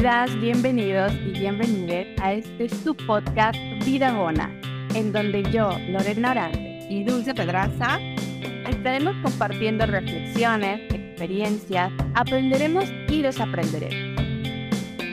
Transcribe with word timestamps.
Bienvenidas, 0.00 0.40
bienvenidos 0.40 1.12
y 1.12 1.32
bienvenidas 1.40 2.06
a 2.22 2.32
este 2.34 2.68
su 2.68 2.94
podcast 2.94 3.58
Vida 3.84 4.12
Bona, 4.12 4.48
en 4.94 5.12
donde 5.12 5.42
yo, 5.50 5.72
Lorena 5.88 6.30
Orante 6.30 6.86
y 6.88 7.02
Dulce 7.02 7.34
Pedraza 7.34 7.98
estaremos 8.68 9.16
compartiendo 9.24 9.86
reflexiones, 9.86 10.82
experiencias, 10.94 11.92
aprenderemos 12.14 12.84
y 13.08 13.22
desaprenderemos. 13.22 14.22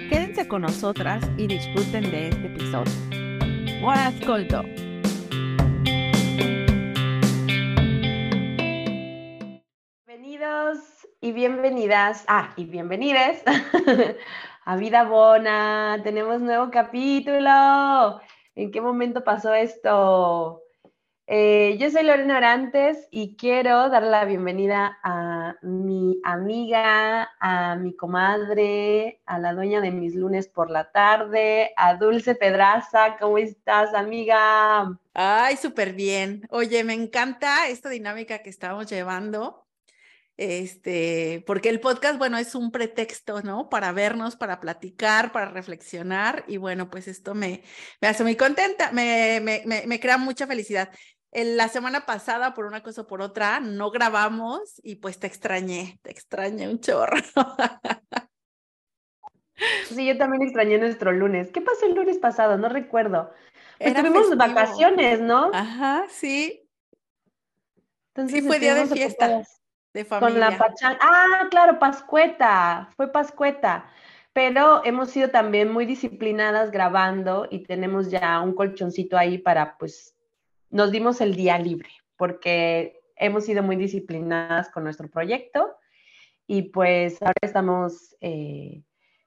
Quédense 0.08 0.48
con 0.48 0.62
nosotras 0.62 1.28
y 1.36 1.48
disfruten 1.48 2.04
de 2.12 2.30
este 2.30 2.46
episodio. 2.46 2.94
Buon 3.82 3.98
ascolto! 3.98 4.62
Bienvenidos 10.06 10.78
y 11.22 11.32
bienvenidas, 11.32 12.24
ah, 12.28 12.54
y 12.56 12.66
bienvenides 12.66 13.42
a 14.66 14.76
Vida 14.76 15.04
Bona. 15.04 16.02
Tenemos 16.04 16.42
nuevo 16.42 16.72
capítulo. 16.72 18.20
¿En 18.56 18.72
qué 18.72 18.82
momento 18.82 19.24
pasó 19.24 19.54
esto? 19.54 20.64
Eh, 21.28 21.78
yo 21.80 21.90
soy 21.90 22.04
Lorena 22.04 22.38
Orantes 22.38 23.08
y 23.10 23.36
quiero 23.36 23.90
dar 23.90 24.04
la 24.04 24.26
bienvenida 24.26 24.98
a 25.04 25.56
mi 25.62 26.20
amiga, 26.24 27.30
a 27.40 27.76
mi 27.76 27.96
comadre, 27.96 29.22
a 29.26 29.40
la 29.40 29.54
dueña 29.54 29.82
de 29.82 29.92
mis 29.92 30.16
lunes 30.16 30.48
por 30.48 30.70
la 30.70 30.92
tarde, 30.92 31.72
a 31.78 31.96
Dulce 31.96 32.36
Pedraza. 32.36 33.18
¿Cómo 33.20 33.38
estás, 33.38 33.94
amiga? 33.94 34.98
Ay, 35.14 35.58
súper 35.58 35.94
bien. 35.94 36.48
Oye, 36.50 36.84
me 36.84 36.94
encanta 36.94 37.68
esta 37.68 37.90
dinámica 37.90 38.40
que 38.40 38.50
estamos 38.50 38.88
llevando. 38.88 39.65
Este, 40.38 41.44
porque 41.48 41.70
el 41.70 41.80
podcast, 41.80 42.18
bueno, 42.18 42.38
es 42.38 42.56
un 42.56 42.72
pretexto, 42.72 43.42
¿no? 43.42 43.70
Para 43.70 43.92
vernos, 43.92 44.36
para 44.36 44.60
platicar, 44.60 45.32
para 45.32 45.50
reflexionar. 45.50 46.44
Y 46.48 46.58
bueno, 46.58 46.90
pues 46.90 47.08
esto 47.08 47.36
me, 47.36 47.64
me 48.02 48.08
hace 48.08 48.24
muy 48.24 48.36
contenta, 48.36 48.92
me, 48.92 49.40
me, 49.42 49.64
me 49.66 50.00
crea 50.00 50.18
mucha 50.18 50.48
felicidad 50.48 50.90
la 51.44 51.68
semana 51.68 52.06
pasada, 52.06 52.54
por 52.54 52.66
una 52.66 52.82
cosa 52.82 53.02
o 53.02 53.08
por 53.08 53.22
otra, 53.22 53.60
no 53.60 53.92
grabamos 53.92 54.80
y 54.84 54.96
pues 54.96 55.20
te 55.20 55.28
extrañé, 55.28 56.00
te 56.02 56.12
extrañé 56.12 56.70
un 56.70 56.80
chorro. 56.80 57.18
Sí, 59.88 60.06
yo 60.06 60.18
también 60.18 60.44
extrañé 60.44 60.78
nuestro 60.78 61.14
lunes. 61.14 61.50
¿Qué 61.50 61.62
pasó 61.62 61.86
el 61.86 61.96
lunes 61.96 62.18
pasado? 62.18 62.58
No 62.58 62.68
recuerdo. 62.68 63.32
Pues 63.80 63.94
tuvimos 63.94 64.36
vacaciones, 64.36 65.22
¿no? 65.22 65.50
Ajá, 65.54 66.06
sí. 66.10 66.70
Entonces, 68.10 68.42
sí, 68.42 68.46
fue 68.46 68.60
día 68.60 68.76
de 68.76 68.86
fiesta, 68.86 69.44
de 69.96 70.06
familia. 70.06 70.30
Con 70.30 70.40
la 70.40 70.58
pachanga. 70.58 71.00
Ah, 71.02 71.48
claro, 71.50 71.80
Pascueta, 71.80 72.90
fue 72.96 73.12
Pascueta. 73.12 73.86
Pero 74.34 74.84
hemos 74.84 75.10
sido 75.12 75.30
también 75.30 75.72
muy 75.72 75.86
disciplinadas 75.86 76.70
grabando 76.70 77.48
y 77.50 77.64
tenemos 77.64 78.12
ya 78.12 78.42
un 78.42 78.54
colchoncito 78.54 79.18
ahí 79.18 79.38
para 79.38 79.78
pues 79.78 80.14
nos 80.70 80.92
dimos 80.92 81.22
el 81.22 81.36
día 81.36 81.58
libre 81.58 81.90
porque 82.18 83.00
hemos 83.16 83.46
sido 83.46 83.64
muy 83.64 83.78
disciplinadas 83.78 84.70
con 84.70 84.84
nuestro 84.84 85.10
proyecto 85.10 85.78
y 86.48 86.64
pues 86.64 87.22
ahora 87.22 87.34
estamos 87.42 88.18
eh, 88.20 88.84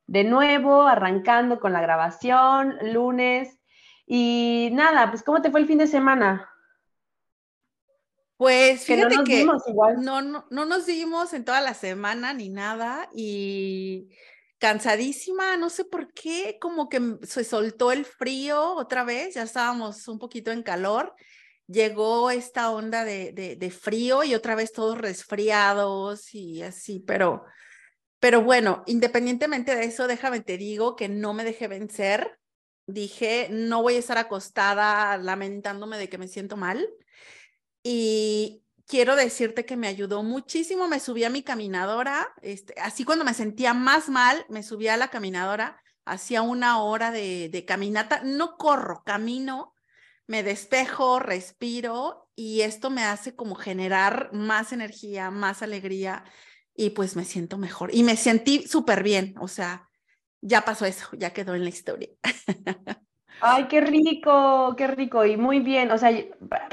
de 0.07 0.25
nuevo 0.25 0.83
arrancando 0.83 1.59
con 1.59 1.73
la 1.73 1.81
grabación, 1.81 2.77
lunes. 2.93 3.59
Y 4.07 4.69
nada, 4.73 5.11
pues 5.11 5.23
¿cómo 5.23 5.41
te 5.41 5.51
fue 5.51 5.61
el 5.61 5.67
fin 5.67 5.79
de 5.79 5.87
semana? 5.87 6.51
Pues 8.39 8.85
fíjate 8.85 9.17
que, 9.25 9.45
no, 9.45 9.55
nos 9.55 9.69
igual. 9.69 9.97
No, 10.01 10.23
no, 10.23 10.47
no 10.49 10.65
nos 10.65 10.87
dimos 10.87 11.35
en 11.35 11.45
toda 11.45 11.61
la 11.61 11.75
semana 11.75 12.33
ni 12.33 12.51
nada 12.51 13.11
y 13.13 14.11
cansadísima, 14.59 15.57
no 15.57 15.69
sé 15.71 15.85
por 15.85 16.13
qué, 16.13 16.57
como 16.61 16.89
que 16.89 17.17
se 17.25 17.43
soltó 17.43 17.91
el 17.91 18.05
frío 18.05 18.75
otra 18.75 19.03
vez, 19.03 19.35
ya 19.35 19.43
estábamos 19.43 20.07
un 20.07 20.21
poquito 20.21 20.53
en 20.53 20.63
calor, 20.63 21.15
llegó 21.67 22.31
esta 22.31 22.71
onda 22.71 23.05
de, 23.05 23.33
de, 23.33 23.71
frío 23.71 24.23
y 24.23 24.37
otra 24.37 24.55
vez 24.55 24.73
todos 24.73 24.99
resfriados 24.99 26.33
y 26.33 26.63
así, 26.63 27.01
pero, 27.01 27.45
pero 28.21 28.43
bueno, 28.43 28.85
independientemente 28.87 29.75
de 29.75 29.85
eso, 29.85 30.07
déjame 30.07 30.41
te 30.41 30.59
digo 30.59 30.95
que 30.95 31.09
no 31.09 31.35
me 31.35 31.43
dejé 31.43 31.67
vencer, 31.67 32.39
dije, 32.87 33.49
no 33.51 33.83
voy 33.83 33.97
a 33.97 33.99
estar 33.99 34.19
acostada 34.19 35.17
lamentándome 35.19 35.99
de 35.99 36.09
que 36.09 36.19
me 36.19 36.29
siento 36.29 36.57
mal 36.57 36.89
y 37.91 38.67
quiero 38.87 39.17
decirte 39.17 39.65
que 39.65 39.79
me 39.79 39.89
ayudó 39.89 40.23
muchísimo. 40.23 40.89
Me 40.89 41.01
subí 41.01 41.25
a 41.25 41.31
mi 41.31 41.43
caminadora, 41.43 42.29
este, 42.43 42.75
así 42.79 43.03
cuando 43.03 43.25
me 43.25 43.33
sentía 43.33 43.73
más 43.73 44.11
mal, 44.11 44.45
me 44.51 44.63
subí 44.63 44.89
a 44.89 44.99
la 44.99 45.09
caminadora, 45.09 45.81
hacía 46.05 46.43
una 46.43 46.83
hora 46.83 47.11
de, 47.11 47.49
de 47.49 47.65
caminata, 47.65 48.21
no 48.25 48.59
corro, 48.59 49.03
camino, 49.07 49.75
me 50.27 50.43
despejo, 50.43 51.19
respiro 51.19 52.29
y 52.35 52.61
esto 52.61 52.91
me 52.91 53.05
hace 53.05 53.35
como 53.35 53.55
generar 53.55 54.29
más 54.35 54.75
energía, 54.75 55.31
más 55.31 55.63
alegría 55.63 56.25
y 56.75 56.91
pues 56.91 57.17
me 57.17 57.25
siento 57.25 57.57
mejor. 57.57 57.95
Y 57.95 58.03
me 58.03 58.19
sentí 58.19 58.69
súper 58.69 59.03
bien, 59.03 59.35
o 59.41 59.49
sea, 59.49 59.89
ya 60.43 60.61
pasó 60.67 60.85
eso, 60.85 61.09
ya 61.17 61.33
quedó 61.33 61.55
en 61.55 61.65
la 61.65 61.71
historia. 61.71 62.11
Ay, 63.41 63.65
qué 63.69 63.81
rico, 63.81 64.75
qué 64.77 64.87
rico 64.89 65.25
y 65.25 65.37
muy 65.37 65.61
bien. 65.61 65.91
O 65.93 65.99
sea, 65.99 66.11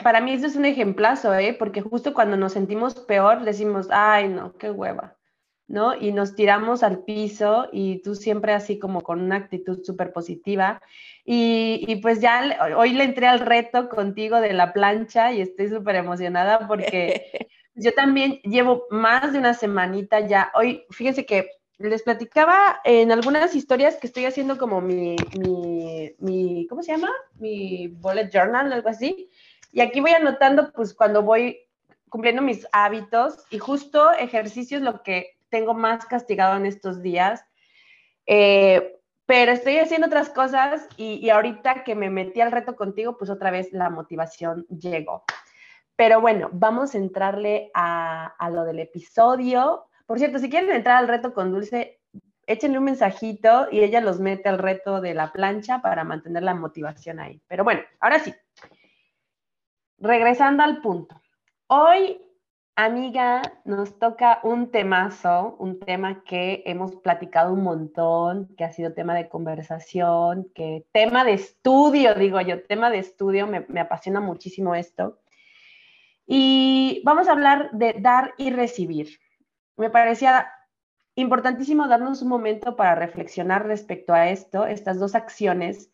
para 0.04 0.22
mí 0.22 0.34
eso 0.34 0.48
es 0.48 0.56
un 0.56 0.66
ejemplazo, 0.66 1.34
¿eh? 1.34 1.56
Porque 1.58 1.82
justo 1.82 2.14
cuando 2.14 2.38
nos 2.38 2.54
sentimos 2.54 2.96
peor 2.96 3.44
decimos, 3.44 3.88
ay, 3.92 4.30
no, 4.30 4.58
qué 4.58 4.72
hueva, 4.72 5.16
¿no? 5.68 5.96
Y 5.96 6.12
nos 6.12 6.36
tiramos 6.36 6.82
al 6.84 7.04
piso 7.04 7.68
y 7.72 8.02
tú 8.02 8.16
siempre 8.16 8.54
así 8.54 8.80
como 8.80 9.02
con 9.02 9.22
una 9.22 9.36
actitud 9.36 9.84
súper 9.84 10.12
positiva. 10.12 10.82
Y, 11.24 11.86
y, 11.88 11.98
pues 11.98 12.20
ya 12.22 12.58
hoy 12.78 12.94
le 12.94 13.04
entré 13.04 13.28
al 13.28 13.40
reto 13.40 13.90
contigo 13.90 14.40
de 14.42 14.54
la 14.54 14.74
plancha 14.74 15.34
y 15.34 15.42
estoy 15.42 15.70
súper 15.70 15.96
emocionada 15.96 16.68
porque 16.68 17.50
yo 17.76 17.94
también 17.94 18.40
llevo 18.44 18.86
más 18.90 19.34
de 19.34 19.40
una 19.40 19.54
semanita 19.54 20.20
ya. 20.22 20.52
Hoy, 20.56 20.86
fíjense 20.90 21.26
que 21.26 21.50
les 21.78 22.04
platicaba 22.04 22.80
en 22.84 23.12
algunas 23.12 23.56
historias 23.56 23.98
que 23.98 24.08
estoy 24.08 24.26
haciendo 24.26 24.58
como 24.58 24.82
mi, 24.82 25.16
mi, 25.38 26.14
mi, 26.20 26.68
¿cómo 26.68 26.82
se 26.82 26.92
llama? 26.92 27.12
Mi 27.36 27.88
bullet 27.88 28.30
journal, 28.32 28.72
algo 28.72 28.90
así. 28.90 29.30
Y 29.72 29.82
aquí 29.82 30.00
voy 30.00 30.12
anotando, 30.12 30.72
pues, 30.72 30.94
cuando 30.94 31.22
voy 31.22 31.60
cumpliendo 32.10 32.42
mis 32.42 32.66
hábitos 32.72 33.46
y 33.50 33.60
justo 33.60 34.12
ejercicio 34.14 34.78
es 34.78 34.84
lo 34.84 35.04
que 35.04 35.38
tengo 35.50 35.74
más 35.74 36.06
castigado 36.06 36.56
en 36.56 36.66
estos 36.66 37.02
días. 37.02 37.46
Eh, 38.26 38.98
pero 39.26 39.52
estoy 39.52 39.78
haciendo 39.78 40.08
otras 40.08 40.30
cosas 40.30 40.88
y, 40.98 41.16
y, 41.16 41.30
ahorita 41.30 41.84
que 41.84 41.96
me 41.96 42.10
metí 42.10 42.42
al 42.42 42.52
reto 42.52 42.76
contigo, 42.76 43.18
pues 43.18 43.30
otra 43.30 43.52
vez 43.52 43.74
la 43.74 43.90
motivación 43.90 44.66
llegó. 44.68 45.26
Pero 45.96 46.22
bueno, 46.22 46.50
vamos 46.54 46.94
a 46.94 47.00
entrarle 47.00 47.72
a, 47.74 48.28
a 48.28 48.50
lo 48.50 48.64
del 48.64 48.80
episodio. 48.80 49.88
Por 50.06 50.20
cierto, 50.20 50.40
si 50.40 50.50
quieren 50.50 50.72
entrar 50.72 50.98
al 50.98 51.08
reto 51.08 51.34
con 51.34 51.52
Dulce, 51.52 52.00
échenle 52.48 52.78
un 52.78 52.86
mensajito 52.86 53.68
y 53.72 53.80
ella 53.80 54.02
los 54.02 54.20
mete 54.20 54.50
al 54.50 54.60
reto 54.60 55.02
de 55.02 55.14
la 55.14 55.32
plancha 55.32 55.82
para 55.82 56.04
mantener 56.04 56.44
la 56.44 56.54
motivación 56.54 57.20
ahí. 57.20 57.42
Pero 57.48 57.64
bueno, 57.64 57.82
ahora 58.00 58.20
sí. 58.20 58.34
Regresando 59.98 60.64
al 60.64 60.82
punto. 60.82 61.20
Hoy, 61.68 62.22
amiga, 62.76 63.42
nos 63.64 63.98
toca 63.98 64.40
un 64.44 64.70
temazo, 64.70 65.56
un 65.58 65.80
tema 65.80 66.24
que 66.24 66.62
hemos 66.68 66.96
platicado 66.98 67.54
un 67.54 67.64
montón, 67.64 68.54
que 68.56 68.64
ha 68.64 68.72
sido 68.72 68.94
tema 68.94 69.16
de 69.16 69.30
conversación, 69.30 70.52
que 70.54 70.86
tema 70.92 71.24
de 71.24 71.34
estudio, 71.34 72.14
digo 72.14 72.40
yo, 72.42 72.64
tema 72.64 72.92
de 72.92 73.00
estudio, 73.00 73.48
me, 73.48 73.66
me 73.70 73.80
apasiona 73.80 74.20
muchísimo 74.20 74.76
esto. 74.76 75.20
Y 76.28 77.02
vamos 77.04 77.28
a 77.28 77.32
hablar 77.32 77.72
de 77.72 77.94
dar 77.94 78.34
y 78.38 78.52
recibir 78.52 79.20
me 79.78 79.90
parecía 79.90 80.52
importantísimo 81.16 81.88
darnos 81.88 82.22
un 82.22 82.30
momento 82.30 82.76
para 82.76 82.96
reflexionar 82.96 83.66
respecto 83.66 84.14
a 84.14 84.30
esto, 84.30 84.66
estas 84.66 85.00
dos 85.00 85.16
acciones 85.16 85.92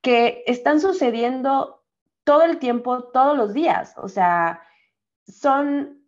que 0.00 0.42
están 0.46 0.80
sucediendo 0.80 1.84
todo 2.24 2.42
el 2.42 2.58
tiempo, 2.58 3.04
todos 3.04 3.36
los 3.36 3.54
días. 3.54 3.94
O 3.96 4.08
sea, 4.08 4.60
son 5.26 6.02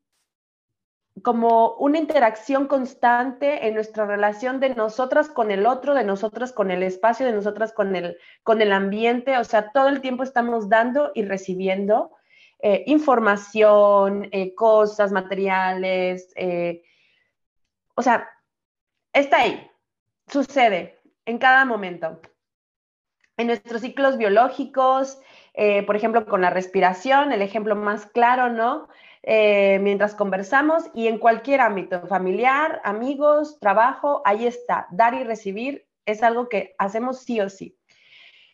como 1.23 1.75
una 1.75 1.99
interacción 1.99 2.67
constante 2.67 3.67
en 3.67 3.75
nuestra 3.75 4.07
relación 4.07 4.61
de 4.61 4.75
nosotras 4.75 5.29
con 5.29 5.51
el 5.51 5.67
otro, 5.67 5.95
de 5.95 6.05
nosotras 6.05 6.53
con 6.53 6.71
el 6.71 6.83
espacio, 6.83 7.27
de 7.27 7.33
nosotras 7.33 7.73
con 7.73 7.95
el, 7.97 8.17
con 8.43 8.63
el 8.63 8.73
ambiente. 8.73 9.37
O 9.39 9.45
sea, 9.45 9.71
todo 9.73 9.89
el 9.89 10.01
tiempo 10.01 10.23
estamos 10.23 10.69
dando 10.69 11.11
y 11.15 11.25
recibiendo 11.25 12.13
eh, 12.61 12.85
información, 12.87 14.29
eh, 14.33 14.55
cosas, 14.55 15.13
materiales, 15.13 16.33
eh, 16.37 16.83
o 17.99 18.03
sea, 18.03 18.31
está 19.13 19.39
ahí, 19.39 19.69
sucede 20.29 21.01
en 21.27 21.39
cada 21.39 21.65
momento. 21.65 22.21
En 23.37 23.49
nuestros 23.49 23.81
ciclos 23.81 24.17
biológicos, 24.19 25.19
eh, 25.55 25.83
por 25.83 25.97
ejemplo, 25.97 26.25
con 26.25 26.41
la 26.41 26.51
respiración, 26.51 27.33
el 27.33 27.43
ejemplo 27.43 27.75
más 27.75 28.07
claro, 28.07 28.51
¿no? 28.51 28.89
Eh, 29.25 29.81
mientras 29.81 30.15
conversamos 30.15 30.85
y 30.95 31.09
en 31.09 31.19
cualquier 31.19 31.61
ámbito, 31.61 32.07
familiar, 32.07 32.81
amigos, 32.85 33.59
trabajo, 33.59 34.23
ahí 34.25 34.47
está, 34.47 34.87
dar 34.93 35.15
y 35.15 35.25
recibir 35.25 35.89
es 36.07 36.23
algo 36.23 36.49
que 36.49 36.77
hacemos 36.79 37.23
sí 37.23 37.41
o 37.41 37.51
sí. 37.51 37.77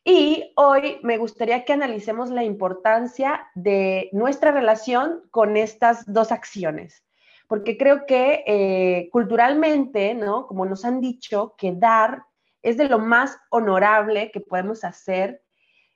Y 0.04 0.54
hoy 0.56 1.00
me 1.02 1.18
gustaría 1.18 1.66
que 1.66 1.74
analicemos 1.74 2.30
la 2.30 2.44
importancia 2.44 3.46
de 3.54 4.08
nuestra 4.12 4.52
relación 4.52 5.20
con 5.30 5.58
estas 5.58 6.10
dos 6.10 6.32
acciones, 6.32 7.03
porque 7.46 7.76
creo 7.76 8.06
que 8.06 8.44
eh, 8.46 9.08
culturalmente, 9.10 10.14
¿no? 10.14 10.46
Como 10.46 10.66
nos 10.66 10.84
han 10.84 11.00
dicho, 11.00 11.54
que 11.56 11.72
dar 11.72 12.24
es 12.62 12.76
de 12.76 12.88
lo 12.88 12.98
más 12.98 13.38
honorable 13.50 14.30
que 14.30 14.40
podemos 14.40 14.84
hacer, 14.84 15.42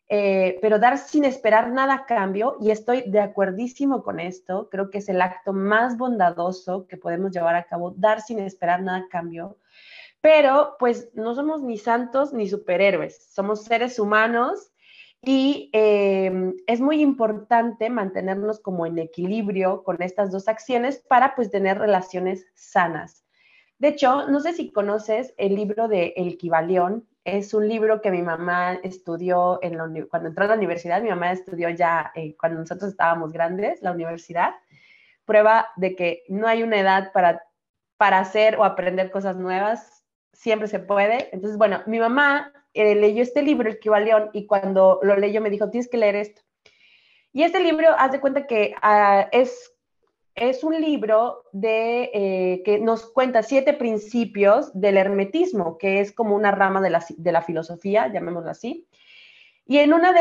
eh, 0.09 0.59
pero 0.61 0.79
dar 0.79 0.99
sin 0.99 1.25
esperar 1.25 1.71
nada 1.71 1.95
a 1.95 2.07
cambio, 2.07 2.57
y 2.61 2.71
estoy 2.71 3.03
de 3.07 3.21
acuerdísimo 3.21 4.03
con 4.03 4.21
esto, 4.21 4.69
creo 4.71 4.91
que 4.91 4.99
es 4.99 5.09
el 5.09 5.21
acto 5.21 5.53
más 5.53 5.97
bondadoso 5.97 6.87
que 6.87 6.97
podemos 6.97 7.33
llevar 7.33 7.57
a 7.57 7.65
cabo, 7.65 7.93
dar 7.97 8.21
sin 8.21 8.39
esperar 8.39 8.83
nada 8.83 8.99
a 8.99 9.09
cambio 9.09 9.59
pero 10.21 10.77
pues 10.79 11.11
no 11.15 11.35
somos 11.35 11.63
ni 11.63 11.79
santos 11.79 12.33
ni 12.33 12.49
superhéroes, 12.49 13.29
somos 13.31 13.65
seres 13.65 13.99
humanos 13.99 14.73
y 15.23 15.71
em, 15.73 16.55
es 16.67 16.81
muy 16.81 17.01
importante 17.01 17.91
mantenernos 17.91 18.61
como 18.61 18.87
en 18.87 18.99
equilibrio 18.99 19.83
con 19.83 20.01
estas 20.01 20.31
dos 20.31 20.49
acciones 20.49 20.99
para 21.09 21.35
pues 21.35 21.51
tener 21.51 21.79
relaciones 21.79 22.47
sanas. 22.55 23.25
De 23.79 23.89
hecho, 23.89 24.29
no 24.29 24.41
sé 24.41 24.53
si 24.53 24.73
conoces 24.73 25.35
el 25.37 25.55
libro 25.55 25.89
de 25.89 26.15
El 26.17 26.37
Kibalión. 26.37 27.07
Es 27.25 27.53
un 27.55 27.69
libro 27.69 28.01
que 28.01 28.11
mi 28.11 28.23
mamá 28.23 28.75
estudió 28.83 29.59
en 29.63 30.07
cuando 30.07 30.29
entró 30.29 30.45
a 30.45 30.49
la 30.49 30.55
universidad. 30.55 31.03
Mi 31.03 31.11
mamá 31.11 31.33
estudió 31.33 31.69
ya 31.71 32.11
eh, 32.15 32.37
cuando 32.37 32.61
nosotros 32.61 32.91
estábamos 32.91 33.33
grandes, 33.33 33.83
la 33.83 33.93
universidad. 33.93 34.55
Prueba 35.25 35.69
de 35.77 35.95
que 35.95 36.23
no 36.29 36.49
hay 36.49 36.63
una 36.63 36.81
edad 36.81 37.13
para, 37.13 37.43
para 37.97 38.19
hacer 38.19 38.57
o 38.57 38.65
aprender 38.65 39.11
cosas 39.11 39.37
nuevas 39.37 39.98
siempre 40.39 40.69
se 40.69 40.79
puede. 40.79 41.29
Entonces, 41.33 41.59
bueno, 41.59 41.83
mi 41.87 41.99
mamá 41.99 42.53
eh, 42.73 42.95
leyó 42.95 43.23
este 43.23 43.43
libro, 43.43 43.69
El 43.69 43.81
Kibalión, 43.81 44.31
y 44.33 44.47
cuando 44.47 45.01
lo 45.03 45.17
leyó 45.17 45.41
me 45.41 45.51
dijo, 45.51 45.69
tienes 45.69 45.91
que 45.91 45.97
leer 45.97 46.15
esto. 46.15 46.43
Y 47.33 47.43
este 47.43 47.61
libro, 47.61 47.89
haz 47.99 48.13
de 48.13 48.21
cuenta 48.21 48.47
que 48.47 48.75
ah, 48.81 49.29
es, 49.33 49.73
es 50.37 50.63
un 50.63 50.81
libro 50.81 51.43
de, 51.53 52.11
eh, 52.15 52.63
que 52.65 52.79
nos 52.79 53.11
cuenta 53.11 53.43
siete 53.43 53.73
principios 53.73 54.71
del 54.75 54.97
hermetismo, 54.97 55.77
que 55.77 56.01
es 56.01 56.13
como 56.13 56.37
una 56.37 56.53
rama 56.53 56.81
de 56.81 56.91
la, 56.91 57.05
de 57.17 57.33
la 57.33 57.43
filosofía, 57.43 58.07
llamémoslo 58.07 58.51
así. 58.51 58.87
Y 59.67 59.79
en 59.79 59.93
una 59.93 60.13
de 60.13 60.21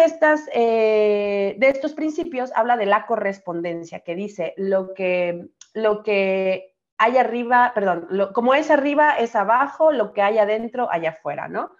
eh, 0.55 1.55
de 1.57 1.69
estos 1.69 1.93
principios 1.93 2.51
habla 2.55 2.75
de 2.75 2.87
la 2.87 3.05
correspondencia, 3.05 3.99
que 3.99 4.15
dice 4.15 4.55
lo 4.57 4.95
que, 4.95 5.47
lo 5.73 6.01
que 6.01 6.73
hay 6.97 7.17
arriba, 7.17 7.71
perdón, 7.75 8.07
como 8.33 8.53
es 8.53 8.71
arriba 8.71 9.17
es 9.17 9.35
abajo, 9.35 9.91
lo 9.91 10.13
que 10.13 10.21
hay 10.21 10.37
adentro, 10.39 10.87
hay 10.91 11.05
afuera, 11.05 11.47
¿no? 11.47 11.71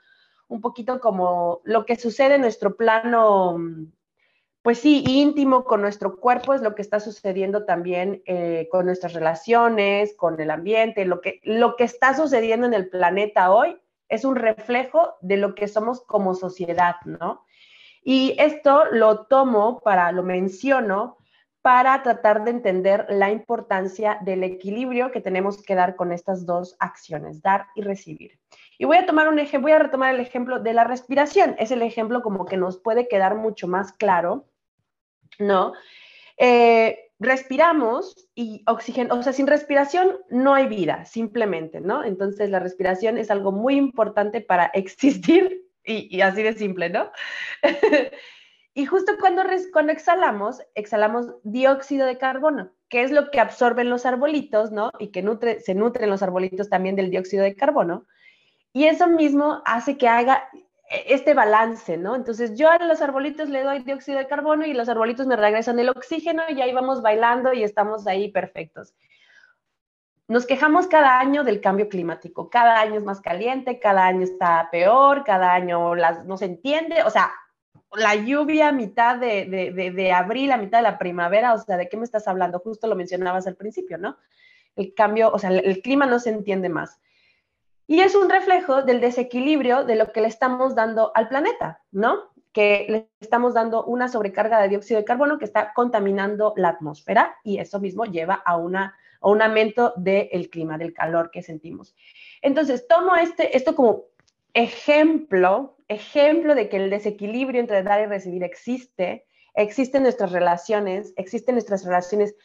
Un 0.47 0.61
poquito 0.61 0.99
como 0.99 1.61
lo 1.63 1.85
que 1.85 1.95
sucede 1.95 2.35
en 2.35 2.41
nuestro 2.41 2.75
plano, 2.77 3.57
pues 4.61 4.79
sí, 4.79 5.03
íntimo 5.07 5.63
con 5.65 5.81
nuestro 5.81 6.17
cuerpo 6.17 6.53
es 6.53 6.61
lo 6.61 6.75
que 6.75 6.81
está 6.81 6.99
sucediendo 6.99 7.65
también 7.65 8.21
eh, 8.25 8.67
con 8.71 8.85
nuestras 8.85 9.13
relaciones, 9.13 10.15
con 10.15 10.39
el 10.39 10.51
ambiente, 10.51 11.05
lo 11.05 11.19
que, 11.21 11.39
lo 11.43 11.75
que 11.75 11.83
está 11.83 12.13
sucediendo 12.13 12.67
en 12.67 12.73
el 12.73 12.89
planeta 12.89 13.51
hoy 13.51 13.77
es 14.09 14.23
un 14.23 14.35
reflejo 14.35 15.15
de 15.21 15.37
lo 15.37 15.55
que 15.55 15.67
somos 15.67 16.01
como 16.01 16.33
sociedad, 16.35 16.95
¿no? 17.05 17.43
Y 18.03 18.35
esto 18.39 18.85
lo 18.91 19.25
tomo 19.25 19.81
para, 19.81 20.11
lo 20.13 20.23
menciono, 20.23 21.16
para 21.67 22.01
tratar 22.01 22.45
de 22.45 22.51
entender 22.51 23.05
la 23.09 23.29
importancia 23.29 24.19
del 24.21 24.45
equilibrio 24.45 25.11
que 25.11 25.19
tenemos 25.19 25.61
que 25.61 25.75
dar 25.75 25.97
con 25.97 26.13
estas 26.13 26.45
dos 26.45 26.77
acciones, 26.79 27.41
dar 27.41 27.67
y 27.75 27.81
recibir. 27.81 28.39
Y 28.77 28.85
voy 28.85 28.95
a 28.95 29.05
tomar 29.05 29.27
un 29.27 29.37
ejemplo, 29.37 29.63
voy 29.63 29.73
a 29.73 29.79
retomar 29.79 30.15
el 30.15 30.21
ejemplo 30.21 30.59
de 30.59 30.71
la 30.71 30.85
respiración. 30.85 31.57
Es 31.59 31.71
el 31.71 31.81
ejemplo 31.81 32.21
como 32.21 32.45
que 32.45 32.55
nos 32.55 32.77
puede 32.77 33.09
quedar 33.09 33.35
mucho 33.35 33.67
más 33.67 33.91
claro, 33.91 34.45
¿no? 35.39 35.73
Eh, 36.37 37.11
respiramos 37.19 38.29
y 38.33 38.63
oxígeno, 38.65 39.15
o 39.15 39.21
sea, 39.21 39.33
sin 39.33 39.47
respiración 39.47 40.19
no 40.29 40.53
hay 40.53 40.67
vida, 40.67 41.03
simplemente, 41.03 41.81
¿no? 41.81 42.01
Entonces 42.05 42.49
la 42.49 42.59
respiración 42.59 43.17
es 43.17 43.29
algo 43.29 43.51
muy 43.51 43.75
importante 43.75 44.39
para 44.39 44.67
existir 44.73 45.65
y, 45.83 46.15
y 46.15 46.21
así 46.21 46.43
de 46.43 46.53
simple, 46.53 46.89
¿no? 46.89 47.11
Y 48.77 48.85
justo 48.85 49.13
cuando, 49.19 49.41
cuando 49.73 49.91
exhalamos, 49.91 50.61
exhalamos 50.75 51.33
dióxido 51.41 52.05
de 52.05 52.19
carbono, 52.19 52.69
que 52.89 53.01
es 53.01 53.09
lo 53.09 53.31
que 53.31 53.39
absorben 53.39 53.89
los 53.89 54.05
arbolitos, 54.05 54.71
¿no? 54.71 54.91
Y 54.99 55.07
que 55.07 55.23
nutre, 55.23 55.61
se 55.61 55.73
nutren 55.73 56.11
los 56.11 56.21
arbolitos 56.21 56.69
también 56.69 56.95
del 56.95 57.09
dióxido 57.09 57.43
de 57.43 57.55
carbono. 57.55 58.05
Y 58.73 58.85
eso 58.85 59.07
mismo 59.07 59.63
hace 59.65 59.97
que 59.97 60.07
haga 60.07 60.47
este 61.07 61.33
balance, 61.33 61.97
¿no? 61.97 62.15
Entonces 62.15 62.55
yo 62.55 62.69
a 62.69 62.77
los 62.77 63.01
arbolitos 63.01 63.49
le 63.49 63.63
doy 63.63 63.79
dióxido 63.79 64.19
de 64.19 64.27
carbono 64.27 64.63
y 64.63 64.75
los 64.75 64.89
arbolitos 64.89 65.25
me 65.25 65.37
regresan 65.37 65.79
el 65.79 65.89
oxígeno 65.89 66.43
y 66.47 66.61
ahí 66.61 66.71
vamos 66.71 67.01
bailando 67.01 67.53
y 67.53 67.63
estamos 67.63 68.05
ahí 68.05 68.31
perfectos. 68.31 68.93
Nos 70.27 70.45
quejamos 70.45 70.85
cada 70.85 71.19
año 71.19 71.43
del 71.43 71.61
cambio 71.61 71.89
climático, 71.89 72.51
cada 72.51 72.79
año 72.79 72.99
es 72.99 73.03
más 73.03 73.21
caliente, 73.21 73.79
cada 73.79 74.05
año 74.05 74.21
está 74.21 74.69
peor, 74.71 75.23
cada 75.23 75.55
año 75.55 75.95
no 75.95 76.37
se 76.37 76.45
entiende, 76.45 77.01
o 77.01 77.09
sea, 77.09 77.31
la 77.97 78.15
lluvia 78.15 78.69
a 78.69 78.71
mitad 78.71 79.17
de, 79.17 80.11
abril, 80.15 80.51
a 80.51 80.57
mitad 80.57 80.79
de 80.79 80.83
la 80.83 80.97
primavera, 80.97 81.53
o 81.53 81.57
sea, 81.57 81.77
¿de 81.77 81.89
qué 81.89 81.97
me 81.97 82.03
estás 82.03 82.27
hablando? 82.27 82.59
Justo 82.59 82.87
lo 82.87 82.95
mencionabas 82.95 83.47
al 83.47 83.55
principio, 83.55 83.97
¿no? 83.97 84.17
El 84.75 84.93
cambio, 84.93 85.31
o 85.31 85.39
sea, 85.39 85.49
el, 85.49 85.81
clima 85.81 86.05
no 86.05 86.19
se 86.19 86.29
entiende 86.29 86.69
más. 86.69 86.99
Y 87.87 88.01
es 88.01 88.15
un 88.15 88.29
reflejo 88.29 88.83
del 88.83 89.01
desequilibrio 89.01 89.83
de 89.83 89.95
lo 89.95 90.11
que 90.11 90.21
le 90.21 90.27
estamos 90.27 90.75
dando 90.75 91.11
al 91.15 91.27
planeta, 91.27 91.81
¿no? 91.91 92.31
Que 92.51 92.85
le 92.87 93.09
estamos 93.19 93.55
dando 93.55 93.83
una 93.85 94.07
sobrecarga 94.07 94.61
de 94.61 94.69
dióxido 94.69 94.99
de 94.99 95.05
carbono 95.05 95.39
que 95.39 95.45
está 95.45 95.73
contaminando 95.73 96.53
la 96.55 96.69
atmósfera 96.69 97.37
y 97.43 97.57
eso 97.57 97.79
mismo 97.79 98.05
lleva 98.05 98.35
a, 98.35 98.57
una, 98.57 98.95
a 99.21 99.29
un 99.29 99.41
aumento 99.41 99.93
del 99.95 100.49
clima, 100.49 100.77
del 100.77 100.93
calor 100.93 101.31
que 101.31 101.41
sentimos. 101.41 101.95
Entonces, 102.41 102.87
tomo 102.87 103.15
este, 103.15 103.57
esto 103.57 103.75
como 103.75 104.03
ejemplo 104.53 105.76
ejemplo 105.87 106.55
de 106.55 106.69
que 106.69 106.77
el 106.77 106.89
desequilibrio 106.89 107.61
entre 107.61 107.83
dar 107.83 108.01
y 108.01 108.05
recibir 108.05 108.43
existe, 108.43 109.25
existen 109.53 110.03
nuestras 110.03 110.31
relaciones, 110.31 111.13
existen 111.17 111.55
nuestras 111.55 111.83
relaciones 111.83 112.35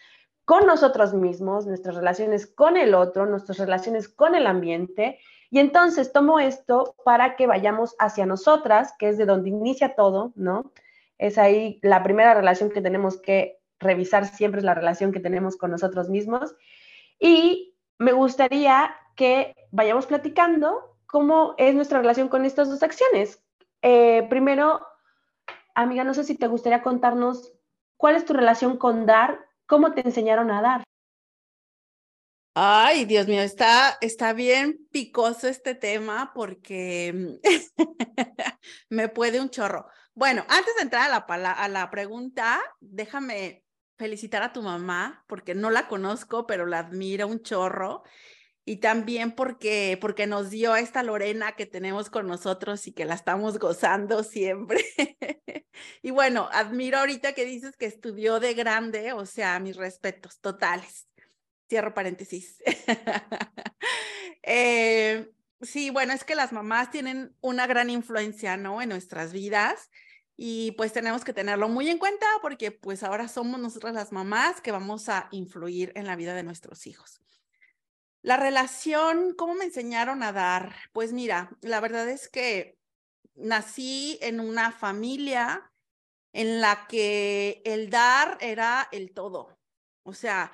con 0.45 0.67
nosotros 0.67 1.15
mismos, 1.15 1.67
nuestras 1.67 1.95
relaciones 1.95 2.47
con 2.47 2.77
el 2.77 2.95
otro, 2.95 3.27
nuestras 3.27 3.59
relaciones 3.59 4.09
con 4.09 4.35
el 4.35 4.47
ambiente. 4.47 5.19
Y 5.51 5.59
entonces 5.59 6.13
tomo 6.13 6.41
esto 6.41 6.97
para 7.05 7.37
que 7.37 7.47
vayamos 7.47 7.95
hacia 7.99 8.27
nosotras, 8.27 8.95
que 8.99 9.09
es 9.09 9.19
de 9.19 9.27
donde 9.27 9.51
inicia 9.51 9.95
todo, 9.95 10.33
¿no? 10.35 10.73
Es 11.19 11.39
ahí 11.39 11.79
la 11.83 12.03
primera 12.03 12.35
relación 12.35 12.71
que 12.71 12.81
tenemos 12.81 13.21
que 13.21 13.61
revisar 13.79 14.27
siempre 14.27 14.61
es 14.61 14.65
la 14.65 14.75
relación 14.75 15.13
que 15.13 15.21
tenemos 15.21 15.57
con 15.57 15.71
nosotros 15.71 16.09
mismos. 16.09 16.55
Y 17.19 17.77
me 17.99 18.13
gustaría 18.13 18.95
que 19.15 19.55
vayamos 19.71 20.07
platicando 20.07 20.92
¿Cómo 21.13 21.55
es 21.59 21.75
nuestra 21.75 21.99
relación 21.99 22.31
con 22.31 22.47
estas 22.47 22.71
dos 22.71 22.83
acciones? 22.83 23.39
Eh, 23.83 24.27
primero, 24.31 24.81
amiga, 25.75 26.05
no 26.05 26.15
sé 26.15 26.25
si 26.25 26.39
te 26.39 26.47
gustaría 26.47 26.81
contarnos 26.83 27.53
cuál 27.99 28.17
es 28.17 28.25
tu 28.25 28.33
relación 28.33 28.79
con 28.79 29.05
dar, 29.05 29.47
cómo 29.67 29.93
te 29.93 30.01
enseñaron 30.01 30.51
a 30.51 30.63
dar. 30.63 30.85
Ay, 32.55 33.05
Dios 33.05 33.29
mío, 33.29 33.43
está, 33.43 33.99
está 34.01 34.33
bien 34.33 34.89
picoso 34.91 35.49
este 35.49 35.75
tema 35.75 36.33
porque 36.35 37.39
me 38.89 39.11
puede 39.11 39.39
un 39.39 39.51
chorro. 39.51 39.85
Bueno, 40.15 40.47
antes 40.49 40.75
de 40.77 40.83
entrar 40.85 41.11
a 41.13 41.37
la, 41.37 41.53
a 41.53 41.69
la 41.69 41.91
pregunta, 41.91 42.59
déjame 42.81 43.67
felicitar 43.99 44.43
a 44.43 44.55
tu 44.55 44.63
mamá 44.63 45.27
porque 45.29 45.55
no 45.55 45.69
la 45.69 45.89
conozco, 45.89 46.47
pero 46.47 46.65
la 46.65 46.79
admiro 46.79 47.27
un 47.27 47.43
chorro 47.43 48.03
y 48.65 48.77
también 48.77 49.33
porque, 49.33 49.99
porque 50.01 50.27
nos 50.27 50.51
dio 50.51 50.77
esta 50.77 51.03
Lorena 51.03 51.53
que 51.53 51.67
tenemos 51.67 52.11
con 52.11 52.27
nosotros 52.29 52.87
y 52.87 52.93
que 52.93 53.05
la 53.05 53.15
estamos 53.15 53.59
gozando 53.59 54.23
siempre. 54.23 54.85
y 56.03 56.11
bueno, 56.11 56.49
admiro 56.53 56.99
ahorita 56.99 57.33
que 57.33 57.45
dices 57.45 57.77
que 57.77 57.87
estudió 57.87 58.39
de 58.39 58.55
grande, 58.55 59.13
o 59.13 59.27
sea, 59.27 59.59
mis 59.59 59.77
respetos 59.77 60.39
totales. 60.41 61.09
Cierro 61.69 61.95
paréntesis. 61.95 62.63
Eh, 64.45 65.31
sí, 65.61 65.91
bueno, 65.91 66.13
es 66.13 66.25
que 66.25 66.35
las 66.35 66.53
mamás 66.53 66.91
tienen 66.91 67.33
una 67.41 67.69
gran 67.69 67.91
influencia, 67.91 68.57
¿no? 68.57 68.83
En 68.83 68.89
nuestras 68.89 69.33
vidas 69.33 69.89
y 70.37 70.73
pues 70.73 70.93
tenemos 70.93 71.25
que 71.25 71.33
tenerlo 71.33 71.69
muy 71.69 71.89
en 71.89 71.99
cuenta 71.99 72.27
porque 72.41 72.73
pues 72.73 73.05
ahora 73.05 73.29
somos 73.29 73.61
nosotras 73.61 73.95
las 73.95 74.11
mamás 74.11 74.61
que 74.61 74.73
vamos 74.73 75.09
a 75.09 75.29
influir 75.31 75.93
en 75.95 76.09
la 76.09 76.17
vida 76.17 76.35
de 76.35 76.43
nuestros 76.43 76.89
hijos. 76.89 77.21
La 78.23 78.37
relación, 78.37 79.35
¿cómo 79.37 79.55
me 79.55 79.65
enseñaron 79.65 80.23
a 80.23 80.33
dar? 80.33 80.75
Pues 80.93 81.13
mira, 81.13 81.51
la 81.61 81.81
verdad 81.81 82.09
es 82.09 82.29
que 82.29 82.79
nací 83.35 84.19
en 84.23 84.39
una 84.39 84.71
familia 84.71 85.73
en 86.33 86.61
la 86.61 86.87
que 86.89 87.63
el 87.65 87.91
dar 87.91 88.39
era 88.41 88.89
el 88.93 89.13
todo. 89.13 89.59
O 90.05 90.15
sea, 90.15 90.53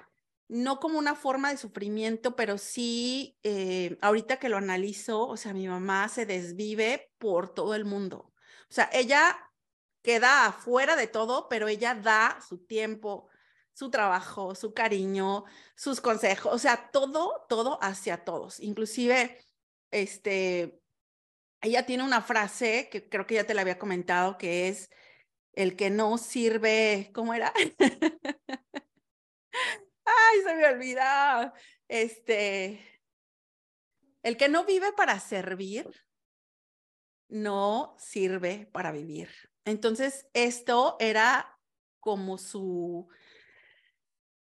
no 0.49 0.81
como 0.81 0.99
una 0.99 1.15
forma 1.15 1.51
de 1.51 1.59
sufrimiento, 1.59 2.37
pero 2.37 2.57
sí, 2.57 3.37
eh, 3.43 3.99
ahorita 4.01 4.39
que 4.39 4.49
lo 4.49 4.57
analizo, 4.57 5.27
o 5.27 5.37
sea, 5.37 5.53
mi 5.53 5.69
mamá 5.69 6.09
se 6.09 6.25
desvive 6.25 7.13
por 7.19 7.53
todo 7.53 7.75
el 7.75 7.85
mundo. 7.85 8.33
O 8.71 8.73
sea, 8.73 8.89
ella 8.95 9.39
queda 10.03 10.47
afuera 10.47 10.97
de 10.97 11.07
todo, 11.07 11.49
pero 11.49 11.69
ella 11.69 11.95
da 11.95 12.39
su 12.47 12.59
tiempo, 12.65 13.29
su 13.79 13.91
trabajo, 13.91 14.57
su 14.57 14.75
cariño, 14.75 15.45
sus 15.77 16.01
consejos, 16.01 16.53
o 16.53 16.59
sea, 16.59 16.91
todo, 16.91 17.47
todo 17.49 17.79
hacia 17.81 18.25
todos. 18.25 18.59
Inclusive, 18.59 19.39
este, 19.93 20.81
ella 21.61 21.87
tiene 21.87 22.03
una 22.03 22.21
frase 22.21 22.89
que 22.91 23.09
creo 23.09 23.25
que 23.25 23.37
ya 23.37 23.45
te 23.45 23.55
la 23.55 23.61
había 23.61 23.79
comentado, 23.79 24.37
que 24.37 24.67
es 24.67 24.91
el 25.53 25.77
que 25.77 25.91
no 25.91 26.19
sirve, 26.19 27.13
¿cómo 27.15 27.35
era? 27.35 27.53
Ay, 30.05 30.41
se 30.45 30.55
me 30.57 30.67
olvidó. 30.67 31.53
Este, 31.87 32.85
el 34.25 34.37
que 34.37 34.49
no 34.49 34.65
vive 34.65 34.93
para 34.93 35.21
servir, 35.21 35.89
no 37.29 37.95
sirve 37.97 38.69
para 38.73 38.91
vivir. 38.91 39.31
Entonces, 39.65 40.27
esto 40.33 40.97
era 40.99 41.61
como 42.01 42.39
su, 42.39 43.09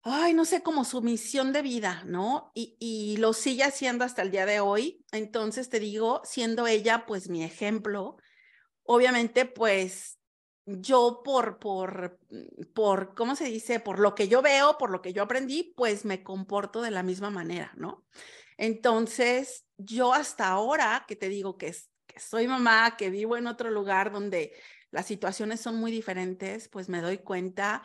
ay, 0.03 0.35
no 0.35 0.45
sé, 0.45 0.63
como 0.63 0.85
su 0.85 1.03
misión 1.03 1.53
de 1.53 1.63
vida, 1.63 2.03
¿no? 2.07 2.53
Y, 2.55 3.17
lo 3.19 3.33
sigue 3.33 3.65
haciendo 3.65 4.05
hasta 4.05 4.23
el 4.23 4.31
día 4.31 4.47
de 4.47 4.61
hoy. 4.61 5.05
Entonces, 5.13 5.69
te 5.69 5.81
digo, 5.81 6.23
siendo 6.25 6.67
ella, 6.67 7.05
pues, 7.07 7.29
mi 7.29 7.43
ejemplo, 7.45 8.17
obviamente, 8.85 9.45
pues, 9.45 10.19
yo 10.67 11.23
por, 11.25 11.59
por, 11.59 12.19
por, 12.75 13.15
¿cómo 13.15 13.37
se 13.37 13.47
dice? 13.47 13.81
Por 13.81 13.99
lo 13.99 14.15
que 14.15 14.29
yo 14.29 14.43
veo, 14.43 14.77
por 14.79 14.91
lo 14.91 15.01
que 15.03 15.13
yo 15.13 15.23
aprendí, 15.23 15.73
pues 15.77 16.05
me 16.05 16.23
comporto 16.23 16.83
de 16.83 16.91
la 16.91 17.03
misma 17.03 17.31
manera, 17.31 17.73
¿no? 17.77 18.05
Entonces, 18.59 19.65
yo 19.79 20.13
hasta 20.13 20.49
ahora 20.49 21.05
que 21.09 21.17
te 21.17 21.29
digo 21.29 21.57
que 21.57 21.75
soy 22.17 22.49
mamá, 22.49 22.97
que 22.97 23.11
vivo 23.11 23.37
en 23.37 23.47
otro 23.47 23.71
lugar 23.71 24.13
donde 24.13 24.53
las 24.91 25.07
situaciones 25.07 25.61
son 25.61 25.77
muy 25.77 25.91
diferentes, 25.91 26.69
pues 26.69 26.89
me 26.89 27.01
doy 27.01 27.19
cuenta 27.19 27.83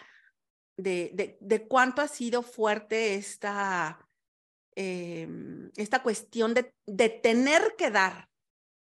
de, 0.77 1.11
de, 1.13 1.37
de 1.39 1.67
cuánto 1.67 2.01
ha 2.01 2.07
sido 2.07 2.41
fuerte 2.41 3.15
esta, 3.15 4.07
em, 4.75 5.71
esta 5.75 6.01
cuestión 6.01 6.53
de, 6.53 6.73
de 6.85 7.09
tener 7.09 7.75
que 7.77 7.91
dar, 7.91 8.29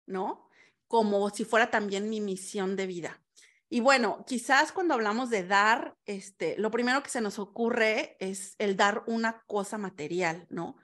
¿no? 0.06 0.50
Como 0.88 1.30
si 1.30 1.46
fuera 1.46 1.70
también 1.70 2.10
mi 2.10 2.22
misión 2.22 2.76
de 2.76 2.88
vida. 2.88 3.22
Y 3.70 3.82
bueno, 3.82 4.24
quizás 4.26 4.72
cuando 4.72 4.94
hablamos 4.94 5.30
de 5.30 5.46
dar, 5.46 5.98
este, 6.06 6.58
lo 6.58 6.72
primero 6.72 7.04
que 7.04 7.10
se 7.10 7.22
nos 7.22 7.38
ocurre 7.38 8.16
es 8.20 8.56
el 8.60 8.78
dar 8.78 9.04
una 9.08 9.44
cosa 9.46 9.78
material, 9.78 10.48
¿no? 10.50 10.78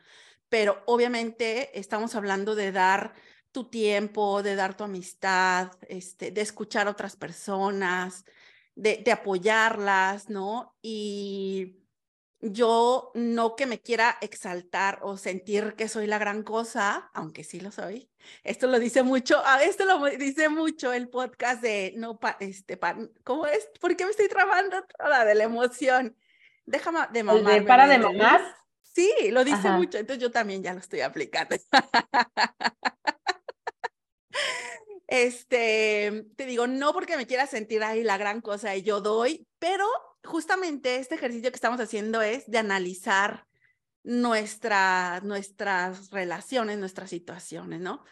Pero 0.50 0.84
obviamente 0.86 1.80
estamos 1.80 2.16
hablando 2.16 2.56
de 2.56 2.72
dar 2.74 3.14
tu 3.54 3.70
tiempo, 3.70 4.44
de 4.44 4.56
dar 4.56 4.76
tu 4.76 4.84
amistad, 4.84 5.72
este, 5.88 6.32
de 6.32 6.42
escuchar 6.42 6.88
a 6.88 6.92
otras 6.92 7.16
personas, 7.16 8.26
de, 8.76 8.98
de 8.98 9.12
apoyarlas, 9.12 10.30
¿no? 10.30 10.76
Y 10.82 11.84
yo 12.44 13.12
no 13.16 13.56
que 13.56 13.66
me 13.66 13.80
quiera 13.80 14.18
exaltar 14.20 15.00
o 15.02 15.16
sentir 15.16 15.76
que 15.76 15.88
soy 15.88 16.08
la 16.08 16.18
gran 16.18 16.44
cosa, 16.44 17.10
aunque 17.14 17.46
sí 17.46 17.62
lo 17.62 17.72
soy. 17.72 18.10
Esto 18.44 18.68
lo 18.68 18.80
dice 18.80 19.04
mucho, 19.04 19.38
a 19.38 19.56
ah, 19.56 19.64
esto 19.64 19.86
lo 19.86 20.04
dice 20.18 20.50
mucho 20.50 20.92
el 20.92 21.10
podcast 21.10 21.62
de 21.62 21.94
no 21.96 22.20
este 22.40 22.78
¿cómo 23.24 23.48
es? 23.48 23.70
¿Por 23.80 23.96
qué 23.96 24.04
me 24.04 24.12
estoy 24.12 24.28
trabando 24.28 24.84
toda 24.98 25.24
de 25.24 25.36
la 25.36 25.46
emoción? 25.46 26.18
Déjame 26.66 27.00
de 27.14 27.24
mamar. 27.24 27.54
¿De 27.54 27.62
para 27.62 27.88
de 27.88 28.00
mamar? 28.00 28.42
Sí, 28.82 29.12
lo 29.32 29.44
dice 29.44 29.72
mucho, 29.72 29.98
entonces 29.98 30.22
yo 30.22 30.30
también 30.30 30.62
ya 30.62 30.74
lo 30.74 30.80
estoy 30.80 31.02
aplicando. 31.02 31.56
este, 35.08 36.26
te 36.36 36.46
digo, 36.46 36.68
no 36.68 36.94
porque 36.94 37.18
me 37.18 37.28
quiera 37.28 37.48
sentir 37.48 37.84
ahí 37.84 38.04
la 38.04 38.18
gran 38.18 38.42
cosa 38.42 38.76
y 38.76 38.84
yo 38.84 39.02
doy, 39.02 39.48
pero 39.60 39.86
justamente 40.24 40.98
este 40.98 41.16
ejercicio 41.16 41.52
que 41.52 41.56
estamos 41.56 41.80
haciendo 41.80 42.22
es 42.22 42.50
de 42.50 42.58
analizar 42.58 43.46
nuestra, 44.04 45.22
nuestras 45.24 46.10
relaciones, 46.10 46.78
nuestras 46.78 47.10
situaciones, 47.10 47.80
¿no? 47.80 48.04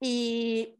Y 0.00 0.78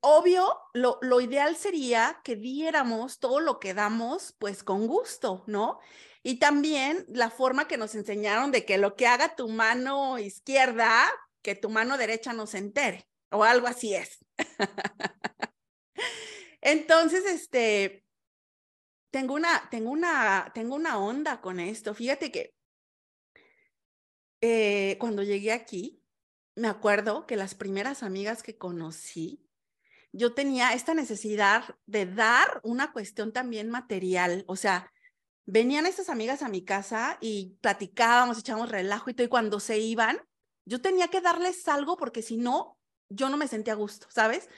obvio, 0.00 0.58
lo, 0.74 0.98
lo 1.02 1.20
ideal 1.20 1.56
sería 1.56 2.20
que 2.24 2.36
diéramos 2.36 3.18
todo 3.18 3.40
lo 3.40 3.58
que 3.58 3.74
damos, 3.74 4.34
pues 4.38 4.62
con 4.62 4.86
gusto, 4.86 5.44
¿no? 5.46 5.78
Y 6.22 6.38
también 6.38 7.06
la 7.08 7.30
forma 7.30 7.68
que 7.68 7.76
nos 7.76 7.94
enseñaron 7.94 8.50
de 8.50 8.64
que 8.64 8.78
lo 8.78 8.96
que 8.96 9.06
haga 9.06 9.36
tu 9.36 9.48
mano 9.48 10.18
izquierda, 10.18 11.08
que 11.42 11.54
tu 11.54 11.70
mano 11.70 11.96
derecha 11.96 12.32
no 12.32 12.46
se 12.46 12.58
entere, 12.58 13.08
o 13.30 13.44
algo 13.44 13.66
así 13.66 13.94
es. 13.94 14.18
Entonces, 16.60 17.24
este, 17.26 18.04
tengo 19.10 19.34
una, 19.34 19.68
tengo 19.70 19.90
una, 19.90 20.50
tengo 20.54 20.74
una 20.74 20.98
onda 20.98 21.40
con 21.40 21.60
esto. 21.60 21.94
Fíjate 21.94 22.30
que 22.30 22.54
eh, 24.40 24.96
cuando 25.00 25.22
llegué 25.22 25.52
aquí, 25.52 26.02
me 26.54 26.68
acuerdo 26.68 27.26
que 27.26 27.36
las 27.36 27.54
primeras 27.54 28.02
amigas 28.02 28.42
que 28.42 28.58
conocí, 28.58 29.44
yo 30.12 30.34
tenía 30.34 30.72
esta 30.72 30.94
necesidad 30.94 31.76
de 31.86 32.06
dar 32.06 32.60
una 32.62 32.92
cuestión 32.92 33.32
también 33.32 33.70
material. 33.70 34.44
O 34.48 34.56
sea, 34.56 34.92
venían 35.46 35.86
estas 35.86 36.08
amigas 36.08 36.42
a 36.42 36.48
mi 36.48 36.64
casa 36.64 37.18
y 37.20 37.56
platicábamos, 37.60 38.38
echábamos 38.38 38.70
relajo 38.70 39.10
y 39.10 39.14
todo, 39.14 39.26
y 39.26 39.30
cuando 39.30 39.60
se 39.60 39.78
iban, 39.78 40.20
yo 40.64 40.80
tenía 40.80 41.08
que 41.08 41.20
darles 41.20 41.66
algo 41.68 41.96
porque 41.96 42.22
si 42.22 42.36
no, 42.36 42.77
yo 43.08 43.28
no 43.28 43.36
me 43.36 43.48
sentía 43.48 43.74
a 43.74 43.76
gusto, 43.76 44.06
¿sabes? 44.10 44.48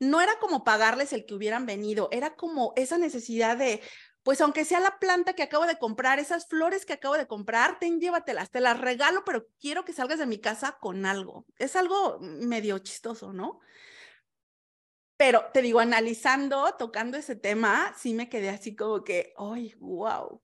no 0.00 0.20
era 0.20 0.38
como 0.38 0.64
pagarles 0.64 1.12
el 1.12 1.26
que 1.26 1.34
hubieran 1.34 1.66
venido, 1.66 2.08
era 2.12 2.36
como 2.36 2.72
esa 2.76 2.98
necesidad 2.98 3.56
de, 3.56 3.80
pues 4.22 4.40
aunque 4.40 4.64
sea 4.64 4.80
la 4.80 4.98
planta 4.98 5.32
que 5.32 5.42
acabo 5.42 5.66
de 5.66 5.78
comprar, 5.78 6.18
esas 6.18 6.46
flores 6.46 6.86
que 6.86 6.92
acabo 6.94 7.16
de 7.16 7.26
comprar, 7.26 7.78
ten, 7.78 8.00
llévatelas, 8.00 8.50
te 8.50 8.60
las 8.60 8.80
regalo, 8.80 9.24
pero 9.24 9.46
quiero 9.60 9.84
que 9.84 9.92
salgas 9.92 10.18
de 10.18 10.26
mi 10.26 10.38
casa 10.38 10.78
con 10.80 11.06
algo. 11.06 11.46
Es 11.58 11.76
algo 11.76 12.18
medio 12.20 12.78
chistoso, 12.78 13.32
¿no? 13.32 13.60
Pero 15.16 15.46
te 15.52 15.62
digo, 15.62 15.80
analizando, 15.80 16.74
tocando 16.78 17.16
ese 17.16 17.34
tema, 17.34 17.92
sí 17.96 18.14
me 18.14 18.28
quedé 18.28 18.50
así 18.50 18.76
como 18.76 19.02
que, 19.02 19.34
¡ay, 19.36 19.74
wow! 19.80 20.40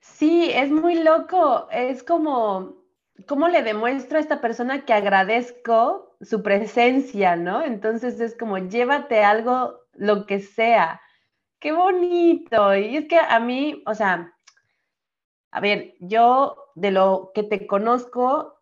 Sí, 0.00 0.50
es 0.50 0.70
muy 0.70 1.02
loco. 1.02 1.68
Es 1.70 2.02
como, 2.02 2.81
¿cómo 3.26 3.48
le 3.48 3.62
demuestro 3.62 4.18
a 4.18 4.20
esta 4.20 4.40
persona 4.40 4.84
que 4.84 4.92
agradezco 4.92 6.16
su 6.20 6.42
presencia, 6.42 7.36
¿no? 7.36 7.62
Entonces 7.62 8.20
es 8.20 8.36
como, 8.36 8.58
llévate 8.58 9.22
algo, 9.24 9.80
lo 9.94 10.26
que 10.26 10.40
sea. 10.40 11.00
Qué 11.58 11.72
bonito. 11.72 12.74
Y 12.74 12.96
es 12.96 13.08
que 13.08 13.18
a 13.18 13.38
mí, 13.40 13.82
o 13.86 13.94
sea, 13.94 14.34
a 15.50 15.60
ver, 15.60 15.94
yo 16.00 16.56
de 16.74 16.90
lo 16.90 17.30
que 17.34 17.42
te 17.42 17.66
conozco, 17.66 18.60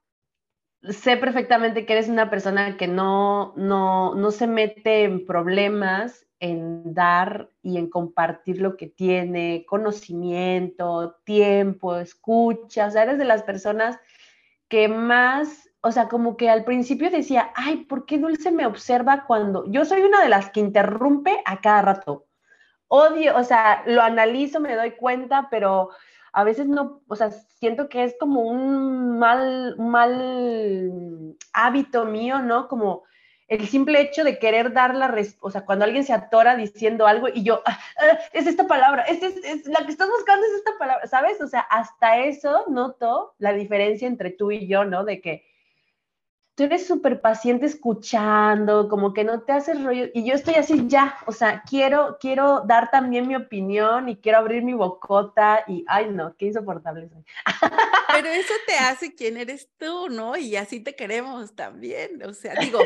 sé 0.82 1.16
perfectamente 1.16 1.86
que 1.86 1.92
eres 1.92 2.08
una 2.08 2.30
persona 2.30 2.76
que 2.76 2.88
no, 2.88 3.54
no, 3.56 4.14
no 4.14 4.30
se 4.30 4.46
mete 4.46 5.04
en 5.04 5.26
problemas, 5.26 6.26
en 6.40 6.94
dar 6.94 7.50
y 7.62 7.76
en 7.76 7.90
compartir 7.90 8.60
lo 8.60 8.76
que 8.76 8.86
tiene, 8.86 9.64
conocimiento, 9.68 11.16
tiempo, 11.24 11.96
escucha, 11.96 12.86
o 12.86 12.90
sea, 12.90 13.02
eres 13.02 13.18
de 13.18 13.26
las 13.26 13.42
personas 13.42 13.98
que 14.70 14.88
más, 14.88 15.68
o 15.82 15.92
sea, 15.92 16.08
como 16.08 16.38
que 16.38 16.48
al 16.48 16.64
principio 16.64 17.10
decía, 17.10 17.52
ay, 17.56 17.84
¿por 17.84 18.06
qué 18.06 18.18
Dulce 18.18 18.52
me 18.52 18.64
observa 18.66 19.24
cuando 19.26 19.66
yo 19.66 19.84
soy 19.84 20.00
una 20.02 20.22
de 20.22 20.30
las 20.30 20.50
que 20.50 20.60
interrumpe 20.60 21.42
a 21.44 21.60
cada 21.60 21.82
rato? 21.82 22.26
Odio, 22.88 23.36
o 23.36 23.44
sea, 23.44 23.82
lo 23.86 24.00
analizo, 24.00 24.60
me 24.60 24.76
doy 24.76 24.92
cuenta, 24.92 25.48
pero 25.50 25.90
a 26.32 26.44
veces 26.44 26.68
no, 26.68 27.02
o 27.08 27.16
sea, 27.16 27.30
siento 27.30 27.88
que 27.88 28.04
es 28.04 28.14
como 28.18 28.42
un 28.42 29.18
mal, 29.18 29.76
mal 29.76 31.36
hábito 31.52 32.04
mío, 32.04 32.38
¿no? 32.38 32.68
Como 32.68 33.02
el 33.50 33.66
simple 33.66 34.00
hecho 34.00 34.22
de 34.22 34.38
querer 34.38 34.72
dar 34.72 34.94
la 34.94 35.08
respuesta, 35.08 35.46
o 35.46 35.50
sea, 35.50 35.64
cuando 35.64 35.84
alguien 35.84 36.04
se 36.04 36.12
atora 36.12 36.54
diciendo 36.54 37.06
algo 37.06 37.26
y 37.28 37.42
yo, 37.42 37.62
ah, 37.66 37.78
ah, 37.98 38.18
es 38.32 38.46
esta 38.46 38.68
palabra, 38.68 39.02
es, 39.02 39.20
es, 39.22 39.66
la 39.66 39.84
que 39.84 39.90
estás 39.90 40.08
buscando 40.08 40.46
es 40.46 40.52
esta 40.52 40.78
palabra, 40.78 41.06
¿sabes? 41.08 41.40
O 41.40 41.48
sea, 41.48 41.60
hasta 41.60 42.18
eso 42.18 42.64
noto 42.68 43.34
la 43.38 43.52
diferencia 43.52 44.06
entre 44.06 44.30
tú 44.30 44.52
y 44.52 44.68
yo, 44.68 44.84
¿no? 44.84 45.04
De 45.04 45.20
que 45.20 45.44
tú 46.60 46.64
eres 46.64 46.86
súper 46.86 47.22
paciente 47.22 47.64
escuchando, 47.64 48.88
como 48.90 49.14
que 49.14 49.24
no 49.24 49.40
te 49.40 49.52
haces 49.52 49.82
rollo, 49.82 50.08
y 50.12 50.24
yo 50.26 50.34
estoy 50.34 50.56
así 50.56 50.86
ya, 50.88 51.16
o 51.26 51.32
sea, 51.32 51.62
quiero, 51.68 52.18
quiero 52.20 52.60
dar 52.66 52.90
también 52.90 53.26
mi 53.26 53.34
opinión 53.34 54.10
y 54.10 54.16
quiero 54.16 54.38
abrir 54.38 54.62
mi 54.62 54.74
bocota 54.74 55.64
y, 55.66 55.86
ay 55.88 56.10
no, 56.10 56.36
qué 56.36 56.46
insoportable 56.46 57.08
soy. 57.08 57.24
Pero 58.12 58.28
eso 58.28 58.52
te 58.66 58.74
hace 58.74 59.14
quién 59.14 59.38
eres 59.38 59.70
tú, 59.78 60.08
¿no? 60.10 60.36
Y 60.36 60.56
así 60.56 60.80
te 60.80 60.94
queremos 60.94 61.56
también, 61.56 62.22
o 62.24 62.34
sea, 62.34 62.54
digo, 62.60 62.80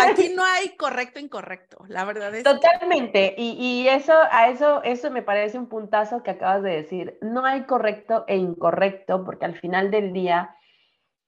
aquí 0.00 0.32
no 0.34 0.44
hay 0.44 0.76
correcto 0.76 1.20
incorrecto, 1.20 1.84
la 1.88 2.04
verdad 2.04 2.34
es. 2.34 2.44
Totalmente, 2.44 3.34
y, 3.36 3.86
eso, 3.88 4.14
a 4.30 4.48
eso, 4.48 4.82
eso 4.82 5.10
me 5.10 5.22
parece 5.22 5.58
un 5.58 5.68
puntazo 5.68 6.22
que 6.22 6.30
acabas 6.30 6.62
de 6.62 6.70
decir. 6.70 7.18
No 7.20 7.44
hay 7.44 7.64
correcto 7.64 8.24
e 8.28 8.36
incorrecto, 8.36 9.24
porque 9.24 9.44
al 9.44 9.58
final 9.58 9.90
del 9.90 10.12
día 10.12 10.56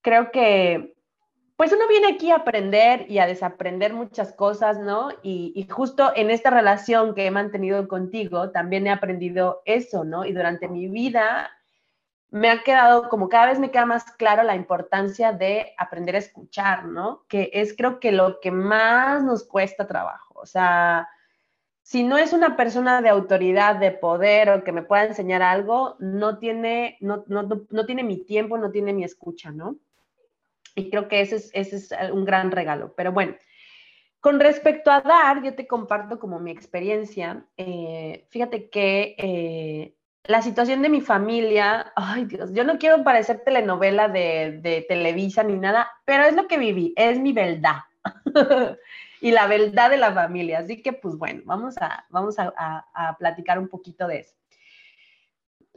creo 0.01 0.31
que 0.31 0.95
pues 1.57 1.73
uno 1.73 1.87
viene 1.87 2.09
aquí 2.09 2.33
a 2.33 2.37
aprender 2.37 3.07
y 3.09 3.19
a 3.19 3.27
desaprender 3.27 3.93
muchas 3.95 4.33
cosas, 4.33 4.81
¿no? 4.81 5.11
Y, 5.23 5.67
justo 5.71 6.11
en 6.17 6.31
esta 6.31 6.51
relación 6.51 7.15
que 7.15 7.27
he 7.27 7.31
mantenido 7.31 7.87
contigo, 7.87 8.51
también 8.51 8.89
he 8.89 8.91
aprendido 8.91 9.63
eso, 9.65 10.03
¿no? 10.03 10.25
Y 10.25 10.33
durante 10.33 10.67
mi 10.67 10.89
vida 10.89 11.51
me 12.33 12.49
ha 12.49 12.63
quedado, 12.63 13.11
como 13.11 13.29
cada 13.29 13.49
vez 13.49 13.59
me 13.59 13.71
queda 13.71 13.85
más 13.85 14.05
claro 14.17 14.43
la 14.43 14.57
importancia 14.57 15.33
de 15.33 15.75
aprender 15.77 16.15
a 16.15 16.19
escuchar, 16.19 16.87
¿no? 16.87 17.27
Que 17.29 17.51
es 17.53 17.77
creo 17.77 18.01
que 18.01 18.11
lo 18.11 18.41
que 18.41 18.51
más 18.51 19.23
nos 19.23 19.45
cuesta 19.45 19.87
trabajo. 19.87 20.41
O 20.41 20.47
sea, 20.47 21.11
si 21.83 22.03
no 22.05 22.17
es 22.17 22.33
una 22.33 22.57
persona 22.57 23.03
de 23.03 23.11
autoridad, 23.11 23.77
de 23.77 23.91
poder 23.91 24.49
o 24.49 24.65
que 24.65 24.73
me 24.73 24.83
pueda 24.83 25.05
enseñar 25.05 25.43
algo, 25.43 25.97
no 25.99 26.39
tiene, 26.39 26.97
no, 27.01 27.23
no, 27.27 27.43
no 27.69 27.87
tiene 27.87 28.03
mi 28.03 28.25
tiempo, 28.25 28.57
no 28.57 28.71
tiene 28.71 28.95
mi 28.95 29.05
escucha, 29.05 29.51
¿no? 29.51 29.77
Y 30.75 30.89
creo 30.89 31.09
que 31.09 31.21
ese 31.21 31.37
es, 31.37 31.51
ese 31.53 31.77
es 31.77 31.93
un 32.13 32.25
gran 32.25 32.51
regalo. 32.51 32.95
Pero 32.97 33.13
bueno, 33.13 33.37
con 34.21 34.41
respecto 34.41 34.91
a 34.91 35.03
dar, 35.03 35.43
yo 35.43 35.55
te 35.55 35.67
comparto 35.67 36.19
como 36.19 36.41
mi 36.41 36.51
experiencia. 36.51 37.45
Eh, 37.59 38.27
fíjate 38.31 38.71
que 38.71 39.17
eh, 39.19 39.97
la 40.25 40.41
situación 40.41 40.83
de 40.83 40.89
mi 40.89 41.01
familia, 41.01 41.93
ay 41.97 42.27
Dios, 42.27 42.53
yo 42.53 42.65
no 42.65 42.79
quiero 42.79 43.03
parecer 43.03 43.43
telenovela 43.45 44.09
de, 44.09 44.61
de 44.63 44.85
Televisa 44.89 45.43
ni 45.43 45.57
nada, 45.57 45.91
pero 46.05 46.25
es 46.25 46.35
lo 46.35 46.47
que 46.47 46.59
viví, 46.59 46.95
es 46.97 47.19
mi 47.19 47.33
verdad. 47.33 47.81
y 49.21 49.31
la 49.31 49.47
verdad 49.47 49.91
de 49.91 49.97
la 49.97 50.13
familia. 50.13 50.59
Así 50.61 50.83
que, 50.83 50.93
pues 50.93 51.17
bueno, 51.17 51.43
vamos 51.45 51.77
a, 51.79 52.05
vamos 52.11 52.39
a, 52.39 52.53
a, 52.57 53.17
platicar 53.19 53.59
un 53.59 53.69
poquito 53.69 54.07
de 54.07 54.19
eso. 54.21 54.35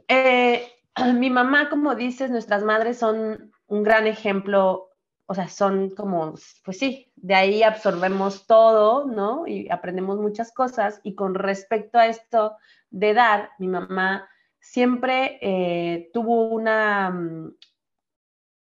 Eh, 0.08 0.68
mi 1.14 1.30
mamá, 1.30 1.68
como 1.68 1.94
dices, 1.94 2.30
nuestras 2.30 2.62
madres 2.62 2.98
son 2.98 3.52
un 3.68 3.82
gran 3.82 4.06
ejemplo, 4.06 4.90
o 5.26 5.34
sea, 5.34 5.48
son 5.48 5.90
como, 5.90 6.34
pues 6.64 6.78
sí, 6.78 7.12
de 7.16 7.34
ahí 7.34 7.62
absorbemos 7.62 8.46
todo, 8.46 9.06
¿no? 9.06 9.46
Y 9.46 9.68
aprendemos 9.70 10.18
muchas 10.18 10.52
cosas. 10.52 11.00
Y 11.02 11.14
con 11.14 11.34
respecto 11.34 11.98
a 11.98 12.06
esto 12.06 12.56
de 12.90 13.14
dar, 13.14 13.50
mi 13.58 13.68
mamá 13.68 14.28
siempre 14.70 15.38
eh, 15.40 16.10
tuvo 16.12 16.48
una, 16.48 17.10
mm, 17.10 17.54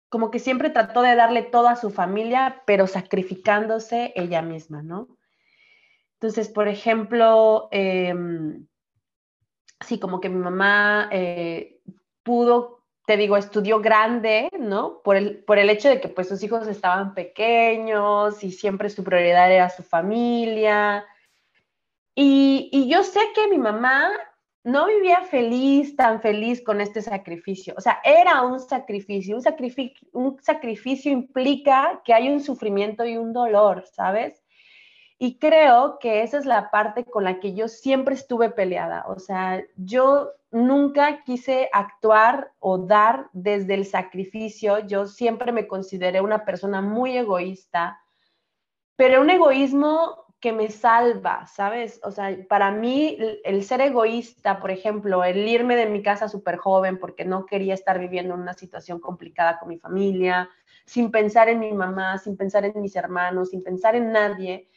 como 0.09 0.31
que 0.31 0.39
siempre 0.39 0.71
trató 0.71 1.03
de 1.03 1.15
darle 1.15 1.43
todo 1.43 1.69
a 1.69 1.77
su 1.77 1.91
familia, 1.91 2.63
pero 2.67 2.87
sacrificándose 2.87 4.13
ella 4.17 4.41
misma, 4.41 4.83
¿no? 4.83 5.09
Entonces, 6.15 6.49
por 6.49 6.69
ejemplo, 6.69 7.69
em, 7.73 8.67
sí, 9.81 9.99
como 9.99 10.21
que 10.21 10.29
mi 10.29 10.39
mamá 10.39 11.09
eh, 11.13 11.81
pudo 12.23 12.81
te 13.07 13.17
digo, 13.17 13.37
estudió 13.37 13.81
grande, 13.81 14.49
¿no? 14.57 15.03
Por 15.03 15.17
el, 15.17 15.43
por 15.43 15.59
el 15.59 15.69
hecho 15.71 15.89
de 15.89 16.01
que 16.01 16.09
pues 16.09 16.29
sus 16.29 16.41
hijos 16.45 16.69
estaban 16.69 17.15
pequeños 17.15 18.45
y 18.45 18.53
siempre 18.53 18.89
su 18.89 19.03
prioridad 19.03 19.51
era 19.51 19.69
su 19.69 19.83
familia. 19.83 21.05
Y, 22.15 22.69
y 22.73 22.89
yo 22.89 23.03
sé 23.03 23.21
que 23.35 23.49
mi 23.49 23.59
mamá 23.59 24.13
no 24.63 24.87
vivía 24.87 25.23
feliz, 25.23 25.97
tan 25.97 26.21
feliz 26.21 26.63
con 26.63 26.81
este 26.81 27.01
sacrificio. 27.01 27.75
O 27.77 27.81
sea, 27.81 28.01
era 28.05 28.43
un 28.43 28.61
sacrificio. 28.61 29.37
Un, 29.37 29.43
sacrificio. 29.43 30.09
un 30.13 30.39
sacrificio 30.43 31.11
implica 31.11 32.03
que 32.05 32.13
hay 32.13 32.29
un 32.29 32.41
sufrimiento 32.41 33.05
y 33.05 33.17
un 33.17 33.33
dolor, 33.33 33.85
¿sabes? 33.93 34.43
Y 35.19 35.39
creo 35.39 35.99
que 35.99 36.23
esa 36.23 36.39
es 36.39 36.47
la 36.47 36.71
parte 36.71 37.05
con 37.05 37.25
la 37.25 37.41
que 37.41 37.55
yo 37.55 37.69
siempre 37.69 38.15
estuve 38.15 38.51
peleada. 38.51 39.05
O 39.07 39.19
sea, 39.19 39.63
yo 39.77 40.31
nunca 40.51 41.23
quise 41.25 41.69
actuar 41.73 42.53
o 42.59 42.79
dar 42.79 43.29
desde 43.33 43.75
el 43.75 43.85
sacrificio. 43.85 44.79
Yo 44.87 45.07
siempre 45.07 45.53
me 45.53 45.69
consideré 45.69 46.21
una 46.21 46.45
persona 46.45 46.81
muy 46.81 47.17
egoísta, 47.17 48.01
pero 48.97 49.21
un 49.21 49.31
egoísmo 49.31 50.30
que 50.41 50.53
me 50.53 50.71
salva, 50.71 51.47
¿sabes? 51.47 52.01
O 52.03 52.11
sea, 52.11 52.35
para 52.49 52.71
mí 52.71 53.19
el 53.45 53.63
ser 53.63 53.83
egoísta, 53.83 54.59
por 54.59 54.71
ejemplo, 54.71 55.23
el 55.23 55.47
irme 55.47 55.77
de 55.77 55.87
mi 55.87 56.03
casa 56.03 56.29
súper 56.29 56.57
joven 56.57 56.99
porque 56.99 57.27
no 57.27 57.45
quería 57.45 57.75
estar 57.75 57.99
viviendo 57.99 58.35
una 58.35 58.55
situación 58.55 59.01
complicada 59.01 59.59
con 59.59 59.69
mi 59.69 59.79
familia, 59.79 60.49
sin 60.87 61.11
pensar 61.11 61.51
en 61.51 61.61
mi 61.61 61.73
mamá, 61.73 62.17
sin 62.19 62.39
pensar 62.39 62.65
en 62.65 62.81
mis 62.81 62.97
hermanos, 62.97 63.51
sin 63.51 63.63
pensar 63.63 63.95
en 63.95 64.13
nadie, 64.13 64.69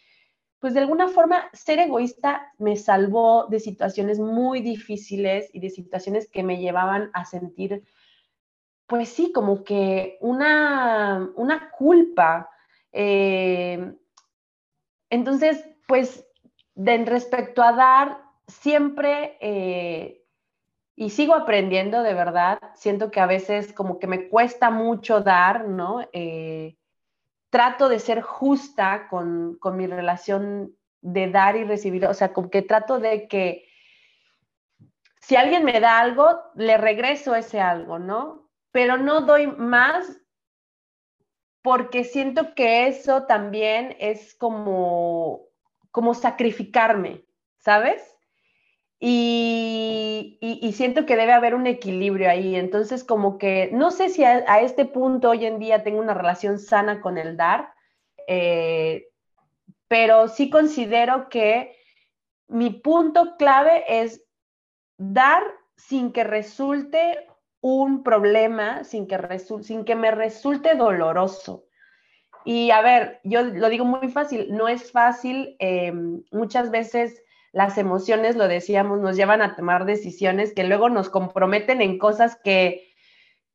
pues 0.60 0.74
de 0.74 0.82
alguna 0.82 1.08
forma 1.08 1.50
ser 1.54 1.80
egoísta 1.80 2.54
me 2.58 2.76
salvó 2.76 3.48
de 3.48 3.60
situaciones 3.60 4.20
muy 4.20 4.62
difíciles 4.62 5.50
y 5.54 5.60
de 5.60 5.70
situaciones 5.70 6.30
que 6.30 6.44
me 6.44 6.60
llevaban 6.60 7.10
a 7.14 7.26
sentir, 7.26 7.84
pues 8.86 9.10
sí, 9.10 9.32
como 9.32 9.64
que 9.64 10.18
una, 10.20 11.30
una 11.36 11.70
culpa. 11.72 12.50
Eh, 12.92 13.94
entonces, 15.14 15.64
pues 15.88 16.26
respecto 16.76 17.62
a 17.62 17.74
dar, 17.74 18.24
siempre, 18.48 19.38
eh, 19.42 20.24
y 20.96 21.12
sigo 21.12 21.36
aprendiendo 21.36 22.02
de 22.02 22.16
verdad, 22.16 22.60
siento 22.74 23.12
que 23.12 23.20
a 23.20 23.28
veces 23.28 23.74
como 23.74 24.00
que 24.00 24.08
me 24.08 24.28
cuesta 24.28 24.72
mucho 24.72 25.22
dar, 25.22 25.68
¿no? 25.68 26.02
Eh, 26.14 26.78
trato 27.52 27.90
de 27.90 28.00
ser 28.00 28.22
justa 28.22 29.08
con, 29.08 29.60
mi 29.76 29.86
relación 29.86 30.76
de 31.02 31.30
dar 31.30 31.58
y 31.58 31.64
recibir, 31.64 32.08
o 32.08 32.14
sea, 32.16 32.34
como 32.34 32.50
que 32.50 32.64
trato 32.64 33.00
de 33.00 33.28
que 33.28 33.68
si 35.22 35.36
alguien 35.36 35.64
me 35.64 35.80
da 35.80 36.00
algo, 36.00 36.40
le 36.56 36.78
regreso 36.78 37.36
ese 37.36 37.62
algo, 37.62 38.00
¿no? 38.00 38.50
Pero 38.72 38.98
no 38.98 39.22
doy 39.22 39.46
más 39.46 40.23
porque 41.64 42.04
siento 42.04 42.54
que 42.54 42.88
eso 42.88 43.24
también 43.24 43.96
es 44.00 44.36
como, 44.36 45.48
como 45.92 46.14
sacrificarme, 46.14 47.24
¿sabes? 47.58 48.04
Y, 49.00 50.40
siento 50.76 51.06
que 51.06 51.16
debe 51.16 51.34
haber 51.34 51.56
un 51.56 51.68
equilibrio 51.68 52.30
ahí. 52.30 52.56
Entonces, 52.56 53.04
como 53.04 53.38
que 53.38 53.70
no 53.72 53.92
sé 53.92 54.10
si 54.10 54.24
a, 54.24 54.62
este 54.62 54.86
punto 54.86 55.30
hoy 55.30 55.46
en 55.46 55.60
día 55.60 55.84
tengo 55.84 56.00
una 56.00 56.14
relación 56.14 56.60
sana 56.60 57.00
con 57.00 57.18
el 57.18 57.38
dar, 57.38 57.74
eh, 58.28 59.08
pero 59.88 60.28
sí 60.28 60.50
considero 60.50 61.30
que 61.30 61.76
mi 62.48 62.72
punto 62.72 63.38
clave 63.38 63.84
es 63.88 64.24
dar 64.98 65.44
sin 65.78 66.12
que 66.12 66.24
resulte 66.24 67.28
un 67.64 68.04
problema, 68.04 68.84
sin 68.84 69.08
que, 69.08 69.96
me 69.96 70.12
resulte 70.12 70.76
doloroso. 70.76 71.64
Y 72.44 72.72
a 72.72 72.82
ver, 72.82 73.22
yo 73.24 73.42
lo 73.42 73.70
digo 73.70 73.86
muy 73.86 74.10
fácil, 74.10 74.48
no 74.52 74.68
es 74.68 74.92
fácil 74.92 75.56
eh, 75.60 75.94
muchas 76.32 76.72
veces 76.72 77.24
las 77.54 77.78
emociones, 77.78 78.36
lo 78.36 78.50
decíamos, 78.50 79.00
nos 79.00 79.16
llevan 79.16 79.42
a 79.42 79.56
tomar 79.56 79.86
decisiones 79.86 80.54
que 80.54 80.66
luego 80.66 80.90
nos 80.90 81.10
comprometen 81.10 81.82
en 81.82 82.00
cosas 82.00 82.36
que, 82.44 82.94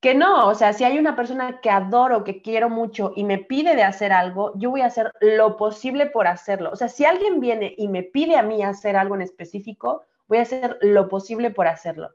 que 0.01 0.15
no, 0.15 0.49
o 0.49 0.55
sea, 0.55 0.73
si 0.73 0.85
hay 0.85 0.99
una 0.99 1.15
persona 1.15 1.61
que 1.61 1.69
adoro, 1.69 2.25
que 2.25 2.41
quiero 2.41 2.71
mucho 2.71 3.13
y 3.15 3.25
me 3.25 3.37
pide 3.37 3.77
de 3.77 3.83
hacer 3.83 4.15
algo, 4.15 4.55
yo 4.57 4.71
voy 4.71 4.81
a 4.81 4.87
hacer 4.87 5.13
lo 5.21 5.59
posible 5.59 6.07
por 6.07 6.29
hacerlo. 6.29 6.71
O 6.73 6.77
sea, 6.77 6.89
si 6.89 7.05
alguien 7.05 7.41
viene 7.41 7.75
y 7.77 7.89
me 7.89 8.05
pide 8.05 8.37
a 8.37 8.43
mí 8.43 8.63
hacer 8.63 8.97
algo 8.97 9.17
en 9.17 9.21
específico, 9.21 10.05
voy 10.29 10.39
a 10.39 10.43
hacer 10.43 10.79
lo 10.81 11.11
posible 11.11 11.51
por 11.51 11.67
hacerlo. 11.67 12.09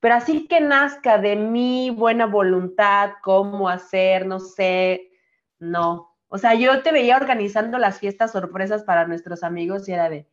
Pero 0.00 0.14
así 0.14 0.46
que 0.46 0.60
nazca 0.60 1.18
de 1.18 1.36
mi 1.36 1.90
buena 1.90 2.26
voluntad, 2.26 3.12
cómo 3.22 3.68
hacer, 3.68 4.26
no 4.26 4.40
sé, 4.40 5.10
no. 5.58 6.14
O 6.28 6.38
sea, 6.38 6.54
yo 6.54 6.82
te 6.82 6.92
veía 6.92 7.16
organizando 7.16 7.78
las 7.78 7.98
fiestas 7.98 8.32
sorpresas 8.32 8.82
para 8.84 9.06
nuestros 9.06 9.42
amigos 9.42 9.88
y 9.88 9.92
era 9.92 10.08
de, 10.08 10.28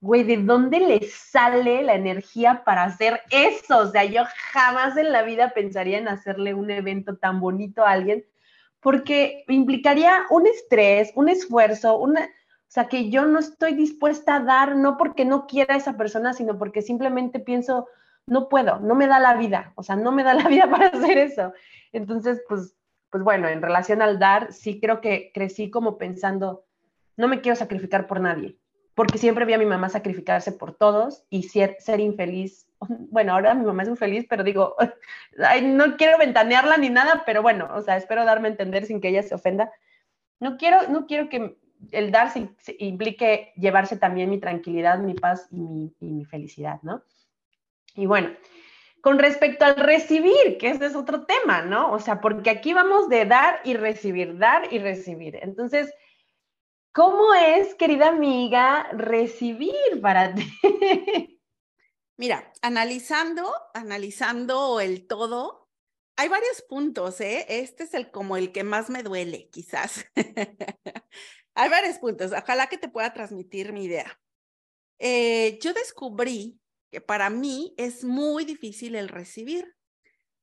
güey, 0.00 0.22
¿de 0.22 0.38
dónde 0.38 0.80
le 0.80 1.00
sale 1.08 1.82
la 1.82 1.94
energía 1.94 2.62
para 2.64 2.84
hacer 2.84 3.20
eso? 3.30 3.78
O 3.78 3.86
sea, 3.86 4.04
yo 4.04 4.22
jamás 4.52 4.96
en 4.96 5.12
la 5.12 5.22
vida 5.22 5.52
pensaría 5.54 5.98
en 5.98 6.08
hacerle 6.08 6.54
un 6.54 6.70
evento 6.70 7.16
tan 7.16 7.40
bonito 7.40 7.84
a 7.84 7.92
alguien 7.92 8.24
porque 8.84 9.44
implicaría 9.48 10.26
un 10.28 10.46
estrés, 10.46 11.10
un 11.14 11.30
esfuerzo, 11.30 11.96
una, 11.96 12.20
o 12.20 12.70
sea, 12.74 12.86
que 12.86 13.08
yo 13.08 13.24
no 13.24 13.38
estoy 13.38 13.72
dispuesta 13.72 14.36
a 14.36 14.40
dar, 14.40 14.76
no 14.76 14.98
porque 14.98 15.24
no 15.24 15.46
quiera 15.46 15.74
a 15.74 15.78
esa 15.78 15.96
persona, 15.96 16.34
sino 16.34 16.58
porque 16.58 16.82
simplemente 16.82 17.40
pienso, 17.40 17.88
no 18.26 18.48
puedo, 18.48 18.80
no 18.80 18.94
me 18.94 19.06
da 19.06 19.18
la 19.18 19.34
vida, 19.34 19.72
o 19.76 19.82
sea, 19.82 19.96
no 19.96 20.12
me 20.12 20.24
da 20.24 20.34
la 20.34 20.48
vida 20.48 20.70
para 20.70 20.88
hacer 20.88 21.18
eso. 21.18 21.52
Entonces, 21.92 22.42
pues, 22.48 22.76
pues 23.10 23.22
bueno, 23.22 23.48
en 23.48 23.62
relación 23.62 24.02
al 24.02 24.18
dar, 24.18 24.52
sí 24.52 24.80
creo 24.80 25.00
que 25.00 25.30
crecí 25.32 25.70
como 25.70 25.98
pensando, 25.98 26.64
no 27.16 27.28
me 27.28 27.40
quiero 27.40 27.56
sacrificar 27.56 28.06
por 28.06 28.20
nadie 28.20 28.58
porque 28.94 29.18
siempre 29.18 29.44
vi 29.44 29.52
a 29.52 29.58
mi 29.58 29.66
mamá 29.66 29.88
sacrificarse 29.88 30.52
por 30.52 30.74
todos 30.74 31.24
y 31.30 31.44
ser, 31.44 31.76
infeliz. 31.98 32.68
Bueno, 33.10 33.32
ahora 33.32 33.54
mi 33.54 33.64
mamá 33.64 33.82
es 33.82 33.88
infeliz, 33.88 34.26
pero 34.28 34.44
digo, 34.44 34.76
no 35.62 35.96
quiero 35.96 36.18
ventanearla 36.18 36.76
ni 36.76 36.90
nada, 36.90 37.22
pero 37.24 37.40
bueno, 37.40 37.68
o 37.72 37.80
sea, 37.80 37.96
espero 37.96 38.26
darme 38.26 38.48
a 38.48 38.50
entender 38.50 38.84
sin 38.84 39.00
que 39.00 39.08
ella 39.08 39.22
se 39.22 39.34
ofenda. 39.34 39.72
No 40.38 40.58
quiero, 40.58 40.86
no 40.88 41.06
quiero 41.06 41.30
que 41.30 41.56
el 41.92 42.12
dar 42.12 42.30
implique 42.78 43.52
llevarse 43.56 43.96
también 43.96 44.28
mi 44.28 44.38
tranquilidad, 44.38 44.98
mi 44.98 45.14
paz 45.14 45.48
y 45.50 45.94
mi 46.00 46.24
felicidad, 46.26 46.80
¿no? 46.82 47.02
Y 47.94 48.06
bueno, 48.06 48.36
con 49.00 49.18
respecto 49.18 49.64
al 49.64 49.76
recibir, 49.76 50.56
que 50.58 50.70
ese 50.70 50.86
es 50.86 50.96
otro 50.96 51.26
tema, 51.26 51.62
¿no? 51.62 51.92
O 51.92 52.00
sea, 52.00 52.20
porque 52.20 52.50
aquí 52.50 52.72
vamos 52.72 53.08
de 53.08 53.26
dar 53.26 53.60
y 53.64 53.74
recibir, 53.74 54.38
dar 54.38 54.72
y 54.72 54.78
recibir. 54.78 55.38
Entonces, 55.42 55.92
¿cómo 56.92 57.34
es, 57.34 57.74
querida 57.74 58.08
amiga, 58.08 58.88
recibir 58.92 60.00
para 60.00 60.34
ti? 60.34 60.50
Mira, 62.16 62.52
analizando, 62.62 63.52
analizando 63.74 64.80
el 64.80 65.06
todo, 65.06 65.68
hay 66.16 66.28
varios 66.28 66.62
puntos, 66.62 67.20
¿eh? 67.20 67.44
Este 67.48 67.84
es 67.84 67.94
el 67.94 68.10
como 68.10 68.36
el 68.36 68.52
que 68.52 68.64
más 68.64 68.88
me 68.88 69.02
duele, 69.02 69.50
quizás. 69.50 70.06
hay 71.54 71.68
varios 71.68 71.98
puntos. 71.98 72.32
Ojalá 72.32 72.68
que 72.68 72.78
te 72.78 72.88
pueda 72.88 73.12
transmitir 73.12 73.72
mi 73.72 73.84
idea. 73.84 74.18
Eh, 74.98 75.58
yo 75.60 75.72
descubrí 75.72 76.60
que 76.94 77.00
para 77.00 77.28
mí 77.28 77.74
es 77.76 78.04
muy 78.04 78.44
difícil 78.44 78.94
el 78.94 79.08
recibir, 79.08 79.74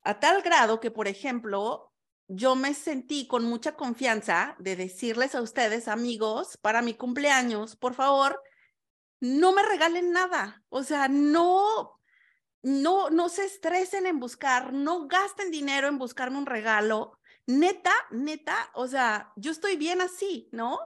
a 0.03 0.19
tal 0.19 0.41
grado 0.41 0.81
que, 0.81 0.91
por 0.91 1.07
ejemplo, 1.07 1.93
yo 2.27 2.57
me 2.57 2.73
sentí 2.73 3.25
con 3.25 3.45
mucha 3.45 3.77
confianza 3.77 4.57
de 4.59 4.75
decirles 4.75 5.33
a 5.33 5.41
ustedes, 5.41 5.87
amigos, 5.87 6.57
para 6.61 6.81
mi 6.81 6.93
cumpleaños, 6.93 7.77
por 7.77 7.93
favor, 7.93 8.43
no 9.21 9.53
me 9.53 9.63
regalen 9.63 10.11
nada. 10.11 10.61
O 10.67 10.83
sea, 10.83 11.07
no, 11.07 11.97
no, 12.61 13.09
no 13.09 13.29
se 13.29 13.45
estresen 13.45 14.05
en 14.05 14.19
buscar, 14.19 14.73
no 14.73 15.07
gasten 15.07 15.51
dinero 15.51 15.87
en 15.87 15.97
buscarme 15.97 16.37
un 16.37 16.45
regalo. 16.45 17.17
Neta, 17.47 17.93
neta, 18.11 18.71
o 18.73 18.89
sea, 18.89 19.31
yo 19.37 19.51
estoy 19.51 19.77
bien 19.77 20.01
así, 20.01 20.49
¿no? 20.51 20.79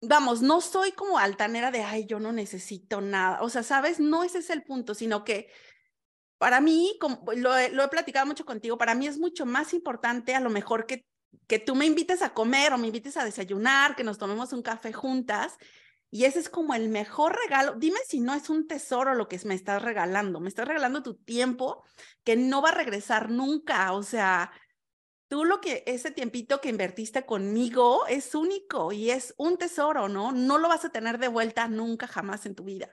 Vamos, 0.00 0.42
no 0.42 0.60
soy 0.60 0.92
como 0.92 1.18
altanera 1.18 1.70
de, 1.70 1.82
ay, 1.82 2.06
yo 2.06 2.20
no 2.20 2.32
necesito 2.32 3.00
nada. 3.00 3.42
O 3.42 3.48
sea, 3.50 3.62
¿sabes? 3.62 4.00
No 4.00 4.24
ese 4.24 4.38
es 4.38 4.50
el 4.50 4.62
punto, 4.62 4.94
sino 4.94 5.24
que 5.24 5.48
para 6.38 6.60
mí, 6.60 6.96
como 7.00 7.22
lo, 7.34 7.56
he, 7.56 7.70
lo 7.70 7.84
he 7.84 7.88
platicado 7.88 8.26
mucho 8.26 8.44
contigo, 8.44 8.78
para 8.78 8.94
mí 8.94 9.06
es 9.06 9.18
mucho 9.18 9.44
más 9.44 9.74
importante 9.74 10.34
a 10.34 10.40
lo 10.40 10.50
mejor 10.50 10.86
que, 10.86 11.04
que 11.46 11.58
tú 11.58 11.74
me 11.74 11.86
invites 11.86 12.22
a 12.22 12.32
comer 12.32 12.72
o 12.72 12.78
me 12.78 12.86
invites 12.86 13.16
a 13.16 13.24
desayunar, 13.24 13.96
que 13.96 14.04
nos 14.04 14.18
tomemos 14.18 14.52
un 14.52 14.62
café 14.62 14.92
juntas. 14.92 15.56
Y 16.10 16.24
ese 16.24 16.38
es 16.38 16.48
como 16.48 16.74
el 16.74 16.88
mejor 16.88 17.36
regalo. 17.36 17.74
Dime 17.74 17.98
si 18.06 18.20
no 18.20 18.32
es 18.34 18.48
un 18.48 18.66
tesoro 18.66 19.14
lo 19.14 19.28
que 19.28 19.38
me 19.44 19.54
estás 19.54 19.82
regalando. 19.82 20.40
Me 20.40 20.48
estás 20.48 20.66
regalando 20.66 21.02
tu 21.02 21.14
tiempo 21.16 21.84
que 22.24 22.36
no 22.36 22.62
va 22.62 22.70
a 22.70 22.74
regresar 22.74 23.30
nunca. 23.30 23.92
O 23.92 24.02
sea, 24.02 24.50
tú 25.28 25.44
lo 25.44 25.60
que 25.60 25.84
ese 25.86 26.10
tiempito 26.10 26.60
que 26.60 26.70
invertiste 26.70 27.24
conmigo 27.24 28.06
es 28.06 28.34
único 28.34 28.92
y 28.92 29.10
es 29.10 29.34
un 29.36 29.58
tesoro, 29.58 30.08
¿no? 30.08 30.32
No 30.32 30.58
lo 30.58 30.68
vas 30.68 30.84
a 30.84 30.90
tener 30.90 31.18
de 31.18 31.28
vuelta 31.28 31.68
nunca 31.68 32.06
jamás 32.06 32.46
en 32.46 32.54
tu 32.54 32.64
vida. 32.64 32.90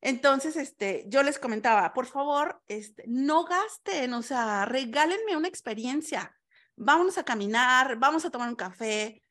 Entonces, 0.00 0.56
este, 0.56 1.04
yo 1.08 1.22
les 1.22 1.38
comentaba, 1.38 1.92
por 1.92 2.06
favor, 2.06 2.62
este, 2.68 3.04
no 3.06 3.44
gasten, 3.44 4.14
o 4.14 4.22
sea, 4.22 4.64
regálenme 4.64 5.36
una 5.36 5.48
experiencia. 5.48 6.34
Vámonos 6.76 7.18
a 7.18 7.24
caminar, 7.24 7.96
vamos 7.98 8.24
a 8.24 8.30
tomar 8.30 8.48
un 8.48 8.54
café. 8.54 9.22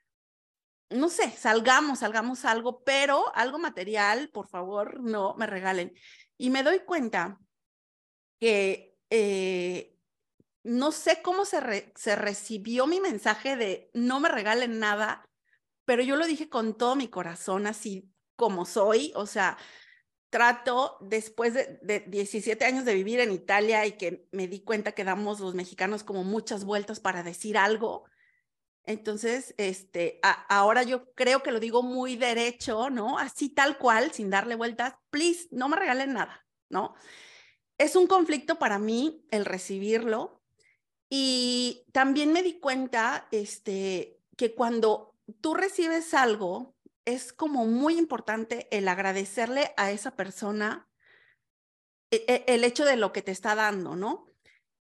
No 0.90 1.10
sé, 1.10 1.32
salgamos, 1.32 2.00
salgamos 2.00 2.46
algo, 2.46 2.84
pero 2.84 3.34
algo 3.36 3.60
material, 3.60 4.30
por 4.30 4.48
favor, 4.48 5.02
no 5.02 5.36
me 5.38 5.48
regalen. 5.48 5.94
Y 6.38 6.50
me 6.50 6.64
doy 6.64 6.80
cuenta 6.80 7.40
que 8.40 8.96
eh, 9.10 9.97
no 10.68 10.92
sé 10.92 11.22
cómo 11.24 11.46
se, 11.46 11.62
recibió 12.16 12.88
mi 12.88 13.00
mensaje 13.00 13.56
de 13.56 13.90
no 13.94 14.20
me 14.20 14.30
regalen 14.30 14.80
nada, 14.80 15.26
pero 15.86 16.04
yo 16.04 16.18
lo 16.18 16.28
dije 16.28 16.50
con 16.50 16.78
todo 16.78 16.96
mi 16.96 17.08
corazón, 17.08 17.68
así 17.68 18.12
como 18.36 18.66
soy, 18.66 19.14
o 19.16 19.26
sea, 19.26 19.58
trato 20.30 20.98
después 21.00 21.54
de, 21.54 21.80
de, 21.82 22.02
17 22.02 22.66
años 22.66 22.84
de 22.84 22.94
vivir 22.94 23.22
en 23.22 23.32
Italia 23.32 23.86
y 23.86 23.94
que 23.94 24.28
me 24.32 24.48
di 24.48 24.60
cuenta 24.60 24.92
que 24.92 25.06
damos 25.06 25.40
los 25.40 25.56
mexicanos 25.56 26.04
como 26.04 26.26
muchas 26.26 26.66
vueltas 26.66 27.00
para 27.00 27.24
decir 27.24 27.58
algo. 27.58 28.04
Entonces, 28.84 29.56
este, 29.58 30.20
ahora 30.50 30.84
yo 30.84 31.14
creo 31.14 31.44
que 31.44 31.52
lo 31.52 31.60
digo 31.60 31.82
muy 31.82 32.18
derecho, 32.18 32.90
¿no? 32.90 33.18
Así 33.20 33.50
tal 33.50 33.78
cual, 33.78 34.12
sin 34.12 34.30
darle 34.30 34.56
vueltas, 34.56 34.96
please, 35.10 35.48
no 35.52 35.70
me 35.70 35.78
regalen 35.78 36.14
nada, 36.14 36.46
¿no? 36.70 36.94
Es 37.78 37.96
un 37.96 38.08
conflicto 38.08 38.60
para 38.60 38.80
mí 38.80 39.26
el 39.30 39.46
recibirlo, 39.46 40.37
y 41.10 41.86
también 41.92 42.34
me 42.34 42.44
di 42.44 42.60
cuenta 42.60 43.28
este, 43.32 44.20
que 44.36 44.54
cuando 44.54 45.16
tú 45.42 45.54
recibes 45.54 46.14
algo, 46.14 46.76
es 47.06 47.32
como 47.32 47.66
muy 47.66 47.98
importante 47.98 48.68
el 48.72 48.88
agradecerle 48.88 49.74
a 49.78 49.92
esa 49.92 50.16
persona 50.16 50.90
e, 52.12 52.26
e, 52.28 52.54
el 52.54 52.64
hecho 52.64 52.84
de 52.84 52.98
lo 52.98 53.14
que 53.14 53.22
te 53.22 53.32
está 53.32 53.56
dando, 53.56 53.96
¿no? 53.96 54.28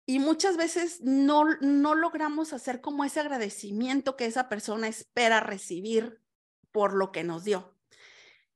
Y 0.07 0.19
muchas 0.19 0.57
veces 0.57 1.01
no, 1.01 1.45
no 1.61 1.95
logramos 1.95 2.53
hacer 2.53 2.81
como 2.81 3.03
ese 3.03 3.19
agradecimiento 3.19 4.15
que 4.15 4.25
esa 4.25 4.49
persona 4.49 4.87
espera 4.87 5.39
recibir 5.39 6.21
por 6.71 6.93
lo 6.93 7.11
que 7.11 7.23
nos 7.23 7.43
dio. 7.43 7.75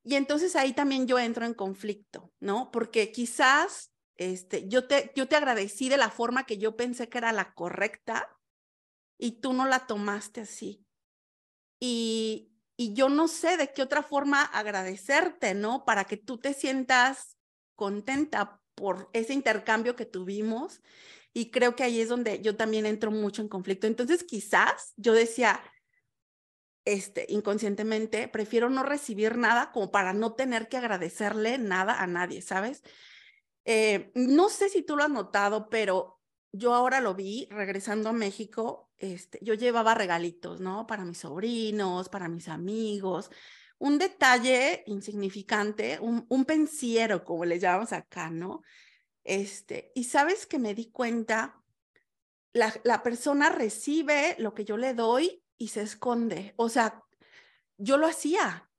Y 0.03 0.15
entonces 0.15 0.55
ahí 0.55 0.73
también 0.73 1.08
yo 1.08 1.19
entro 1.19 1.45
en 1.45 1.53
conflicto, 1.53 2.32
¿no? 2.39 2.71
Porque 2.71 3.12
quizás 3.12 3.88
este, 4.19 4.67
yo, 4.67 4.86
te, 4.86 5.13
yo 5.15 5.29
te 5.29 5.38
agradecí 5.38 5.88
de 5.88 5.95
la 5.95 6.10
forma 6.10 6.45
que 6.45 6.58
yo 6.58 6.75
pensé 6.75 7.08
que 7.08 7.17
era 7.17 7.32
la 7.32 7.53
correcta 7.53 8.38
y 9.17 9.39
tú 9.39 9.53
no 9.53 9.65
la 9.65 9.88
tomaste 9.88 10.41
así. 10.41 10.86
Y, 11.79 12.51
y 12.75 12.93
yo 12.93 13.08
no 13.08 13.29
sé 13.29 13.55
de 13.55 13.71
qué 13.71 13.82
otra 13.82 14.03
forma 14.03 14.43
agradecerte, 14.43 15.53
¿no? 15.53 15.86
Para 15.86 16.03
que 16.03 16.17
tú 16.17 16.38
te 16.38 16.53
sientas 16.53 17.38
contenta 17.75 18.62
por 18.75 19.10
ese 19.13 19.34
intercambio 19.34 19.95
que 19.95 20.05
tuvimos. 20.05 20.82
Y 21.34 21.49
creo 21.49 21.77
que 21.77 21.84
ahí 21.84 22.01
es 22.01 22.10
donde 22.10 22.41
yo 22.41 22.58
también 22.58 22.86
entro 22.86 23.12
mucho 23.12 23.41
en 23.41 23.47
conflicto. 23.47 23.88
Entonces, 23.88 24.25
quizás 24.25 24.93
yo 24.97 25.13
decía, 25.13 25.62
este, 26.84 27.25
inconscientemente, 27.29 28.27
prefiero 28.27 28.69
no 28.69 28.84
recibir 28.84 29.38
nada 29.38 29.71
como 29.71 29.91
para 29.91 30.12
no 30.12 30.34
tener 30.34 30.67
que 30.67 30.75
agradecerle 30.75 31.58
nada 31.58 32.01
a 32.01 32.08
nadie, 32.08 32.41
¿sabes? 32.41 32.84
Eh, 33.65 34.12
no 34.15 34.50
sé 34.50 34.69
si 34.69 34.84
tú 34.84 34.95
lo 34.95 35.04
has 35.04 35.10
notado, 35.10 35.69
pero 35.69 36.19
yo 36.52 36.74
ahora 36.74 37.02
lo 37.02 37.13
vi 37.15 37.48
regresando 37.52 38.10
a 38.10 38.13
México. 38.13 38.91
Este, 38.98 39.39
yo 39.41 39.54
llevaba 39.54 39.93
regalitos, 39.93 40.60
¿no? 40.60 40.88
Para 40.88 41.06
mis 41.06 41.19
sobrinos, 41.19 42.10
para 42.10 42.28
mis 42.28 42.48
amigos. 42.48 43.30
Un 43.78 43.98
detalle 43.98 44.84
insignificante, 44.88 46.00
un, 46.02 46.26
un 46.30 46.45
pensiero, 46.45 47.24
como 47.24 47.45
le 47.45 47.60
llamamos 47.60 47.93
acá, 47.93 48.30
¿no? 48.30 48.62
Este, 49.24 49.91
y 49.95 50.06
sabes 50.06 50.45
que 50.45 50.60
me 50.60 50.74
di 50.74 50.91
cuenta, 50.91 51.62
la, 52.52 52.74
la 52.84 53.04
persona 53.04 53.50
recibe 53.50 54.36
lo 54.39 54.54
que 54.54 54.65
yo 54.65 54.76
le 54.76 54.93
doy 54.93 55.43
y 55.58 55.69
se 55.69 55.82
esconde. 55.82 56.54
O 56.58 56.67
sea, 56.67 57.04
yo 57.78 57.98
lo 57.98 58.08
hacía. 58.08 58.69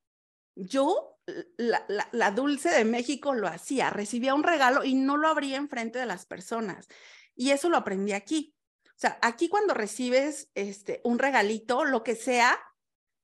Yo 0.55 1.10
la, 1.57 2.31
dulce 2.31 2.71
de 2.71 2.85
México 2.85 3.35
lo 3.35 3.49
hacía, 3.49 3.91
recibía 3.91 4.35
un 4.35 4.43
regalo 4.43 4.85
y 4.85 4.95
no 4.95 5.17
lo 5.17 5.29
abría 5.29 5.57
enfrente 5.57 5.99
de 5.99 6.07
las 6.07 6.27
personas. 6.27 6.89
Y 7.35 7.51
eso 7.51 7.69
lo 7.69 7.77
aprendí 7.77 8.13
aquí. 8.13 8.55
O 8.87 9.01
sea, 9.01 9.19
aquí 9.23 9.49
cuando 9.49 9.75
recibes 9.75 10.51
este, 10.55 11.01
un 11.05 11.19
regalito, 11.19 11.85
lo 11.85 12.03
que 12.03 12.15
sea, 12.15 12.59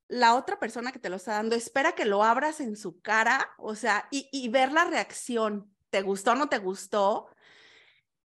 la 0.09 0.35
otra 0.37 0.59
persona 0.59 0.92
que 0.92 0.99
te 0.99 1.11
lo 1.11 1.16
está 1.16 1.33
dando 1.33 1.57
espera 1.57 1.95
que 1.95 2.05
lo 2.05 2.23
abras 2.23 2.61
en 2.61 2.77
su 2.77 3.01
cara, 3.01 3.51
o 3.59 3.75
sea, 3.75 4.09
y, 4.11 4.49
ver 4.49 4.73
la 4.73 4.85
reacción. 4.85 5.75
¿Te 5.90 6.03
gustó 6.03 6.33
o 6.33 6.35
no 6.35 6.49
te 6.49 6.59
gustó? 6.59 7.29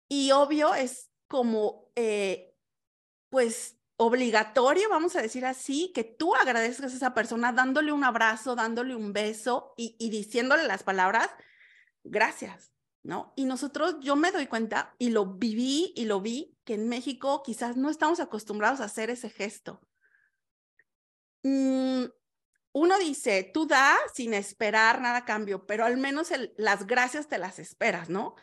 Y 0.09 0.31
obvio 0.33 0.75
es 0.75 1.11
como, 1.29 1.91
eh, 1.95 2.55
pues 3.29 3.76
obligatorio, 3.97 4.89
vamos 4.91 5.17
a 5.17 5.23
decir 5.23 5.47
así, 5.47 5.91
que 5.95 6.05
tú 6.05 6.35
agradezcas 6.35 6.93
a 6.93 6.97
esa 6.97 7.15
persona 7.15 7.53
dándole 7.53 7.93
un 7.93 8.05
abrazo, 8.05 8.55
dándole 8.55 8.95
un 8.95 9.13
beso 9.13 9.73
y, 9.77 9.97
diciéndole 10.11 10.65
las 10.65 10.83
palabras, 10.83 11.31
gracias, 12.05 12.73
¿no? 13.03 13.33
Y 13.37 13.47
nosotros, 13.47 13.97
yo 14.01 14.17
me 14.17 14.33
doy 14.33 14.47
cuenta 14.47 14.95
y 14.99 15.11
lo 15.11 15.27
viví 15.27 15.93
y 15.97 16.05
lo 16.05 16.21
vi, 16.21 16.59
que 16.65 16.75
en 16.75 16.89
México 16.89 17.43
quizás 17.43 17.77
no 17.77 17.89
estamos 17.89 18.21
acostumbrados 18.21 18.81
a 18.81 18.85
hacer 18.85 19.09
ese 19.09 19.31
gesto. 19.31 19.81
Mm, 21.43 22.05
uno 22.73 22.99
dice, 22.99 23.51
tú 23.55 23.67
da 23.67 23.97
sin 24.13 24.35
esperar 24.35 25.01
nada 25.01 25.19
a 25.19 25.25
cambio, 25.25 25.65
pero 25.67 25.87
al 25.87 25.97
menos 25.97 26.31
las 26.59 26.87
gracias 26.87 27.29
te 27.29 27.39
las 27.39 27.59
esperas, 27.59 28.11
¿no? 28.11 28.35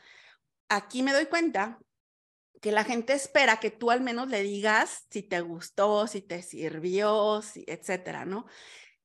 Aquí 0.69 1.03
me 1.03 1.13
doy 1.13 1.27
cuenta 1.27 1.79
que 2.63 2.71
la 2.71 2.85
gente 2.85 3.11
espera 3.11 3.59
que 3.59 3.71
tú 3.71 3.91
al 3.91 3.99
menos 3.99 4.29
le 4.29 4.41
digas 4.41 5.05
si 5.11 5.21
te 5.21 5.41
gustó, 5.41 6.07
si 6.07 6.21
te 6.21 6.41
sirvió, 6.41 7.41
si, 7.41 7.65
etcétera, 7.67 8.23
¿no? 8.23 8.45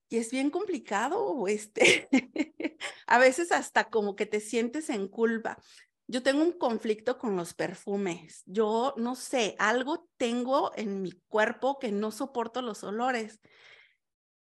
Y 0.07 0.15
es 0.15 0.31
bien 0.31 0.49
complicado, 0.49 1.45
este, 1.45 2.07
a 3.05 3.19
veces 3.19 3.51
hasta 3.51 3.89
como 3.89 4.15
que 4.15 4.25
te 4.25 4.39
sientes 4.39 4.89
en 4.89 5.09
culpa. 5.09 5.57
Yo 6.07 6.23
tengo 6.23 6.41
un 6.41 6.53
conflicto 6.53 7.17
con 7.17 7.35
los 7.35 7.53
perfumes. 7.53 8.43
Yo 8.45 8.93
no 8.95 9.15
sé, 9.15 9.57
algo 9.59 10.07
tengo 10.15 10.71
en 10.77 11.01
mi 11.01 11.11
cuerpo 11.27 11.79
que 11.79 11.91
no 11.91 12.11
soporto 12.11 12.61
los 12.61 12.85
olores. 12.85 13.41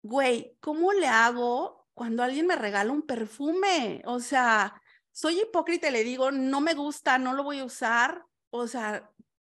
güey, 0.03 0.57
¿cómo 0.61 0.93
le 0.93 1.07
hago 1.07 1.87
cuando 1.95 2.25
alguien 2.25 2.49
me 2.49 2.57
regala 2.57 2.93
un 2.93 3.03
perfume? 3.03 4.03
O 4.07 4.19
sea, 4.19 4.83
soy 5.13 5.41
hipócrita 5.41 5.89
y 5.89 5.93
le 5.93 6.03
digo, 6.03 6.33
no 6.33 6.61
me 6.61 6.75
gusta, 6.75 7.17
no 7.19 7.33
lo 7.33 7.45
voy 7.45 7.61
a 7.61 7.65
usar. 7.65 8.25
O 8.57 8.69
sea, 8.69 9.11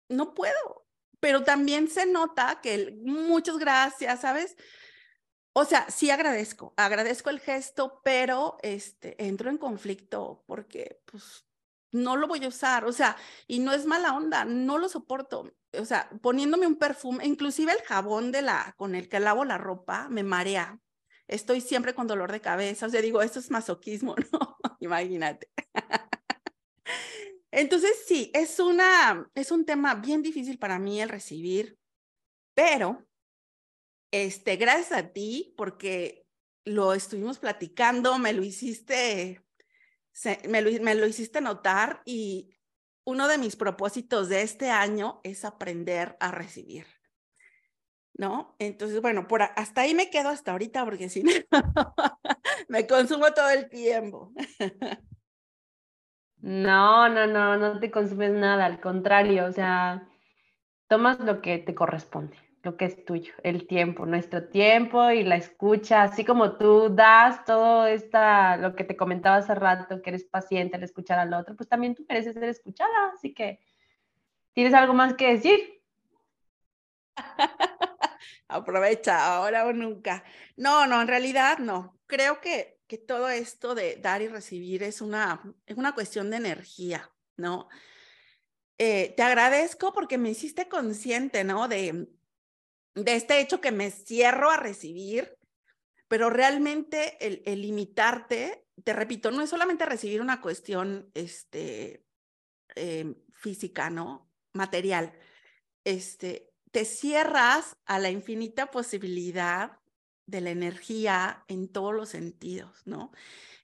no 0.10 0.34
puedo. 0.34 0.86
Pero 1.22 1.44
también 1.44 1.90
se 1.90 2.06
nota 2.06 2.60
que 2.62 2.98
muchas 3.04 3.58
gracias, 3.58 4.22
¿sabes? 4.22 4.58
O 5.54 5.66
sea, 5.66 5.90
sí 5.90 6.10
agradezco, 6.10 6.74
agradezco 6.78 7.30
el 7.30 7.40
gesto, 7.40 8.02
pero 8.04 8.58
este, 8.62 9.16
entro 9.26 9.50
en 9.50 9.58
conflicto 9.58 10.44
porque 10.48 11.02
pues 11.06 11.46
no 11.92 12.16
lo 12.18 12.28
voy 12.28 12.44
a 12.46 12.50
usar, 12.50 12.86
o 12.86 12.94
sea, 12.94 13.18
y 13.48 13.60
no 13.60 13.74
es 13.74 13.86
mala 13.86 14.16
onda, 14.16 14.46
no 14.46 14.78
lo 14.78 14.90
soporto. 14.90 15.52
O 15.78 15.86
sea, 15.86 16.10
poniéndome 16.22 16.68
un 16.68 16.78
perfume, 16.78 17.26
inclusive 17.26 17.72
el 17.74 17.82
jabón 17.82 18.32
de 18.32 18.42
la 18.42 18.74
con 18.78 18.96
el 18.96 19.10
que 19.10 19.20
lavo 19.20 19.46
la 19.46 19.58
ropa 19.58 20.08
me 20.10 20.24
marea. 20.24 20.80
Estoy 21.28 21.62
siempre 21.62 21.96
con 21.96 22.08
dolor 22.08 22.32
de 22.32 22.42
cabeza, 22.42 22.88
o 22.88 22.90
sea, 22.90 23.02
digo, 23.02 23.22
esto 23.22 23.40
es 23.40 23.52
masoquismo, 23.52 24.16
¿no? 24.34 24.58
Imagínate. 24.80 25.50
Entonces, 27.52 28.04
sí, 28.08 28.32
es 28.34 28.60
una 28.60 29.30
es 29.36 29.52
un 29.52 29.66
tema 29.66 29.96
bien 29.96 30.22
difícil 30.22 30.60
para 30.60 30.80
mí 30.80 31.02
el 31.02 31.10
recibir, 31.10 31.78
pero 32.54 33.06
este, 34.12 34.56
gracias 34.56 34.92
a 34.92 35.12
ti 35.12 35.54
porque 35.58 36.26
lo 36.66 36.94
estuvimos 36.94 37.40
platicando, 37.40 38.20
me 38.20 38.34
lo 38.34 38.44
hiciste 38.44 39.44
me, 40.48 40.62
lo, 40.62 41.08
hiciste 41.08 41.42
notar 41.42 42.02
y 42.06 42.56
uno 43.06 43.28
de 43.28 43.38
mis 43.38 43.56
propósitos 43.56 44.30
de 44.30 44.42
este 44.42 44.70
año 44.70 45.22
es 45.24 45.46
aprender 45.46 46.18
a 46.20 46.32
recibir. 46.32 46.86
¿No? 48.14 48.56
Entonces, 48.60 49.02
bueno, 49.02 49.28
por 49.28 49.42
hasta 49.44 49.82
ahí 49.82 49.96
me 49.96 50.10
quedo 50.10 50.28
hasta 50.28 50.52
ahorita 50.52 50.84
porque 50.84 51.08
si 51.08 51.24
no, 51.24 51.32
me 52.68 52.86
consumo 52.86 53.34
todo 53.34 53.50
el 53.50 53.70
tiempo. 53.70 54.34
No, 56.42 57.10
no, 57.10 57.28
no, 57.28 57.58
no 57.58 57.80
te 57.80 57.92
consumes 57.92 58.32
nada, 58.32 58.66
al 58.66 58.80
contrario, 58.80 59.46
o 59.46 59.52
sea, 59.52 60.08
tomas 60.88 61.20
lo 61.20 61.42
que 61.42 61.58
te 61.60 61.76
corresponde 61.76 62.38
lo 62.64 62.76
que 62.76 62.86
es 62.86 63.06
tuyo, 63.06 63.34
el 63.44 63.68
tiempo, 63.68 64.06
nuestro 64.06 64.50
tiempo 64.50 65.10
y 65.12 65.24
la 65.24 65.36
escucha, 65.38 66.04
así 66.04 66.26
como 66.26 66.58
tú 66.58 66.90
das 66.94 67.46
todo 67.46 67.88
esta, 67.88 68.58
lo 68.58 68.76
que 68.76 68.84
te 68.84 68.98
comentaba 68.98 69.38
hace 69.38 69.56
rato, 69.56 70.02
que 70.02 70.10
eres 70.10 70.26
paciente 70.26 70.76
al 70.76 70.84
escuchar 70.84 71.20
al 71.20 71.34
otro, 71.34 71.56
pues 71.56 71.70
también 71.70 71.96
tú 71.96 72.06
mereces 72.08 72.34
ser 72.34 72.44
escuchada, 72.44 73.12
así 73.14 73.34
que 73.34 73.60
tienes 74.54 74.74
algo 74.74 74.94
más 74.94 75.14
que 75.14 75.34
decir. 75.34 75.82
Aprovecha 78.50 79.36
ahora 79.36 79.66
o 79.66 79.74
nunca. 79.74 80.24
No, 80.58 80.86
no, 80.88 81.02
en 81.02 81.08
realidad 81.08 81.60
no. 81.60 81.98
Creo 82.08 82.42
que, 82.42 82.79
que 82.90 82.98
todo 82.98 83.30
esto 83.30 83.76
de 83.76 83.98
dar 83.98 84.24
y 84.24 84.28
recibir 84.28 84.82
es 84.82 85.00
una, 85.00 85.42
es 85.68 85.78
una 85.78 85.94
cuestión 85.94 86.32
de 86.32 86.38
energía, 86.38 87.14
¿no? 87.38 87.70
Eh, 88.80 89.14
te 89.16 89.22
agradezco 89.22 89.94
porque 89.94 90.18
me 90.18 90.32
hiciste 90.32 90.68
consciente, 90.68 91.44
¿no? 91.44 91.68
De, 91.68 92.10
este 92.96 93.40
hecho 93.40 93.62
que 93.62 93.72
me 93.72 93.92
cierro 93.92 94.50
a 94.50 94.58
recibir, 94.58 95.38
pero 96.08 96.32
realmente 96.32 97.16
el, 97.22 97.62
limitarte, 97.62 98.66
te 98.84 98.94
repito, 98.94 99.30
no 99.30 99.44
es 99.44 99.52
solamente 99.52 99.86
recibir 99.86 100.20
una 100.20 100.42
cuestión 100.42 101.12
este, 101.14 102.04
em, 102.74 103.16
física, 103.34 103.92
¿no? 103.92 104.32
Material. 104.54 105.14
Este, 105.84 106.50
te 106.72 106.86
cierras 106.86 107.76
a 107.86 108.00
la 108.00 108.10
infinita 108.10 108.72
posibilidad 108.72 109.79
de 110.30 110.42
la 110.42 110.50
energía 110.50 111.44
en 111.48 111.68
todos 111.68 111.94
los 111.94 112.10
sentidos, 112.10 112.82
¿no? 112.86 113.12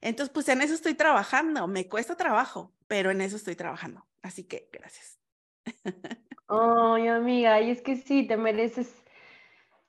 Entonces, 0.01 0.31
pues 0.33 0.47
en 0.49 0.61
eso 0.61 0.73
estoy 0.73 0.93
trabajando. 0.93 1.67
Me 1.67 1.87
cuesta 1.87 2.15
trabajo, 2.15 2.73
pero 2.87 3.11
en 3.11 3.21
eso 3.21 3.35
estoy 3.35 3.55
trabajando. 3.55 4.05
Así 4.21 4.43
que 4.43 4.69
gracias. 4.71 5.19
Ay, 6.47 7.07
amiga, 7.07 7.59
y 7.61 7.71
es 7.71 7.81
que 7.81 7.95
sí, 7.95 8.27
te 8.27 8.37
mereces 8.37 9.05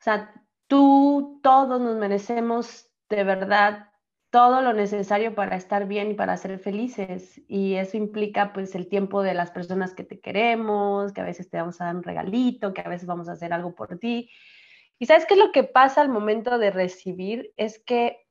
sea, 0.06 0.32
tú, 0.68 1.40
todos 1.42 1.80
nos 1.80 1.96
merecemos 1.96 2.88
de 3.08 3.24
verdad 3.24 3.90
todo 4.30 4.62
lo 4.62 4.72
necesario 4.72 5.34
para 5.34 5.56
estar 5.56 5.86
bien 5.88 6.10
y 6.10 6.14
para 6.14 6.36
ser 6.36 6.58
felices. 6.58 7.40
Y 7.48 7.74
eso 7.74 7.96
implica 7.96 8.52
pues 8.52 8.74
el 8.74 8.88
tiempo 8.88 9.22
de 9.22 9.34
las 9.34 9.50
personas 9.50 9.94
que 9.94 10.04
te 10.04 10.20
queremos, 10.20 11.12
que 11.12 11.22
a 11.22 11.24
veces 11.24 11.50
te 11.50 11.56
vamos 11.56 11.80
a 11.80 11.86
dar 11.86 11.96
un 11.96 12.02
regalito, 12.02 12.72
que 12.72 12.82
a 12.82 12.88
veces 12.88 13.06
vamos 13.06 13.28
a 13.28 13.32
hacer 13.32 13.52
algo 13.52 13.74
por 13.74 13.98
ti. 13.98 14.30
Y 14.98 15.06
sabes 15.06 15.26
qué 15.26 15.34
es 15.34 15.40
lo 15.40 15.52
que 15.52 15.64
pasa 15.64 16.00
al 16.00 16.08
momento 16.08 16.58
de 16.58 16.70
recibir? 16.70 17.52
Es 17.56 17.78
que 17.78 18.26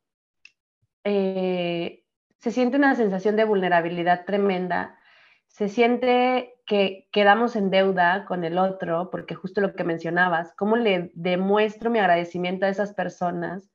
eh, 1.03 2.03
se 2.39 2.51
siente 2.51 2.77
una 2.77 2.95
sensación 2.95 3.35
de 3.35 3.45
vulnerabilidad 3.45 4.25
tremenda 4.25 4.99
se 5.55 5.69
siente 5.69 6.59
que 6.65 7.07
quedamos 7.13 7.55
en 7.55 7.69
deuda 7.69 8.25
con 8.25 8.43
el 8.43 8.57
otro, 8.57 9.09
porque 9.09 9.35
justo 9.35 9.61
lo 9.61 9.73
que 9.73 9.85
mencionabas, 9.85 10.53
cómo 10.57 10.75
le 10.75 11.11
demuestro 11.13 11.89
mi 11.89 11.99
agradecimiento 11.99 12.65
a 12.65 12.69
esas 12.69 12.93
personas. 12.93 13.71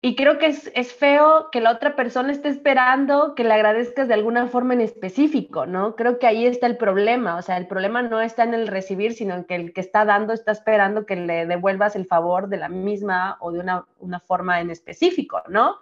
Y 0.00 0.14
creo 0.14 0.38
que 0.38 0.46
es, 0.46 0.70
es, 0.76 0.92
feo 0.92 1.48
que 1.50 1.60
la 1.60 1.72
otra 1.72 1.96
persona 1.96 2.30
esté 2.30 2.48
esperando 2.48 3.34
que 3.34 3.42
le 3.42 3.52
agradezcas 3.52 4.06
de 4.06 4.14
alguna 4.14 4.46
forma 4.46 4.74
en 4.74 4.80
específico, 4.80 5.66
¿no? 5.66 5.96
Creo 5.96 6.20
que 6.20 6.28
ahí 6.28 6.46
está 6.46 6.68
el 6.68 6.76
problema, 6.76 7.36
o 7.36 7.42
sea, 7.42 7.56
el 7.56 7.66
problema 7.66 8.02
no 8.02 8.20
está 8.20 8.44
en 8.44 8.54
el 8.54 8.68
recibir, 8.68 9.14
sino 9.14 9.34
en 9.34 9.44
que 9.44 9.56
el 9.56 9.72
que 9.72 9.80
está 9.80 10.04
dando 10.04 10.32
está 10.32 10.52
esperando 10.52 11.04
que 11.04 11.16
le 11.16 11.46
devuelvas 11.46 11.96
el 11.96 12.06
favor 12.06 12.48
de 12.48 12.58
la 12.58 12.68
misma 12.68 13.38
o 13.40 13.50
de 13.50 13.58
una, 13.58 13.86
una 13.98 14.20
forma 14.20 14.60
en 14.60 14.70
específico, 14.70 15.42
¿no? 15.48 15.74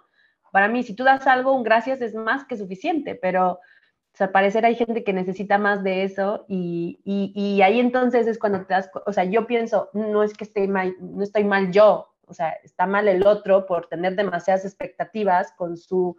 Para 0.51 0.67
mí, 0.67 0.81
si 0.81 0.95
tú 0.95 1.03
das 1.03 1.27
algo, 1.27 1.53
un 1.53 1.61
gracias 1.61 2.01
es 2.01 2.15
más 2.15 2.43
que 2.45 2.57
suficiente, 2.57 3.13
pero 3.13 3.51
o 3.51 4.17
sea, 4.17 4.31
parecer 4.31 4.65
hay 4.65 4.73
gente 4.73 5.03
que 5.03 5.13
necesita 5.13 5.59
más 5.59 5.83
de 5.83 6.03
eso 6.03 6.43
y, 6.47 6.99
y, 7.05 7.61
ahí 7.61 7.79
entonces 7.79 8.25
es 8.25 8.39
cuando 8.39 8.65
te 8.65 8.73
das, 8.73 8.89
o 9.05 9.13
sea, 9.13 9.25
yo 9.25 9.45
pienso, 9.45 9.91
no 9.93 10.23
es 10.23 10.33
que 10.33 10.43
esté 10.43 10.67
mal, 10.67 10.95
no 10.99 11.21
estoy 11.21 11.43
mal 11.43 11.71
yo, 11.71 12.15
o 12.27 12.33
sea, 12.33 12.51
está 12.63 12.85
mal 12.85 13.07
el 13.07 13.25
otro 13.25 13.65
por 13.65 13.87
tener 13.87 14.15
demasiadas 14.15 14.65
expectativas 14.65 15.53
con 15.53 15.77
su, 15.77 16.17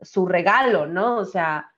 su 0.00 0.26
regalo, 0.26 0.86
¿no? 0.86 1.16
O 1.16 1.24
sea, 1.24 1.72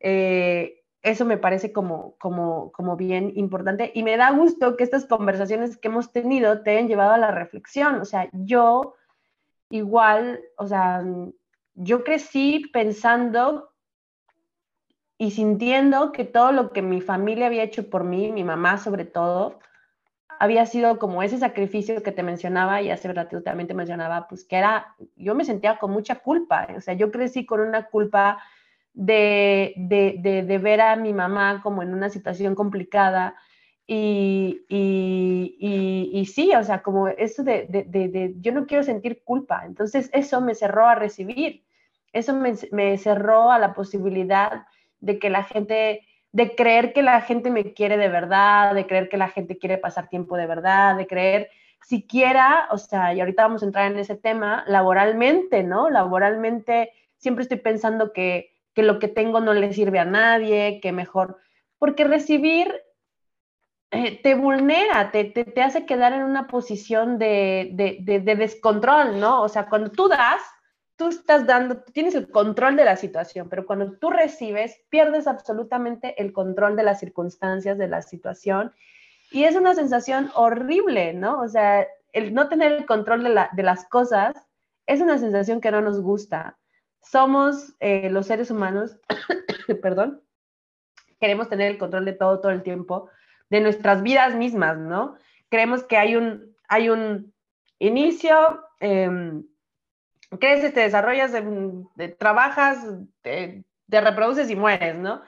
eh, 0.00 0.84
eso 1.02 1.24
me 1.24 1.38
parece 1.38 1.72
como, 1.72 2.16
como, 2.18 2.72
como 2.72 2.96
bien 2.96 3.32
importante 3.34 3.90
y 3.94 4.02
me 4.02 4.16
da 4.16 4.30
gusto 4.30 4.76
que 4.76 4.84
estas 4.84 5.06
conversaciones 5.06 5.76
que 5.76 5.88
hemos 5.88 6.12
tenido 6.12 6.62
te 6.62 6.70
hayan 6.70 6.88
llevado 6.88 7.12
a 7.12 7.18
la 7.18 7.30
reflexión, 7.30 8.00
o 8.00 8.04
sea, 8.04 8.28
yo 8.32 8.94
igual, 9.70 10.40
o 10.56 10.66
sea, 10.66 11.04
yo 11.74 12.04
crecí 12.04 12.64
pensando 12.72 13.70
y 15.18 15.32
sintiendo 15.32 16.12
que 16.12 16.24
todo 16.24 16.52
lo 16.52 16.72
que 16.72 16.82
mi 16.82 17.00
familia 17.00 17.46
había 17.46 17.64
hecho 17.64 17.90
por 17.90 18.04
mí, 18.04 18.32
mi 18.32 18.44
mamá 18.44 18.78
sobre 18.78 19.04
todo, 19.04 19.58
había 20.38 20.66
sido 20.66 20.98
como 20.98 21.22
ese 21.22 21.38
sacrificio 21.38 22.02
que 22.02 22.12
te 22.12 22.22
mencionaba 22.22 22.80
y 22.80 22.90
hace 22.90 23.12
rato 23.12 23.42
también 23.42 23.66
te 23.66 23.74
mencionaba, 23.74 24.28
pues 24.28 24.44
que 24.44 24.56
era, 24.56 24.94
yo 25.16 25.34
me 25.34 25.44
sentía 25.44 25.78
con 25.78 25.90
mucha 25.90 26.16
culpa, 26.16 26.68
o 26.76 26.80
sea, 26.80 26.94
yo 26.94 27.10
crecí 27.10 27.44
con 27.44 27.60
una 27.60 27.86
culpa 27.86 28.38
de, 28.94 29.74
de, 29.76 30.42
de, 30.44 30.58
ver 30.58 30.80
a 30.80 30.96
mi 30.96 31.12
mamá 31.12 31.60
como 31.62 31.82
en 31.82 31.94
una 31.94 32.08
situación 32.08 32.54
complicada 32.54 33.36
y, 33.86 34.64
y, 34.68 36.10
y, 36.12 36.26
sí, 36.26 36.52
o 36.54 36.62
sea, 36.62 36.82
como 36.82 37.08
eso 37.08 37.42
de, 37.42 37.66
de, 37.68 38.34
yo 38.40 38.52
no 38.52 38.66
quiero 38.66 38.82
sentir 38.82 39.22
culpa, 39.24 39.62
entonces 39.64 40.10
eso 40.12 40.40
me 40.40 40.54
cerró 40.54 40.86
a 40.86 40.94
recibir, 40.94 41.64
eso 42.12 42.34
me, 42.34 42.54
me 42.72 42.98
cerró 42.98 43.50
a 43.50 43.58
la 43.58 43.74
posibilidad 43.74 44.66
de 45.00 45.18
que 45.18 45.30
la 45.30 45.44
gente, 45.44 46.02
de 46.32 46.54
creer 46.54 46.92
que 46.92 47.02
la 47.02 47.20
gente 47.20 47.50
me 47.50 47.72
quiere 47.72 47.96
de 47.96 48.08
verdad, 48.08 48.74
de 48.74 48.86
creer 48.86 49.08
que 49.08 49.16
la 49.16 49.28
gente 49.28 49.58
quiere 49.58 49.78
pasar 49.78 50.08
tiempo 50.08 50.36
de 50.36 50.46
verdad, 50.46 50.96
de 50.96 51.06
creer 51.06 51.50
siquiera, 51.82 52.68
o 52.70 52.78
sea, 52.78 53.14
y 53.14 53.20
ahorita 53.20 53.44
vamos 53.44 53.62
a 53.62 53.66
entrar 53.66 53.90
en 53.90 53.98
ese 53.98 54.16
tema, 54.16 54.64
laboralmente, 54.66 55.62
¿no? 55.62 55.90
Laboralmente 55.90 56.92
siempre 57.16 57.42
estoy 57.42 57.58
pensando 57.58 58.12
que, 58.12 58.52
que 58.74 58.82
lo 58.82 58.98
que 58.98 59.08
tengo 59.08 59.40
no 59.40 59.54
le 59.54 59.72
sirve 59.72 59.98
a 59.98 60.04
nadie, 60.04 60.80
que 60.82 60.92
mejor, 60.92 61.38
porque 61.78 62.04
recibir 62.04 62.72
eh, 63.90 64.20
te 64.22 64.34
vulnera, 64.34 65.10
te, 65.10 65.24
te, 65.24 65.44
te, 65.44 65.62
hace 65.62 65.86
quedar 65.86 66.12
en 66.12 66.22
una 66.22 66.46
posición 66.46 67.18
de, 67.18 67.70
de, 67.72 68.20
de, 68.20 68.36
descontrol, 68.36 69.18
¿no? 69.18 69.42
O 69.42 69.48
sea, 69.48 69.66
cuando 69.68 69.90
tú 69.90 70.08
das, 70.08 70.42
tú 70.98 71.08
estás 71.08 71.46
dando, 71.46 71.78
tienes 71.78 72.16
el 72.16 72.28
control 72.28 72.76
de 72.76 72.84
la 72.84 72.96
situación, 72.96 73.48
pero 73.48 73.64
cuando 73.64 73.92
tú 73.92 74.10
recibes, 74.10 74.80
pierdes 74.90 75.28
absolutamente 75.28 76.20
el 76.20 76.32
control 76.32 76.76
de 76.76 76.82
las 76.82 76.98
circunstancias 76.98 77.78
de 77.78 77.86
la 77.86 78.02
situación 78.02 78.72
y 79.30 79.44
es 79.44 79.54
una 79.54 79.74
sensación 79.74 80.30
horrible, 80.34 81.14
¿no? 81.14 81.40
O 81.40 81.48
sea, 81.48 81.86
el 82.12 82.34
no 82.34 82.48
tener 82.48 82.72
el 82.72 82.84
control 82.84 83.22
de, 83.22 83.62
las 83.62 83.86
cosas 83.86 84.34
es 84.86 85.00
una 85.00 85.18
sensación 85.18 85.60
que 85.60 85.70
no 85.70 85.80
nos 85.80 86.00
gusta. 86.00 86.58
Somos 87.00 87.76
eh, 87.78 88.10
los 88.10 88.26
seres 88.26 88.50
humanos, 88.50 88.98
perdón, 89.82 90.22
queremos 91.20 91.48
tener 91.48 91.70
el 91.70 91.78
control 91.78 92.06
de 92.06 92.12
todo 92.12 92.40
todo 92.40 92.50
el 92.50 92.64
tiempo, 92.64 93.08
de 93.50 93.60
nuestras 93.60 94.02
vidas 94.02 94.34
mismas, 94.34 94.78
¿no? 94.78 95.16
Creemos 95.48 95.84
que 95.84 95.96
hay 95.96 96.16
un, 96.16 96.56
hay 96.68 96.88
un 96.90 97.32
inicio, 97.78 98.64
em, 98.80 99.46
creces, 100.36 100.74
te 100.74 100.80
desarrollas, 100.80 101.32
trabajas, 102.18 102.84
te, 103.22 103.64
reproduces 103.88 104.50
y 104.50 104.56
mueres, 104.56 104.98
¿no? 104.98 105.22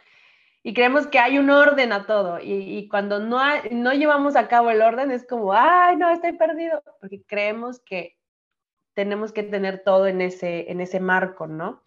Y 0.63 0.75
creemos 0.75 1.07
que 1.07 1.19
hay 1.19 1.39
un 1.39 1.49
orden 1.49 1.93
a 1.93 2.07
todo. 2.07 2.39
Y, 2.43 2.87
cuando 2.89 3.19
no, 3.19 3.41
no 3.71 3.93
llevamos 3.95 4.37
a 4.37 4.49
cabo 4.49 4.71
el 4.71 4.83
orden 4.83 5.11
es 5.11 5.27
como, 5.27 5.55
ay, 5.55 5.97
no, 5.97 6.11
estoy 6.11 6.33
perdido, 6.33 6.83
porque 7.01 7.23
creemos 7.27 7.81
que 7.81 8.19
tenemos 8.95 9.33
que 9.33 9.43
tener 9.43 9.83
todo 9.83 10.07
en 10.07 10.21
ese, 10.21 10.71
en 10.71 10.81
ese 10.81 11.01
marco, 11.01 11.47
¿no? 11.47 11.83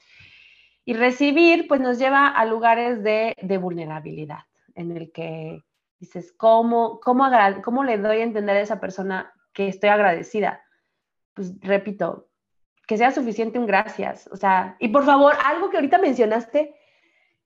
Y 0.86 0.96
recibir, 0.96 1.68
pues 1.68 1.80
nos 1.80 2.00
lleva 2.00 2.28
a 2.28 2.46
lugares 2.46 3.04
de, 3.04 3.36
de 3.42 3.58
vulnerabilidad, 3.58 4.40
en 4.74 4.98
el 4.98 5.12
que 5.12 5.64
dices, 6.00 6.34
¿cómo, 6.36 7.00
cómo, 7.00 7.30
¿cómo 7.64 7.84
le 7.84 7.98
doy 7.98 8.18
a 8.18 8.24
entender 8.24 8.58
a 8.58 8.62
esa 8.62 8.80
persona 8.80 9.34
que 9.54 9.68
estoy 9.68 9.90
agradecida? 9.90 10.64
Pues 11.34 11.54
repito, 11.62 12.30
que 12.88 12.98
sea 12.98 13.12
suficiente 13.12 13.60
un 13.60 13.66
gracias. 13.66 14.28
O 14.32 14.36
sea, 14.36 14.76
y 14.80 14.90
por 14.90 15.06
favor, 15.06 15.36
algo 15.46 15.70
que 15.70 15.78
ahorita 15.78 15.98
mencionaste, 15.98 16.76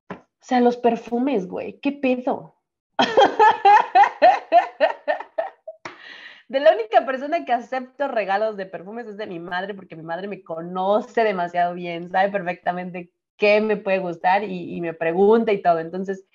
o 0.09 0.15
sea, 0.39 0.59
los 0.59 0.77
perfumes, 0.77 1.47
güey, 1.47 1.79
¿qué 1.79 1.91
pedo? 1.91 2.55
de 6.47 6.59
la 6.59 6.73
única 6.73 7.05
persona 7.05 7.45
que 7.45 7.53
acepto 7.53 8.07
regalos 8.07 8.57
de 8.57 8.65
perfumes 8.65 9.07
es 9.07 9.17
de 9.17 9.27
mi 9.27 9.39
madre, 9.39 9.73
porque 9.73 9.95
mi 9.95 10.03
madre 10.03 10.27
me 10.27 10.43
conoce 10.43 11.23
demasiado 11.23 11.73
bien, 11.73 12.09
sabe 12.09 12.31
perfectamente 12.31 13.11
qué 13.35 13.61
me 13.61 13.77
puede 13.77 13.99
gustar 13.99 14.43
y, 14.43 14.79
me 14.81 14.93
pregunta 14.93 15.51
y 15.51 15.61
todo. 15.61 15.79
Entonces, 15.79 16.25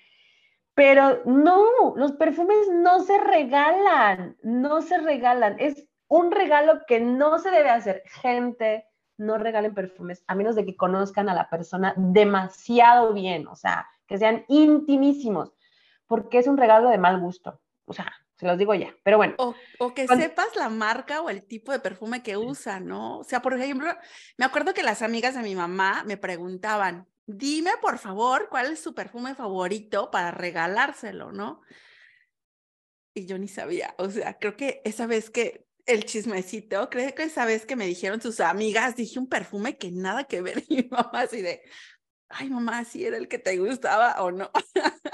pero 0.73 1.21
no, 1.25 1.95
los 1.95 2.13
perfumes 2.13 2.69
no 2.71 3.01
se 3.01 3.17
regalan, 3.19 4.37
no 4.43 4.81
se 4.81 4.97
regalan. 4.99 5.57
Es 5.59 5.87
un 6.07 6.31
regalo 6.31 6.81
que 6.87 6.99
no 6.99 7.39
se 7.39 7.51
debe 7.51 7.69
hacer. 7.69 8.03
Gente, 8.05 8.85
no 9.25 9.37
regalen 9.37 9.73
perfumes 9.73 10.23
a 10.27 10.35
menos 10.35 10.55
de 10.55 10.65
que 10.65 10.75
conozcan 10.75 11.29
a 11.29 11.33
la 11.33 11.49
persona 11.49 11.93
demasiado 11.97 13.13
bien, 13.13 13.47
o 13.47 13.55
sea, 13.55 13.87
que 14.07 14.17
sean 14.17 14.45
intimísimos, 14.47 15.53
porque 16.07 16.39
es 16.39 16.47
un 16.47 16.57
regalo 16.57 16.89
de 16.89 16.97
mal 16.97 17.19
gusto. 17.19 17.61
O 17.85 17.93
sea, 17.93 18.13
se 18.35 18.45
los 18.45 18.57
digo 18.57 18.73
ya, 18.73 18.95
pero 19.03 19.17
bueno. 19.17 19.35
O, 19.37 19.93
que 19.93 20.07
sepas 20.07 20.55
la 20.55 20.69
marca 20.69 21.21
o 21.21 21.29
el 21.29 21.43
tipo 21.43 21.71
de 21.71 21.79
perfume 21.79 22.23
que 22.23 22.37
usa, 22.37 22.79
¿no? 22.79 23.19
O 23.19 23.23
sea, 23.23 23.41
por 23.41 23.53
ejemplo, 23.53 23.91
me 24.37 24.45
acuerdo 24.45 24.73
que 24.73 24.83
las 24.83 25.01
amigas 25.01 25.35
de 25.35 25.41
mi 25.41 25.55
mamá 25.55 26.03
me 26.05 26.17
preguntaban, 26.17 27.07
dime 27.25 27.71
por 27.81 27.99
favor 27.99 28.49
cuál 28.49 28.71
es 28.71 28.81
su 28.81 28.93
perfume 28.93 29.35
favorito 29.35 30.11
para 30.11 30.31
regalárselo, 30.31 31.31
¿no? 31.31 31.61
Y 33.13 33.27
yo 33.27 33.37
ni 33.37 33.47
sabía, 33.47 33.93
o 33.97 34.09
sea, 34.09 34.37
creo 34.39 34.57
que 34.57 34.81
esa 34.85 35.05
vez 35.05 35.29
que 35.29 35.67
el 35.85 36.05
chismecito, 36.05 36.89
creo 36.89 37.13
que 37.13 37.23
esa 37.23 37.45
vez 37.45 37.65
que 37.65 37.75
me 37.75 37.85
dijeron 37.85 38.21
sus 38.21 38.39
amigas, 38.39 38.95
dije 38.95 39.19
un 39.19 39.27
perfume 39.27 39.77
que 39.77 39.91
nada 39.91 40.23
que 40.25 40.41
ver, 40.41 40.63
y 40.69 40.83
mi 40.83 40.89
mamá 40.89 41.21
así 41.21 41.41
de, 41.41 41.61
ay 42.29 42.49
mamá, 42.49 42.83
si 42.85 43.05
era 43.05 43.17
el 43.17 43.27
que 43.27 43.39
te 43.39 43.57
gustaba 43.57 44.21
o 44.23 44.31
no. 44.31 44.49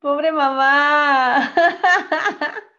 Pobre 0.00 0.30
mamá. 0.32 1.52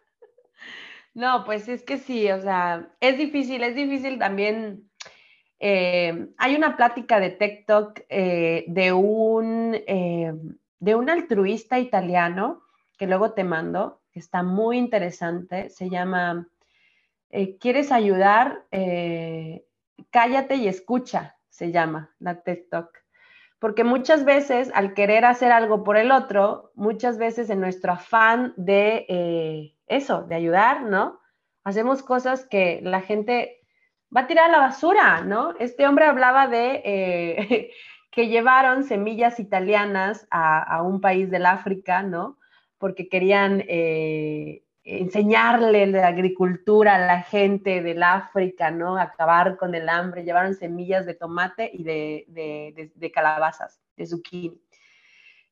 No, 1.14 1.44
pues 1.44 1.68
es 1.68 1.82
que 1.82 1.98
sí, 1.98 2.30
o 2.30 2.40
sea, 2.40 2.92
es 3.00 3.18
difícil, 3.18 3.64
es 3.64 3.74
difícil 3.74 4.20
también. 4.20 4.88
Eh, 5.58 6.28
hay 6.38 6.54
una 6.54 6.76
plática 6.76 7.18
de 7.18 7.30
TikTok 7.30 8.02
eh, 8.08 8.64
de, 8.68 8.92
un, 8.92 9.74
eh, 9.74 10.32
de 10.78 10.94
un 10.94 11.10
altruista 11.10 11.80
italiano 11.80 12.62
que 12.98 13.06
luego 13.06 13.32
te 13.32 13.44
mando, 13.44 14.02
que 14.12 14.18
está 14.18 14.42
muy 14.42 14.76
interesante, 14.76 15.70
se 15.70 15.88
llama 15.88 16.48
¿Quieres 17.60 17.92
ayudar? 17.92 18.64
cállate 20.10 20.56
y 20.56 20.68
escucha, 20.68 21.36
se 21.48 21.72
llama 21.72 22.14
la 22.18 22.42
TikTok. 22.42 22.96
Porque 23.58 23.84
muchas 23.84 24.24
veces 24.24 24.70
al 24.74 24.94
querer 24.94 25.24
hacer 25.24 25.52
algo 25.52 25.84
por 25.84 25.96
el 25.96 26.12
otro, 26.12 26.72
muchas 26.74 27.18
veces 27.18 27.50
en 27.50 27.60
nuestro 27.60 27.92
afán 27.92 28.54
de 28.56 29.74
eso, 29.86 30.22
de 30.22 30.34
ayudar, 30.34 30.82
¿no? 30.82 31.20
Hacemos 31.64 32.02
cosas 32.02 32.46
que 32.46 32.80
la 32.82 33.00
gente 33.00 33.58
va 34.14 34.22
a 34.22 34.26
tirar 34.26 34.48
a 34.48 34.52
la 34.52 34.58
basura, 34.58 35.22
¿no? 35.22 35.54
Este 35.58 35.86
hombre 35.86 36.06
hablaba 36.06 36.46
de 36.46 36.82
eh, 36.84 37.70
que 38.10 38.28
llevaron 38.28 38.84
semillas 38.84 39.38
italianas 39.38 40.26
a, 40.30 40.82
un 40.82 41.00
país 41.00 41.30
del 41.30 41.46
África, 41.46 42.02
¿no? 42.02 42.37
Porque 42.78 43.08
querían 43.08 43.64
eh, 43.68 44.62
enseñarle 44.84 45.86
la 45.86 46.06
agricultura 46.06 46.94
a 46.94 47.06
la 47.06 47.22
gente 47.22 47.82
del 47.82 48.02
África, 48.02 48.70
¿no? 48.70 48.96
Acabar 48.96 49.56
con 49.56 49.74
el 49.74 49.88
hambre. 49.88 50.24
Llevaron 50.24 50.54
semillas 50.54 51.04
de 51.04 51.14
tomate 51.14 51.70
y 51.72 51.82
de, 51.82 53.12
calabazas, 53.12 53.80
de 53.96 54.06
zucchini. 54.06 54.60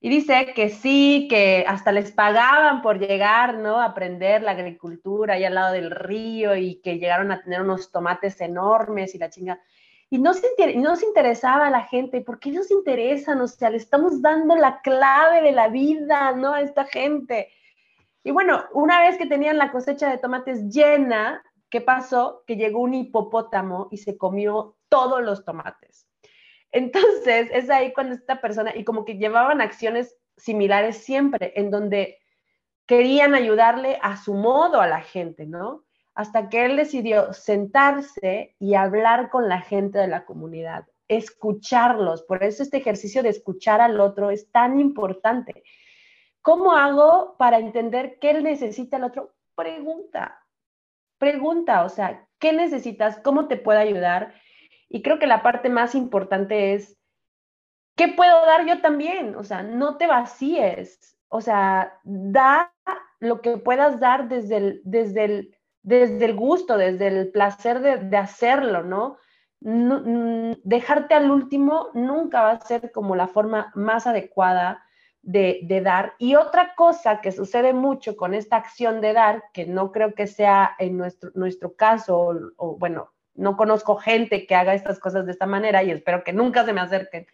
Y 0.00 0.08
dice 0.08 0.52
que 0.54 0.68
sí, 0.68 1.26
que 1.28 1.64
hasta 1.66 1.90
les 1.90 2.12
pagaban 2.12 2.80
por 2.80 2.98
llegar, 2.98 3.54
¿no? 3.58 3.80
A 3.80 3.86
aprender 3.86 4.42
la 4.42 4.52
agricultura 4.52 5.34
ahí 5.34 5.44
al 5.44 5.54
lado 5.54 5.72
del 5.72 5.90
río 5.90 6.54
y 6.54 6.76
que 6.76 6.98
llegaron 6.98 7.32
a 7.32 7.42
tener 7.42 7.62
unos 7.62 7.90
tomates 7.90 8.40
enormes 8.40 9.14
y 9.14 9.18
la 9.18 9.30
chinga. 9.30 9.60
Y 10.08 10.18
no 10.18 10.34
se, 10.34 10.46
no 10.76 10.96
se 10.96 11.06
interesaba 11.06 11.66
a 11.66 11.70
la 11.70 11.82
gente, 11.82 12.20
¿por 12.20 12.38
qué 12.38 12.52
nos 12.52 12.70
interesan? 12.70 13.40
O 13.40 13.48
sea, 13.48 13.70
le 13.70 13.76
estamos 13.76 14.22
dando 14.22 14.54
la 14.54 14.80
clave 14.80 15.42
de 15.42 15.52
la 15.52 15.68
vida, 15.68 16.32
¿no? 16.32 16.52
A 16.52 16.60
esta 16.60 16.84
gente. 16.84 17.52
Y 18.22 18.30
bueno, 18.30 18.64
una 18.72 19.00
vez 19.00 19.18
que 19.18 19.26
tenían 19.26 19.58
la 19.58 19.72
cosecha 19.72 20.10
de 20.10 20.18
tomates 20.18 20.68
llena, 20.68 21.42
¿qué 21.70 21.80
pasó? 21.80 22.42
Que 22.46 22.56
llegó 22.56 22.80
un 22.80 22.94
hipopótamo 22.94 23.88
y 23.90 23.98
se 23.98 24.16
comió 24.16 24.76
todos 24.88 25.22
los 25.22 25.44
tomates. 25.44 26.08
Entonces, 26.72 27.48
es 27.52 27.70
ahí 27.70 27.92
cuando 27.92 28.14
esta 28.14 28.40
persona, 28.40 28.76
y 28.76 28.84
como 28.84 29.04
que 29.04 29.16
llevaban 29.16 29.60
acciones 29.60 30.16
similares 30.36 30.98
siempre, 30.98 31.52
en 31.56 31.70
donde 31.70 32.18
querían 32.86 33.34
ayudarle 33.34 33.98
a 34.02 34.16
su 34.16 34.34
modo 34.34 34.80
a 34.80 34.86
la 34.86 35.00
gente, 35.00 35.46
¿no? 35.46 35.85
Hasta 36.16 36.48
que 36.48 36.64
él 36.64 36.76
decidió 36.76 37.32
sentarse 37.34 38.56
y 38.58 38.74
hablar 38.74 39.28
con 39.28 39.48
la 39.48 39.60
gente 39.60 39.98
de 39.98 40.08
la 40.08 40.24
comunidad, 40.24 40.86
escucharlos. 41.08 42.22
Por 42.22 42.42
eso 42.42 42.62
este 42.62 42.78
ejercicio 42.78 43.22
de 43.22 43.28
escuchar 43.28 43.82
al 43.82 44.00
otro 44.00 44.30
es 44.30 44.50
tan 44.50 44.80
importante. 44.80 45.62
¿Cómo 46.40 46.72
hago 46.72 47.36
para 47.38 47.58
entender 47.58 48.18
qué 48.18 48.30
él 48.30 48.44
necesita 48.44 48.96
el 48.96 49.04
otro? 49.04 49.34
Pregunta, 49.54 50.42
pregunta, 51.18 51.84
o 51.84 51.90
sea, 51.90 52.26
¿qué 52.38 52.52
necesitas? 52.52 53.18
¿Cómo 53.20 53.46
te 53.46 53.58
puedo 53.58 53.78
ayudar? 53.78 54.34
Y 54.88 55.02
creo 55.02 55.18
que 55.18 55.26
la 55.26 55.42
parte 55.42 55.68
más 55.68 55.94
importante 55.94 56.72
es, 56.74 56.96
¿qué 57.94 58.08
puedo 58.08 58.46
dar 58.46 58.66
yo 58.66 58.80
también? 58.80 59.36
O 59.36 59.44
sea, 59.44 59.62
no 59.62 59.98
te 59.98 60.06
vacíes, 60.06 61.18
o 61.28 61.42
sea, 61.42 62.00
da 62.04 62.72
lo 63.20 63.40
que 63.42 63.58
puedas 63.58 64.00
dar 64.00 64.28
desde 64.28 64.56
el, 64.56 64.80
desde 64.84 65.24
el, 65.24 65.55
desde 65.86 66.24
el 66.24 66.34
gusto, 66.34 66.76
desde 66.76 67.06
el 67.06 67.28
placer 67.30 67.80
de, 67.80 68.16
hacerlo, 68.16 68.82
¿no? 68.82 69.18
Dejarte 69.60 71.14
al 71.14 71.30
último 71.30 71.90
nunca 71.94 72.42
va 72.42 72.50
a 72.50 72.60
ser 72.60 72.90
como 72.90 73.14
la 73.14 73.28
forma 73.28 73.70
más 73.76 74.08
adecuada 74.08 74.82
de, 75.22 75.60
de, 75.62 75.80
dar. 75.82 76.14
Y 76.18 76.34
otra 76.34 76.74
cosa 76.74 77.20
que 77.20 77.30
sucede 77.30 77.72
mucho 77.72 78.16
con 78.16 78.34
esta 78.34 78.56
acción 78.56 79.00
de 79.00 79.12
dar, 79.12 79.44
que 79.52 79.64
no 79.64 79.92
creo 79.92 80.12
que 80.12 80.26
sea 80.26 80.74
en 80.80 80.98
nuestro, 80.98 81.30
nuestro 81.36 81.76
caso, 81.76 82.52
o 82.56 82.76
bueno, 82.76 83.12
no 83.34 83.56
conozco 83.56 83.94
gente 83.94 84.44
que 84.44 84.56
haga 84.56 84.74
estas 84.74 84.98
cosas 84.98 85.24
de 85.24 85.30
esta 85.30 85.46
manera 85.46 85.84
y 85.84 85.92
espero 85.92 86.24
que 86.24 86.32
nunca 86.32 86.64
se 86.64 86.72
me 86.72 86.80
acerquen. 86.80 87.28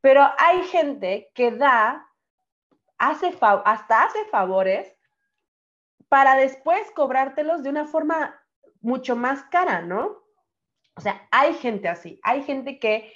Pero 0.00 0.22
hay 0.38 0.62
gente 0.62 1.28
que 1.34 1.50
da, 1.50 2.06
hace 2.98 3.36
hasta 3.40 4.04
hace 4.04 4.24
favores 4.30 4.96
para 6.10 6.34
después 6.34 6.90
cobrártelos 6.90 7.62
de 7.62 7.70
una 7.70 7.86
forma 7.86 8.38
mucho 8.80 9.14
más 9.14 9.44
cara, 9.44 9.80
¿no? 9.80 10.18
O 10.96 11.00
sea, 11.00 11.26
hay 11.30 11.54
gente 11.54 11.88
así, 11.88 12.20
hay 12.24 12.42
gente 12.42 12.80
que 12.80 13.14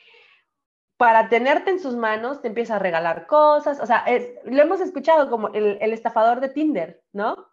para 0.96 1.28
tenerte 1.28 1.70
en 1.70 1.80
sus 1.80 1.96
manos 1.96 2.40
te 2.40 2.48
empieza 2.48 2.76
a 2.76 2.78
regalar 2.78 3.26
cosas, 3.26 3.80
o 3.80 3.86
sea, 3.86 4.04
lo 4.44 4.62
hemos 4.62 4.80
escuchado 4.80 5.28
como 5.28 5.48
el, 5.48 5.76
el 5.80 5.92
estafador 5.92 6.40
de 6.40 6.50
Tinder, 6.50 7.02
¿no? 7.12 7.48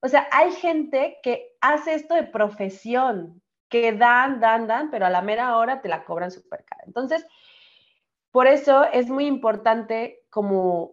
O 0.00 0.08
sea, 0.08 0.28
hay 0.30 0.52
gente 0.52 1.18
que 1.22 1.56
hace 1.62 1.94
esto 1.94 2.14
de 2.14 2.24
profesión, 2.24 3.42
que 3.70 3.92
dan, 3.92 4.38
dan, 4.38 4.66
dan, 4.66 4.90
pero 4.90 5.06
a 5.06 5.10
la 5.10 5.22
mera 5.22 5.56
hora 5.56 5.80
te 5.80 5.88
la 5.88 6.04
cobran 6.04 6.30
súper 6.30 6.64
cara. 6.66 6.82
Entonces, 6.86 7.26
por 8.30 8.46
eso 8.46 8.84
es 8.84 9.08
muy 9.08 9.26
importante 9.26 10.26
como 10.28 10.92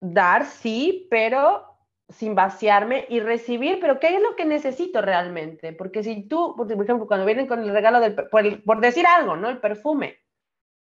dar, 0.00 0.46
sí, 0.46 1.06
pero 1.10 1.73
sin 2.08 2.34
vaciarme 2.34 3.06
y 3.08 3.20
recibir, 3.20 3.78
pero 3.80 3.98
¿qué 3.98 4.16
es 4.16 4.22
lo 4.22 4.36
que 4.36 4.44
necesito 4.44 5.00
realmente? 5.00 5.72
Porque 5.72 6.02
si 6.02 6.28
tú, 6.28 6.54
por 6.56 6.70
ejemplo, 6.70 7.06
cuando 7.06 7.26
vienen 7.26 7.46
con 7.46 7.60
el 7.60 7.70
regalo 7.70 8.00
del, 8.00 8.14
por, 8.14 8.64
por 8.64 8.80
decir 8.80 9.06
algo, 9.06 9.36
¿no? 9.36 9.48
El 9.48 9.58
perfume, 9.58 10.18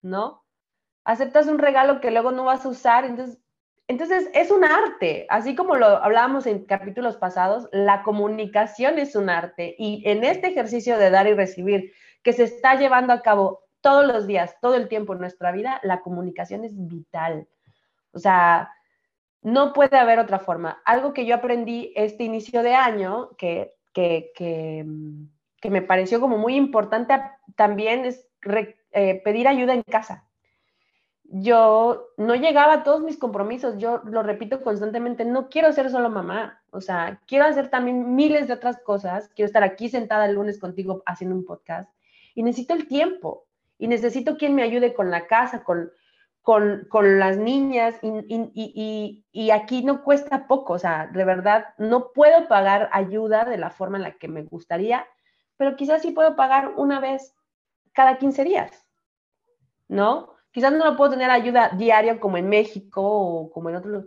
¿no? 0.01 0.43
Aceptas 1.03 1.47
un 1.47 1.59
regalo 1.59 2.01
que 2.01 2.11
luego 2.11 2.31
no 2.31 2.43
vas 2.45 2.65
a 2.65 2.69
usar, 2.69 3.05
entonces 3.05 3.39
entonces 3.87 4.29
es 4.33 4.49
un 4.49 4.63
arte, 4.63 5.27
así 5.29 5.53
como 5.55 5.75
lo 5.75 5.85
hablábamos 5.85 6.47
en 6.47 6.65
capítulos 6.65 7.17
pasados, 7.17 7.69
la 7.71 8.01
comunicación 8.01 8.97
es 8.97 9.15
un 9.15 9.29
arte 9.29 9.75
y 9.77 10.01
en 10.09 10.23
este 10.23 10.47
ejercicio 10.47 10.97
de 10.97 11.11
dar 11.11 11.27
y 11.27 11.33
recibir 11.33 11.93
que 12.23 12.33
se 12.33 12.43
está 12.43 12.75
llevando 12.75 13.13
a 13.13 13.21
cabo 13.21 13.61
todos 13.81 14.07
los 14.07 14.25
días, 14.25 14.55
todo 14.59 14.73
el 14.73 14.87
tiempo 14.87 15.13
en 15.13 15.19
nuestra 15.19 15.51
vida, 15.51 15.79
la 15.83 16.01
comunicación 16.01 16.63
es 16.63 16.71
vital. 16.75 17.47
O 18.11 18.17
sea, 18.17 18.71
no 19.45 19.73
puede 19.73 19.95
haber 19.99 20.17
otra 20.17 20.39
forma. 20.39 20.81
Algo 20.85 21.13
que 21.13 21.27
yo 21.27 21.35
aprendí 21.35 21.93
este 21.95 22.23
inicio 22.23 22.63
de 22.63 22.73
año, 22.73 23.29
que, 23.37 23.75
que, 23.93 24.31
que, 24.35 24.83
que 25.61 25.69
me 25.69 25.83
pareció 25.83 26.19
como 26.19 26.39
muy 26.39 26.55
importante 26.55 27.13
también, 27.55 28.05
es 28.05 28.27
eh, 28.91 29.21
pedir 29.23 29.47
ayuda 29.47 29.75
en 29.75 29.83
casa. 29.83 30.27
Yo 31.25 32.07
no 32.17 32.33
llegaba 32.33 32.73
a 32.73 32.83
todos 32.83 33.03
mis 33.03 33.19
compromisos, 33.19 33.77
yo 33.77 34.01
lo 34.05 34.23
repito 34.23 34.63
constantemente, 34.63 35.25
no 35.25 35.47
quiero 35.47 35.71
ser 35.73 35.91
solo 35.91 36.09
mamá, 36.09 36.63
o 36.71 36.81
sea, 36.81 37.21
quiero 37.27 37.45
hacer 37.45 37.69
también 37.69 38.15
miles 38.15 38.47
de 38.47 38.53
otras 38.53 38.79
cosas, 38.81 39.29
quiero 39.35 39.45
estar 39.45 39.63
aquí 39.63 39.89
sentada 39.89 40.25
el 40.25 40.33
lunes 40.33 40.59
contigo 40.59 41.03
haciendo 41.05 41.35
un 41.35 41.45
podcast 41.45 41.93
y 42.33 42.41
necesito 42.41 42.73
el 42.73 42.87
tiempo 42.87 43.45
y 43.77 43.87
necesito 43.87 44.37
quien 44.37 44.55
me 44.55 44.63
ayude 44.63 44.95
con 44.95 45.11
la 45.11 45.27
casa, 45.27 45.63
con, 45.63 45.91
con, 46.45 46.85
con 46.91 47.17
las 47.17 47.37
niñas 47.37 47.95
y, 48.03 48.07
y, 48.29 49.25
y, 49.31 49.49
aquí 49.49 49.83
no 49.83 50.03
cuesta 50.03 50.45
poco, 50.45 50.73
o 50.73 50.79
sea, 50.79 51.07
de 51.07 51.25
verdad 51.25 51.73
no 51.79 52.11
puedo 52.13 52.47
pagar 52.47 52.87
ayuda 52.91 53.45
de 53.45 53.57
la 53.57 53.71
forma 53.71 53.97
en 53.97 54.03
la 54.03 54.11
que 54.11 54.27
me 54.27 54.43
gustaría, 54.43 55.07
pero 55.57 55.75
quizás 55.75 56.03
sí 56.03 56.11
puedo 56.11 56.35
pagar 56.35 56.73
una 56.77 56.99
vez 56.99 57.35
cada 57.93 58.19
15 58.19 58.43
días, 58.43 58.87
¿no? 59.87 60.35
Quizás 60.51 60.71
no 60.71 60.85
lo 60.85 60.95
puedo 60.95 61.13
tener 61.13 61.31
ayuda 61.31 61.71
diaria 61.75 62.19
como 62.19 62.37
en 62.37 62.47
México 62.47 63.01
o 63.01 63.51
como 63.51 63.71
en 63.71 63.77
otros, 63.77 64.05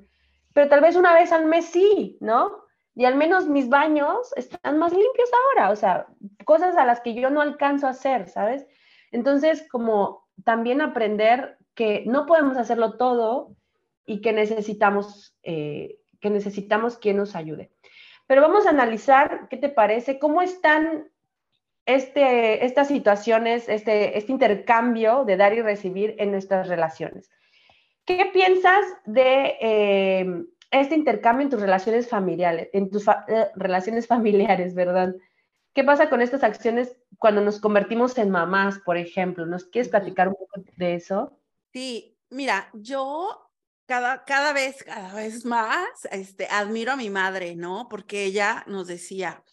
pero 0.54 0.68
tal 0.68 0.80
vez 0.80 0.94
una 0.94 1.14
vez 1.14 1.32
al 1.32 1.46
mes 1.46 1.64
sí, 1.64 2.18
¿no? 2.20 2.52
Y 2.94 3.04
al 3.04 3.16
menos 3.16 3.48
mis 3.48 3.68
baños 3.68 4.32
están 4.36 4.78
más 4.78 4.92
limpios 4.92 5.30
ahora, 5.42 5.72
o 5.72 5.76
sea, 5.76 6.06
cosas 6.44 6.76
a 6.76 6.84
las 6.84 7.00
que 7.00 7.14
yo 7.14 7.30
no 7.30 7.40
alcanzo 7.40 7.88
a 7.88 7.90
hacer, 7.90 8.28
¿sabes? 8.28 8.64
Entonces, 9.10 9.66
como 9.68 10.28
también 10.44 10.80
aprender 10.80 11.57
que 11.78 12.02
no 12.06 12.26
podemos 12.26 12.56
hacerlo 12.56 12.94
todo 12.94 13.54
y 14.04 14.20
que 14.20 14.32
necesitamos, 14.32 15.36
eh, 15.44 16.00
que 16.20 16.28
necesitamos 16.28 16.98
quien 16.98 17.18
nos 17.18 17.36
ayude. 17.36 17.70
Pero 18.26 18.42
vamos 18.42 18.66
a 18.66 18.70
analizar, 18.70 19.46
¿qué 19.48 19.58
te 19.58 19.68
parece? 19.68 20.18
¿Cómo 20.18 20.42
están 20.42 21.08
este, 21.86 22.64
estas 22.66 22.88
situaciones, 22.88 23.68
este, 23.68 24.18
este 24.18 24.32
intercambio 24.32 25.24
de 25.24 25.36
dar 25.36 25.54
y 25.54 25.62
recibir 25.62 26.16
en 26.18 26.32
nuestras 26.32 26.66
relaciones? 26.66 27.30
¿Qué 28.04 28.28
piensas 28.32 28.84
de 29.04 29.54
eh, 29.60 30.44
este 30.72 30.96
intercambio 30.96 31.44
en 31.44 31.50
tus 31.50 31.60
relaciones 31.60 32.08
familiares, 32.08 32.70
en 32.72 32.90
tus 32.90 33.06
eh, 33.06 33.46
relaciones 33.54 34.08
familiares, 34.08 34.74
verdad? 34.74 35.14
¿Qué 35.74 35.84
pasa 35.84 36.10
con 36.10 36.22
estas 36.22 36.42
acciones 36.42 36.96
cuando 37.18 37.40
nos 37.40 37.60
convertimos 37.60 38.18
en 38.18 38.30
mamás, 38.30 38.80
por 38.80 38.96
ejemplo? 38.96 39.46
¿Nos 39.46 39.66
quieres 39.66 39.90
platicar 39.90 40.26
un 40.26 40.34
poco 40.34 40.64
de 40.76 40.94
eso? 40.96 41.38
Sí, 41.78 42.18
mira, 42.30 42.70
yo 42.72 43.52
cada, 43.86 44.24
cada 44.24 44.52
vez, 44.52 44.82
cada 44.82 45.14
vez 45.14 45.44
más, 45.44 45.86
este, 46.10 46.48
admiro 46.48 46.90
a 46.90 46.96
mi 46.96 47.08
madre, 47.08 47.54
¿no? 47.54 47.86
Porque 47.88 48.24
ella 48.24 48.64
nos 48.66 48.88
decía, 48.88 49.44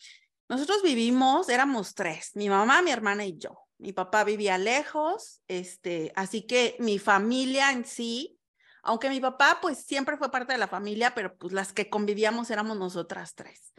nosotros 0.49 0.81
vivimos, 0.81 1.49
éramos 1.49 1.93
tres, 1.93 2.31
mi 2.35 2.49
mamá, 2.49 2.81
mi 2.81 2.89
hermana 2.89 3.25
y 3.25 3.37
yo. 3.37 3.59
Mi 3.77 3.93
papá 3.93 4.23
vivía 4.23 4.57
lejos, 4.57 5.43
este, 5.47 6.11
así 6.15 6.47
que 6.47 6.75
mi 6.79 6.97
familia 6.97 7.71
en 7.71 7.85
sí, 7.85 8.39
aunque 8.81 9.11
mi 9.11 9.19
papá 9.19 9.59
pues 9.61 9.85
siempre 9.85 10.17
fue 10.17 10.31
parte 10.31 10.53
de 10.53 10.57
la 10.57 10.67
familia, 10.67 11.13
pero 11.13 11.37
pues 11.37 11.53
las 11.53 11.73
que 11.73 11.91
convivíamos 11.91 12.49
éramos 12.49 12.75
nosotras 12.75 13.35
tres. 13.35 13.71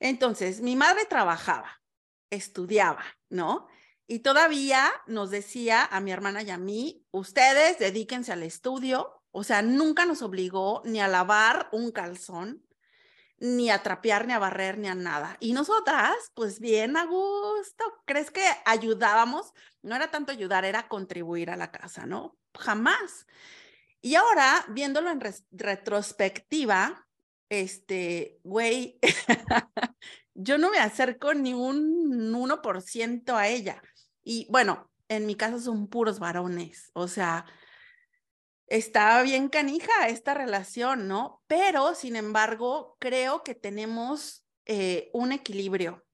Entonces, 0.00 0.60
mi 0.60 0.74
madre 0.74 1.04
trabajaba, 1.04 1.70
estudiaba, 2.30 3.04
¿no? 3.28 3.68
Y 4.06 4.20
todavía 4.20 4.90
nos 5.06 5.30
decía 5.30 5.84
a 5.84 6.00
mi 6.00 6.12
hermana 6.12 6.42
y 6.42 6.50
a 6.50 6.58
mí, 6.58 7.04
ustedes 7.10 7.78
dedíquense 7.78 8.32
al 8.32 8.44
estudio, 8.44 9.22
o 9.32 9.42
sea, 9.42 9.62
nunca 9.62 10.06
nos 10.06 10.22
obligó 10.22 10.80
ni 10.84 11.00
a 11.00 11.08
lavar 11.08 11.68
un 11.72 11.90
calzón, 11.90 12.64
ni 13.38 13.68
a 13.68 13.82
trapear, 13.82 14.26
ni 14.26 14.32
a 14.32 14.38
barrer, 14.38 14.78
ni 14.78 14.88
a 14.88 14.94
nada. 14.94 15.36
Y 15.40 15.52
nosotras, 15.52 16.14
pues 16.34 16.60
bien 16.60 16.96
a 16.96 17.04
gusto, 17.04 17.84
¿crees 18.06 18.30
que 18.30 18.44
ayudábamos? 18.64 19.52
No 19.82 19.94
era 19.94 20.10
tanto 20.10 20.32
ayudar, 20.32 20.64
era 20.64 20.88
contribuir 20.88 21.50
a 21.50 21.56
la 21.56 21.70
casa, 21.70 22.06
¿no? 22.06 22.38
Jamás. 22.54 23.26
Y 24.00 24.14
ahora, 24.14 24.64
viéndolo 24.68 25.10
en 25.10 25.20
retrospectiva, 25.50 27.06
este, 27.48 28.38
güey, 28.42 28.98
yo 30.34 30.58
no 30.58 30.70
me 30.70 30.78
acerco 30.78 31.34
ni 31.34 31.54
un 31.54 32.32
1% 32.32 33.34
a 33.36 33.48
ella. 33.48 33.82
Y 34.28 34.48
bueno, 34.50 34.90
en 35.08 35.24
mi 35.24 35.36
caso 35.36 35.60
son 35.60 35.86
puros 35.86 36.18
varones, 36.18 36.90
o 36.94 37.06
sea, 37.06 37.46
está 38.66 39.22
bien 39.22 39.48
canija 39.48 40.08
esta 40.08 40.34
relación, 40.34 41.06
¿no? 41.06 41.44
Pero, 41.46 41.94
sin 41.94 42.16
embargo, 42.16 42.96
creo 42.98 43.44
que 43.44 43.54
tenemos 43.54 44.44
eh, 44.64 45.10
un 45.12 45.30
equilibrio. 45.30 46.04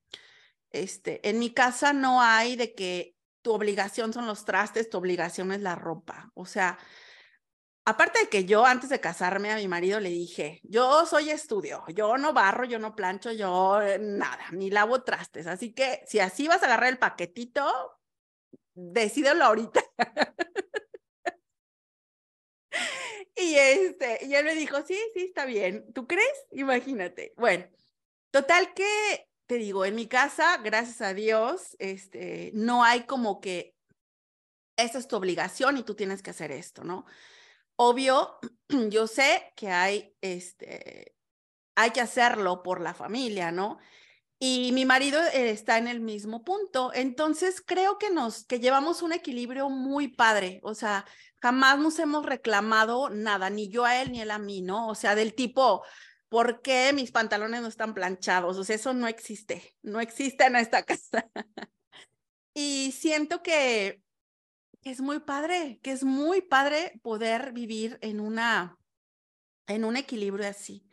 Este, 0.68 1.26
en 1.26 1.38
mi 1.38 1.54
casa 1.54 1.94
no 1.94 2.20
hay 2.20 2.54
de 2.56 2.74
que 2.74 3.16
tu 3.40 3.52
obligación 3.52 4.12
son 4.12 4.26
los 4.26 4.44
trastes, 4.44 4.90
tu 4.90 4.98
obligación 4.98 5.50
es 5.50 5.62
la 5.62 5.74
ropa. 5.74 6.30
O 6.34 6.44
sea, 6.44 6.78
aparte 7.86 8.20
de 8.20 8.28
que 8.28 8.44
yo 8.44 8.66
antes 8.66 8.90
de 8.90 9.00
casarme 9.00 9.50
a 9.50 9.56
mi 9.56 9.68
marido 9.68 10.00
le 10.00 10.10
dije, 10.10 10.60
yo 10.64 11.06
soy 11.06 11.30
estudio, 11.30 11.82
yo 11.88 12.18
no 12.18 12.34
barro, 12.34 12.64
yo 12.64 12.78
no 12.78 12.94
plancho, 12.94 13.32
yo 13.32 13.80
eh, 13.80 13.98
nada, 13.98 14.44
ni 14.52 14.70
lavo 14.70 15.02
trastes. 15.02 15.46
Así 15.46 15.72
que 15.72 16.02
si 16.06 16.20
así 16.20 16.46
vas 16.46 16.62
a 16.62 16.66
agarrar 16.66 16.90
el 16.90 16.98
paquetito, 16.98 18.01
decídelo 18.74 19.44
ahorita. 19.44 19.82
y 23.36 23.54
este, 23.54 24.24
y 24.26 24.34
él 24.34 24.44
me 24.44 24.54
dijo, 24.54 24.82
sí, 24.82 24.98
sí, 25.14 25.24
está 25.24 25.44
bien. 25.44 25.92
¿Tú 25.92 26.06
crees? 26.06 26.46
Imagínate. 26.50 27.34
Bueno, 27.36 27.66
total 28.30 28.74
que 28.74 29.28
te 29.46 29.56
digo, 29.56 29.84
en 29.84 29.94
mi 29.94 30.06
casa, 30.06 30.58
gracias 30.58 31.00
a 31.02 31.14
Dios, 31.14 31.76
este, 31.78 32.52
no 32.54 32.84
hay 32.84 33.04
como 33.04 33.40
que 33.40 33.74
esa 34.76 34.98
es 34.98 35.08
tu 35.08 35.16
obligación 35.16 35.76
y 35.76 35.82
tú 35.82 35.94
tienes 35.94 36.22
que 36.22 36.30
hacer 36.30 36.50
esto, 36.52 36.84
¿no? 36.84 37.04
Obvio, 37.76 38.38
yo 38.88 39.06
sé 39.06 39.52
que 39.56 39.68
hay, 39.68 40.16
este, 40.20 41.14
hay 41.74 41.90
que 41.90 42.00
hacerlo 42.00 42.62
por 42.62 42.80
la 42.80 42.94
familia, 42.94 43.52
¿no? 43.52 43.78
Y 44.44 44.72
mi 44.72 44.84
marido 44.84 45.22
eh, 45.22 45.50
está 45.50 45.78
en 45.78 45.86
el 45.86 46.00
mismo 46.00 46.42
punto. 46.42 46.90
Entonces 46.94 47.62
creo 47.64 47.96
que 47.96 48.10
nos 48.10 48.44
que 48.44 48.58
llevamos 48.58 49.00
un 49.02 49.12
equilibrio 49.12 49.70
muy 49.70 50.08
padre, 50.08 50.58
o 50.64 50.74
sea, 50.74 51.06
jamás 51.40 51.78
nos 51.78 51.96
hemos 52.00 52.26
reclamado 52.26 53.08
nada, 53.08 53.50
ni 53.50 53.68
yo 53.68 53.84
a 53.84 54.02
él 54.02 54.10
ni 54.10 54.20
él 54.20 54.32
a 54.32 54.40
mí, 54.40 54.60
¿no? 54.60 54.88
O 54.88 54.96
sea, 54.96 55.14
del 55.14 55.34
tipo 55.34 55.84
¿por 56.28 56.60
qué 56.60 56.92
mis 56.92 57.12
pantalones 57.12 57.62
no 57.62 57.68
están 57.68 57.94
planchados? 57.94 58.58
O 58.58 58.64
sea, 58.64 58.74
eso 58.74 58.92
no 58.94 59.06
existe, 59.06 59.76
no 59.82 60.00
existe 60.00 60.44
en 60.44 60.56
esta 60.56 60.82
casa. 60.86 61.30
y 62.52 62.90
siento 62.90 63.44
que 63.44 64.02
es 64.82 65.00
muy 65.00 65.20
padre, 65.20 65.78
que 65.84 65.92
es 65.92 66.02
muy 66.02 66.42
padre 66.42 66.98
poder 67.02 67.52
vivir 67.52 67.96
en 68.02 68.18
una 68.18 68.76
en 69.68 69.84
un 69.84 69.96
equilibrio 69.96 70.48
así. 70.48 70.84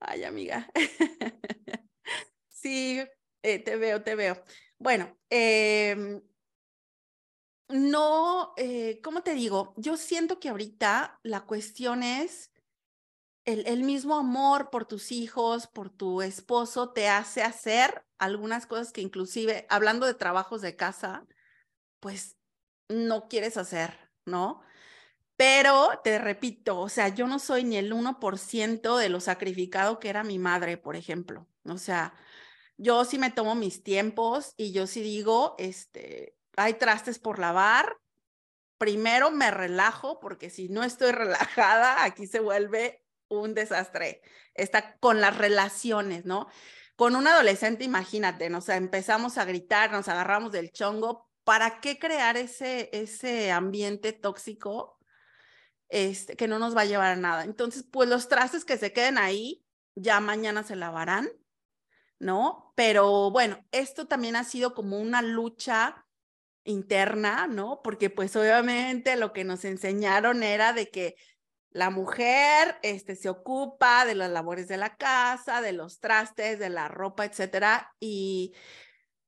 Ay, 0.00 0.24
amiga. 0.24 0.68
Sí, 2.68 3.00
eh, 3.42 3.58
te 3.64 3.76
veo, 3.76 4.02
te 4.02 4.14
veo. 4.14 4.44
Bueno, 4.78 5.16
em, 5.30 6.20
no, 7.70 8.52
eh, 8.58 9.00
¿cómo 9.02 9.22
te 9.22 9.32
digo? 9.32 9.72
Yo 9.78 9.96
siento 9.96 10.38
que 10.38 10.50
ahorita 10.50 11.18
la 11.22 11.46
cuestión 11.46 12.02
es 12.02 12.50
el, 13.46 13.84
mismo 13.84 14.16
amor 14.16 14.68
por 14.68 14.84
tus 14.84 15.12
hijos, 15.12 15.66
por 15.66 15.88
tu 15.88 16.20
esposo, 16.20 16.90
te 16.92 17.08
hace 17.08 17.42
hacer 17.42 18.04
algunas 18.18 18.66
cosas 18.66 18.92
que 18.92 19.00
inclusive, 19.00 19.66
hablando 19.70 20.04
de 20.06 20.12
trabajos 20.12 20.60
de 20.60 20.76
casa, 20.76 21.26
pues 22.00 22.36
no 22.90 23.28
quieres 23.28 23.56
hacer, 23.56 24.10
¿no? 24.26 24.60
Pero 25.36 26.00
te 26.04 26.18
repito, 26.18 26.80
o 26.80 26.88
sea, 26.90 27.08
yo 27.08 27.26
no 27.26 27.38
soy 27.38 27.64
ni 27.64 27.78
el 27.78 27.92
1% 27.94 28.98
de 28.98 29.08
lo 29.08 29.20
sacrificado 29.20 30.00
que 30.00 30.10
era 30.10 30.24
mi 30.24 30.38
madre, 30.38 30.76
por 30.78 30.96
ejemplo. 30.96 31.48
O 31.64 31.78
sea, 31.78 32.14
yo 32.78 33.04
sí 33.04 33.18
me 33.18 33.30
tomo 33.30 33.54
mis 33.54 33.82
tiempos 33.82 34.54
y 34.56 34.72
yo 34.72 34.86
sí 34.86 35.02
digo, 35.02 35.54
este, 35.58 36.36
hay 36.56 36.74
trastes 36.74 37.18
por 37.18 37.38
lavar. 37.38 37.98
Primero 38.78 39.30
me 39.30 39.50
relajo 39.50 40.20
porque 40.20 40.48
si 40.48 40.68
no 40.68 40.84
estoy 40.84 41.12
relajada, 41.12 42.04
aquí 42.04 42.26
se 42.26 42.40
vuelve 42.40 43.04
un 43.28 43.52
desastre. 43.52 44.22
Está 44.54 44.96
con 44.98 45.20
las 45.20 45.36
relaciones, 45.36 46.24
¿no? 46.24 46.48
Con 46.96 47.14
un 47.14 47.26
adolescente, 47.26 47.84
imagínate, 47.84 48.52
o 48.54 48.60
sea, 48.60 48.76
empezamos 48.76 49.38
a 49.38 49.44
gritar, 49.44 49.92
nos 49.92 50.08
agarramos 50.08 50.52
del 50.52 50.72
chongo. 50.72 51.28
¿Para 51.44 51.80
qué 51.80 51.98
crear 51.98 52.36
ese, 52.36 52.90
ese 52.92 53.52
ambiente 53.52 54.12
tóxico 54.12 54.98
este, 55.88 56.36
que 56.36 56.48
no 56.48 56.58
nos 56.58 56.76
va 56.76 56.82
a 56.82 56.86
llevar 56.86 57.12
a 57.12 57.16
nada. 57.16 57.44
Entonces, 57.44 57.84
pues 57.90 58.08
los 58.08 58.28
trastes 58.28 58.64
que 58.64 58.76
se 58.76 58.92
queden 58.92 59.18
ahí, 59.18 59.64
ya 59.94 60.20
mañana 60.20 60.62
se 60.62 60.76
lavarán, 60.76 61.28
¿no? 62.18 62.72
Pero 62.76 63.30
bueno, 63.30 63.64
esto 63.72 64.06
también 64.06 64.36
ha 64.36 64.44
sido 64.44 64.74
como 64.74 64.98
una 64.98 65.22
lucha 65.22 66.06
interna, 66.64 67.46
¿no? 67.46 67.80
Porque 67.82 68.10
pues 68.10 68.36
obviamente 68.36 69.16
lo 69.16 69.32
que 69.32 69.44
nos 69.44 69.64
enseñaron 69.64 70.42
era 70.42 70.72
de 70.72 70.90
que 70.90 71.16
la 71.70 71.90
mujer 71.90 72.76
este, 72.82 73.16
se 73.16 73.28
ocupa 73.28 74.04
de 74.04 74.14
las 74.14 74.30
labores 74.30 74.68
de 74.68 74.76
la 74.76 74.96
casa, 74.96 75.60
de 75.60 75.72
los 75.72 76.00
trastes, 76.00 76.58
de 76.58 76.70
la 76.70 76.88
ropa, 76.88 77.24
etcétera. 77.24 77.94
Y 78.00 78.54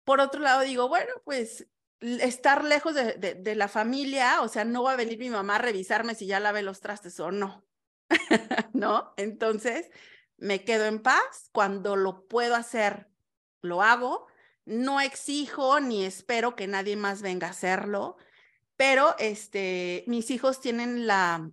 por 0.04 0.20
otro 0.20 0.40
lado 0.40 0.62
digo, 0.62 0.88
bueno, 0.88 1.12
pues 1.24 1.66
estar 2.00 2.64
lejos 2.64 2.94
de, 2.94 3.14
de, 3.14 3.54
la 3.54 3.68
familia, 3.68 4.40
o 4.40 4.48
sea, 4.48 4.64
no 4.64 4.82
va 4.82 4.92
a 4.92 4.96
venir 4.96 5.18
mi 5.18 5.28
mamá 5.30 5.56
a 5.56 5.58
revisarme 5.58 6.14
si 6.14 6.26
ya 6.26 6.40
lavé 6.40 6.62
los 6.62 6.80
trastes 6.80 7.20
o 7.20 7.30
no, 7.30 7.64
¿no? 8.72 9.12
Entonces, 9.16 9.90
me 10.40 10.64
quedo 10.64 10.86
en 10.86 11.00
paz, 11.00 11.50
cuando 11.52 11.96
lo 11.96 12.26
puedo 12.26 12.56
hacer, 12.56 13.08
lo 13.62 13.82
hago, 13.82 14.26
no 14.64 15.00
exijo 15.00 15.80
ni 15.80 16.04
espero 16.04 16.56
que 16.56 16.66
nadie 16.66 16.96
más 16.96 17.22
venga 17.22 17.48
a 17.48 17.50
hacerlo, 17.50 18.16
pero 18.76 19.14
este, 19.18 20.04
mis 20.06 20.30
hijos 20.30 20.60
tienen 20.60 21.06
la, 21.06 21.50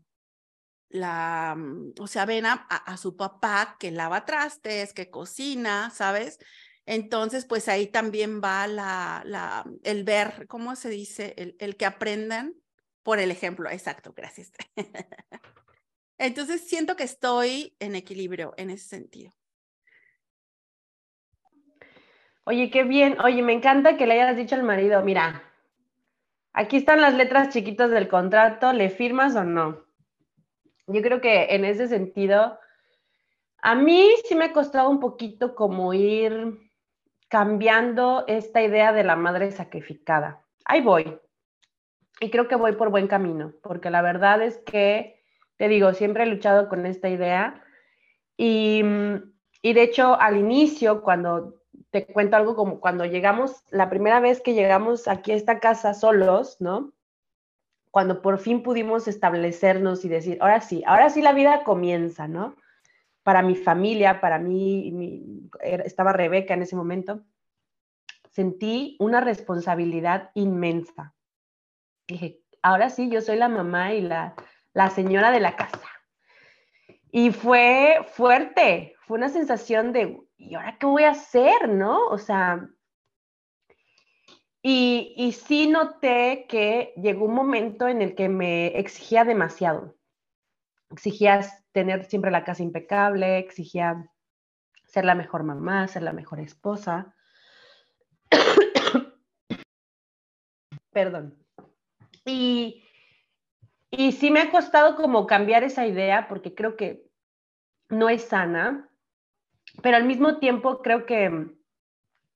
la, 0.89 1.55
mm, 1.57 1.93
o 1.99 2.07
sea, 2.07 2.25
ven 2.25 2.45
a, 2.45 2.53
a, 2.53 2.97
su 2.97 3.15
papá 3.17 3.75
que 3.79 3.91
lava 3.91 4.25
trastes, 4.25 4.93
que 4.93 5.09
cocina, 5.09 5.89
¿sabes? 5.89 6.39
Entonces, 6.85 7.45
pues 7.45 7.67
ahí 7.67 7.87
también 7.87 8.41
va 8.41 8.65
la, 8.67 9.21
la, 9.25 9.65
el 9.83 10.03
ver, 10.05 10.47
¿cómo 10.47 10.75
se 10.75 10.89
dice? 10.89 11.33
El, 11.37 11.55
el 11.59 11.75
que 11.75 11.85
aprendan 11.85 12.55
por 13.03 13.19
el 13.19 13.31
ejemplo. 13.31 13.69
Exacto, 13.69 14.13
gracias. 14.15 14.51
Entonces, 16.17 16.67
siento 16.67 16.95
que 16.95 17.03
estoy 17.03 17.75
en 17.79 17.95
equilibrio 17.95 18.53
en 18.57 18.69
ese 18.69 18.87
sentido. 18.87 19.31
Oye, 22.43 22.69
qué 22.71 22.83
bien. 22.83 23.19
Oye, 23.19 23.41
me 23.41 23.53
encanta 23.53 23.97
que 23.97 24.07
le 24.07 24.13
hayas 24.13 24.37
dicho 24.37 24.55
al 24.55 24.63
marido, 24.63 25.03
mira, 25.03 25.43
aquí 26.53 26.77
están 26.77 27.01
las 27.01 27.13
letras 27.13 27.49
chiquitas 27.49 27.91
del 27.91 28.07
contrato, 28.07 28.71
¿le 28.71 28.89
firmas 28.89 29.35
o 29.35 29.43
no? 29.43 29.85
Yo 30.87 31.01
creo 31.01 31.19
que 31.19 31.53
en 31.53 31.65
ese 31.65 31.89
sentido, 31.89 32.57
a 33.61 33.75
mí 33.75 34.09
sí 34.23 34.35
me 34.35 34.45
ha 34.45 34.53
costado 34.53 34.89
un 34.89 35.01
poquito 35.01 35.55
como 35.55 35.93
ir 35.93 36.71
cambiando 37.27 38.23
esta 38.27 38.61
idea 38.61 38.93
de 38.93 39.03
la 39.03 39.17
madre 39.17 39.51
sacrificada. 39.51 40.41
Ahí 40.63 40.81
voy. 40.81 41.19
Y 42.21 42.29
creo 42.29 42.47
que 42.47 42.55
voy 42.55 42.71
por 42.71 42.89
buen 42.89 43.07
camino, 43.07 43.53
porque 43.61 43.89
la 43.89 44.01
verdad 44.01 44.41
es 44.41 44.57
que, 44.59 45.16
te 45.57 45.67
digo, 45.67 45.93
siempre 45.93 46.23
he 46.23 46.27
luchado 46.27 46.69
con 46.69 46.85
esta 46.85 47.09
idea. 47.09 47.63
Y, 48.37 48.83
y 49.61 49.73
de 49.73 49.83
hecho, 49.83 50.19
al 50.19 50.37
inicio, 50.37 51.01
cuando 51.01 51.61
te 51.89 52.05
cuento 52.05 52.37
algo 52.37 52.55
como 52.55 52.79
cuando 52.79 53.05
llegamos, 53.05 53.63
la 53.69 53.89
primera 53.89 54.19
vez 54.19 54.41
que 54.41 54.53
llegamos 54.53 55.07
aquí 55.07 55.31
a 55.31 55.35
esta 55.35 55.59
casa 55.59 55.93
solos, 55.93 56.57
¿no? 56.59 56.93
Cuando 57.91 58.21
por 58.21 58.37
fin 58.37 58.63
pudimos 58.63 59.07
establecernos 59.07 60.05
y 60.05 60.09
decir, 60.09 60.37
ahora 60.41 60.61
sí, 60.61 60.83
ahora 60.85 61.09
sí 61.09 61.21
la 61.21 61.33
vida 61.33 61.63
comienza, 61.63 62.27
¿no? 62.27 62.55
para 63.27 63.41
mi 63.41 63.55
familia, 63.55 64.21
para 64.21 64.39
mí, 64.39 65.49
estaba 65.83 66.13
Rebeca 66.13 66.53
en 66.53 66.61
ese 66.61 66.77
momento, 66.77 67.25
sentí 68.31 68.95
una 69.01 69.19
responsabilidad 69.19 70.31
inmensa. 70.33 71.13
Dije, 72.07 72.39
ahora 72.61 72.89
sí, 72.89 73.09
yo 73.09 73.19
soy 73.19 73.35
la 73.35 73.49
mamá 73.49 73.93
y 73.93 73.99
la, 73.99 74.33
la 74.77 74.91
señora 74.91 75.31
de 75.31 75.39
la 75.39 75.55
casa. 75.55 75.89
Y 77.11 77.31
fue 77.31 78.05
fuerte, 78.13 78.95
fue 79.07 79.17
una 79.17 79.29
sensación 79.29 79.91
de, 79.91 80.21
¿y 80.37 80.53
ahora 80.53 80.77
qué 80.77 80.85
voy 80.85 81.03
a 81.03 81.11
hacer? 81.11 81.67
¿No? 81.67 82.05
O 82.09 82.19
sea, 82.19 82.69
y, 84.61 85.15
y 85.17 85.31
sí 85.31 85.67
noté 85.67 86.45
que 86.47 86.93
llegó 86.95 87.25
un 87.25 87.33
momento 87.33 87.87
en 87.87 88.03
el 88.03 88.13
que 88.13 88.29
me 88.29 88.67
exigía 88.77 89.23
demasiado. 89.23 89.97
Exigías 90.91 91.65
tener 91.71 92.05
siempre 92.05 92.29
la 92.29 92.43
casa 92.43 92.61
impecable, 92.61 93.39
exigía 93.39 94.11
ser 94.85 95.05
la 95.05 95.15
mejor 95.15 95.41
mamá, 95.41 95.87
ser 95.87 96.03
la 96.03 96.13
mejor 96.13 96.39
esposa. 96.39 97.15
Perdón. 100.91 101.35
Y, 102.25 102.86
y 103.91 104.11
sí 104.11 104.31
me 104.31 104.41
ha 104.41 104.51
costado 104.51 104.95
como 104.95 105.27
cambiar 105.27 105.63
esa 105.63 105.85
idea 105.85 106.27
porque 106.27 106.53
creo 106.53 106.75
que 106.75 107.05
no 107.89 108.09
es 108.09 108.23
sana, 108.23 108.89
pero 109.81 109.97
al 109.97 110.05
mismo 110.05 110.39
tiempo 110.39 110.81
creo 110.81 111.05
que 111.05 111.47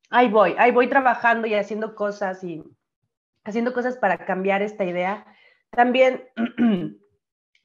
ahí 0.10 0.30
voy, 0.30 0.56
ahí 0.58 0.72
voy 0.72 0.88
trabajando 0.88 1.48
y 1.48 1.56
haciendo 1.56 1.96
cosas 1.96 2.44
y 2.44 2.64
haciendo 3.44 3.74
cosas 3.74 3.98
para 3.98 4.26
cambiar 4.26 4.62
esta 4.62 4.86
idea. 4.86 5.26
También 5.72 6.30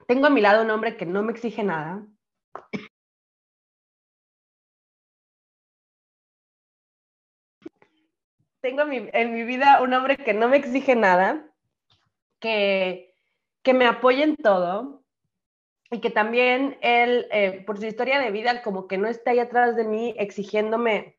Tengo 0.06 0.26
a 0.26 0.30
mi 0.30 0.40
lado 0.40 0.62
un 0.62 0.70
hombre 0.70 0.96
que 0.96 1.04
no 1.04 1.22
me 1.22 1.32
exige 1.32 1.64
nada. 1.64 2.06
Tengo 8.60 8.82
en 8.82 9.34
mi, 9.34 9.44
vida 9.44 9.80
un 9.82 9.92
hombre 9.94 10.16
que 10.16 10.32
no 10.32 10.48
me 10.48 10.56
exige 10.56 10.96
nada, 10.96 11.44
que, 12.40 13.05
que 13.66 13.74
me 13.74 13.88
apoya 13.88 14.22
en 14.22 14.36
todo 14.36 15.02
y 15.90 16.00
que 16.00 16.10
también 16.10 16.78
él, 16.82 17.26
eh, 17.32 17.64
por 17.66 17.78
su 17.78 17.86
historia 17.86 18.20
de 18.20 18.30
vida, 18.30 18.62
como 18.62 18.86
que 18.86 18.96
no 18.96 19.08
está 19.08 19.32
ahí 19.32 19.40
atrás 19.40 19.74
de 19.74 19.82
mí 19.82 20.14
exigiéndome 20.18 21.18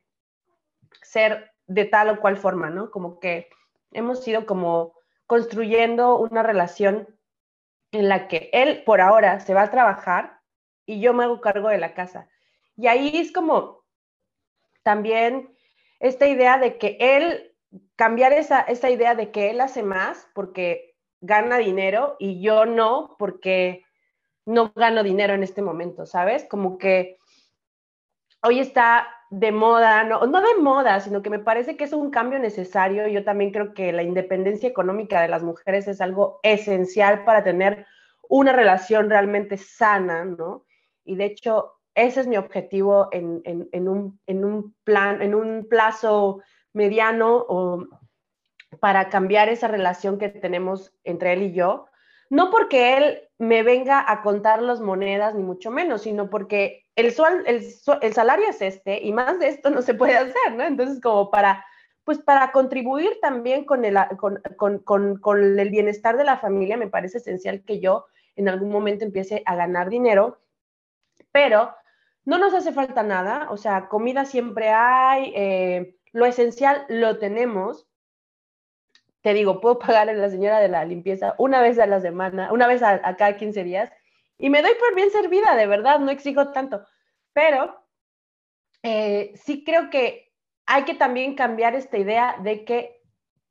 ser 1.02 1.52
de 1.66 1.84
tal 1.84 2.08
o 2.08 2.20
cual 2.20 2.38
forma, 2.38 2.70
¿no? 2.70 2.90
Como 2.90 3.20
que 3.20 3.50
hemos 3.92 4.26
ido 4.26 4.46
como 4.46 4.94
construyendo 5.26 6.16
una 6.16 6.42
relación 6.42 7.14
en 7.92 8.08
la 8.08 8.28
que 8.28 8.48
él 8.54 8.82
por 8.82 9.02
ahora 9.02 9.40
se 9.40 9.52
va 9.52 9.64
a 9.64 9.70
trabajar 9.70 10.40
y 10.86 11.00
yo 11.00 11.12
me 11.12 11.24
hago 11.24 11.42
cargo 11.42 11.68
de 11.68 11.76
la 11.76 11.92
casa. 11.92 12.30
Y 12.76 12.86
ahí 12.86 13.18
es 13.18 13.30
como 13.30 13.84
también 14.82 15.54
esta 16.00 16.26
idea 16.26 16.56
de 16.56 16.78
que 16.78 16.96
él, 16.98 17.54
cambiar 17.94 18.32
esa, 18.32 18.62
esa 18.62 18.88
idea 18.88 19.14
de 19.14 19.30
que 19.32 19.50
él 19.50 19.60
hace 19.60 19.82
más 19.82 20.30
porque 20.32 20.87
gana 21.20 21.58
dinero 21.58 22.16
y 22.18 22.40
yo 22.40 22.66
no 22.66 23.16
porque 23.18 23.84
no 24.46 24.72
gano 24.74 25.02
dinero 25.02 25.34
en 25.34 25.42
este 25.42 25.62
momento, 25.62 26.06
¿sabes? 26.06 26.44
Como 26.44 26.78
que 26.78 27.18
hoy 28.42 28.60
está 28.60 29.08
de 29.30 29.52
moda, 29.52 30.04
no, 30.04 30.26
no 30.26 30.40
de 30.40 30.62
moda, 30.62 31.00
sino 31.00 31.20
que 31.20 31.30
me 31.30 31.38
parece 31.38 31.76
que 31.76 31.84
es 31.84 31.92
un 31.92 32.10
cambio 32.10 32.38
necesario. 32.38 33.06
Yo 33.08 33.24
también 33.24 33.50
creo 33.50 33.74
que 33.74 33.92
la 33.92 34.02
independencia 34.02 34.68
económica 34.68 35.20
de 35.20 35.28
las 35.28 35.42
mujeres 35.42 35.86
es 35.86 36.00
algo 36.00 36.40
esencial 36.42 37.24
para 37.24 37.44
tener 37.44 37.86
una 38.28 38.52
relación 38.52 39.10
realmente 39.10 39.56
sana, 39.56 40.24
¿no? 40.24 40.64
Y 41.04 41.16
de 41.16 41.26
hecho, 41.26 41.74
ese 41.94 42.20
es 42.20 42.26
mi 42.26 42.36
objetivo 42.36 43.08
en, 43.12 43.42
un, 43.88 44.20
en 44.26 44.44
un, 44.44 44.74
plan, 44.84 45.20
en 45.20 45.34
un 45.34 45.66
plazo 45.68 46.40
mediano 46.72 47.44
o 47.48 47.86
para 48.80 49.08
cambiar 49.08 49.48
esa 49.48 49.68
relación 49.68 50.18
que 50.18 50.28
tenemos 50.28 50.92
entre 51.04 51.32
él 51.32 51.42
y 51.42 51.52
yo. 51.52 51.86
No 52.30 52.50
porque 52.50 52.96
él 52.96 53.28
me 53.38 53.62
venga 53.62 54.04
a 54.06 54.22
contar 54.22 54.62
las 54.62 54.80
monedas, 54.80 55.34
ni 55.34 55.42
mucho 55.42 55.70
menos, 55.70 56.02
sino 56.02 56.28
porque 56.28 56.86
el, 56.94 57.14
el, 57.46 58.12
salario 58.12 58.48
es 58.48 58.60
este 58.60 59.00
y 59.02 59.12
más 59.12 59.38
de 59.38 59.48
esto 59.48 59.70
no 59.70 59.82
se 59.82 59.94
puede 59.94 60.16
hacer, 60.16 60.54
¿no? 60.54 60.64
Entonces, 60.64 61.00
como 61.00 61.30
para, 61.30 61.64
pues 62.04 62.18
para 62.18 62.52
contribuir 62.52 63.18
también 63.22 63.64
con 63.64 63.84
el, 63.84 63.96
con, 64.56 65.20
el 65.58 65.70
bienestar 65.70 66.16
de 66.16 66.24
la 66.24 66.38
familia, 66.38 66.76
me 66.76 66.88
parece 66.88 67.18
esencial 67.18 67.62
que 67.64 67.80
yo 67.80 68.06
en 68.36 68.48
algún 68.48 68.70
momento 68.70 69.04
empiece 69.04 69.42
a 69.46 69.56
ganar 69.56 69.88
dinero, 69.88 70.40
pero 71.32 71.74
no 72.24 72.38
nos 72.38 72.52
hace 72.52 72.72
falta 72.72 73.02
nada, 73.02 73.48
o 73.50 73.56
sea, 73.56 73.88
comida 73.88 74.24
siempre 74.26 74.68
hay, 74.70 75.32
eh, 75.34 75.96
lo 76.12 76.26
esencial 76.26 76.84
lo 76.88 77.18
tenemos. 77.18 77.87
Te 79.22 79.34
digo, 79.34 79.60
puedo 79.60 79.78
pagar 79.78 80.08
a 80.08 80.12
la 80.12 80.30
señora 80.30 80.60
de 80.60 80.68
la 80.68 80.84
limpieza 80.84 81.34
una 81.38 81.60
vez 81.60 81.78
a 81.78 81.86
la 81.86 82.00
semana, 82.00 82.52
una 82.52 82.66
vez 82.66 82.82
a 82.82 83.16
cada 83.16 83.36
15 83.36 83.64
días, 83.64 83.90
y 84.38 84.50
me 84.50 84.62
doy 84.62 84.72
por 84.78 84.94
bien 84.94 85.10
servida, 85.10 85.56
de 85.56 85.66
verdad, 85.66 85.98
no 85.98 86.10
exijo 86.10 86.52
tanto. 86.52 86.86
Pero 87.32 87.84
eh, 88.82 89.32
sí 89.34 89.64
creo 89.64 89.90
que 89.90 90.32
hay 90.66 90.84
que 90.84 90.94
también 90.94 91.34
cambiar 91.34 91.74
esta 91.74 91.98
idea 91.98 92.36
de 92.40 92.64
que 92.64 93.02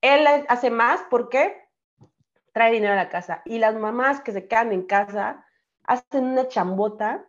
él 0.01 0.25
hace 0.47 0.69
más 0.69 1.01
porque 1.09 1.61
trae 2.53 2.71
dinero 2.71 2.93
a 2.93 2.97
la 2.97 3.09
casa. 3.09 3.41
Y 3.45 3.59
las 3.59 3.75
mamás 3.75 4.21
que 4.21 4.31
se 4.31 4.47
quedan 4.47 4.71
en 4.71 4.83
casa 4.83 5.45
hacen 5.83 6.25
una 6.25 6.47
chambota, 6.47 7.27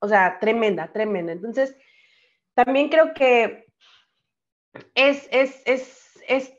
o 0.00 0.08
sea, 0.08 0.38
tremenda, 0.40 0.92
tremenda. 0.92 1.32
Entonces, 1.32 1.76
también 2.54 2.88
creo 2.88 3.14
que 3.14 3.66
es, 4.94 5.28
es, 5.30 5.62
es, 5.66 6.20
es 6.26 6.57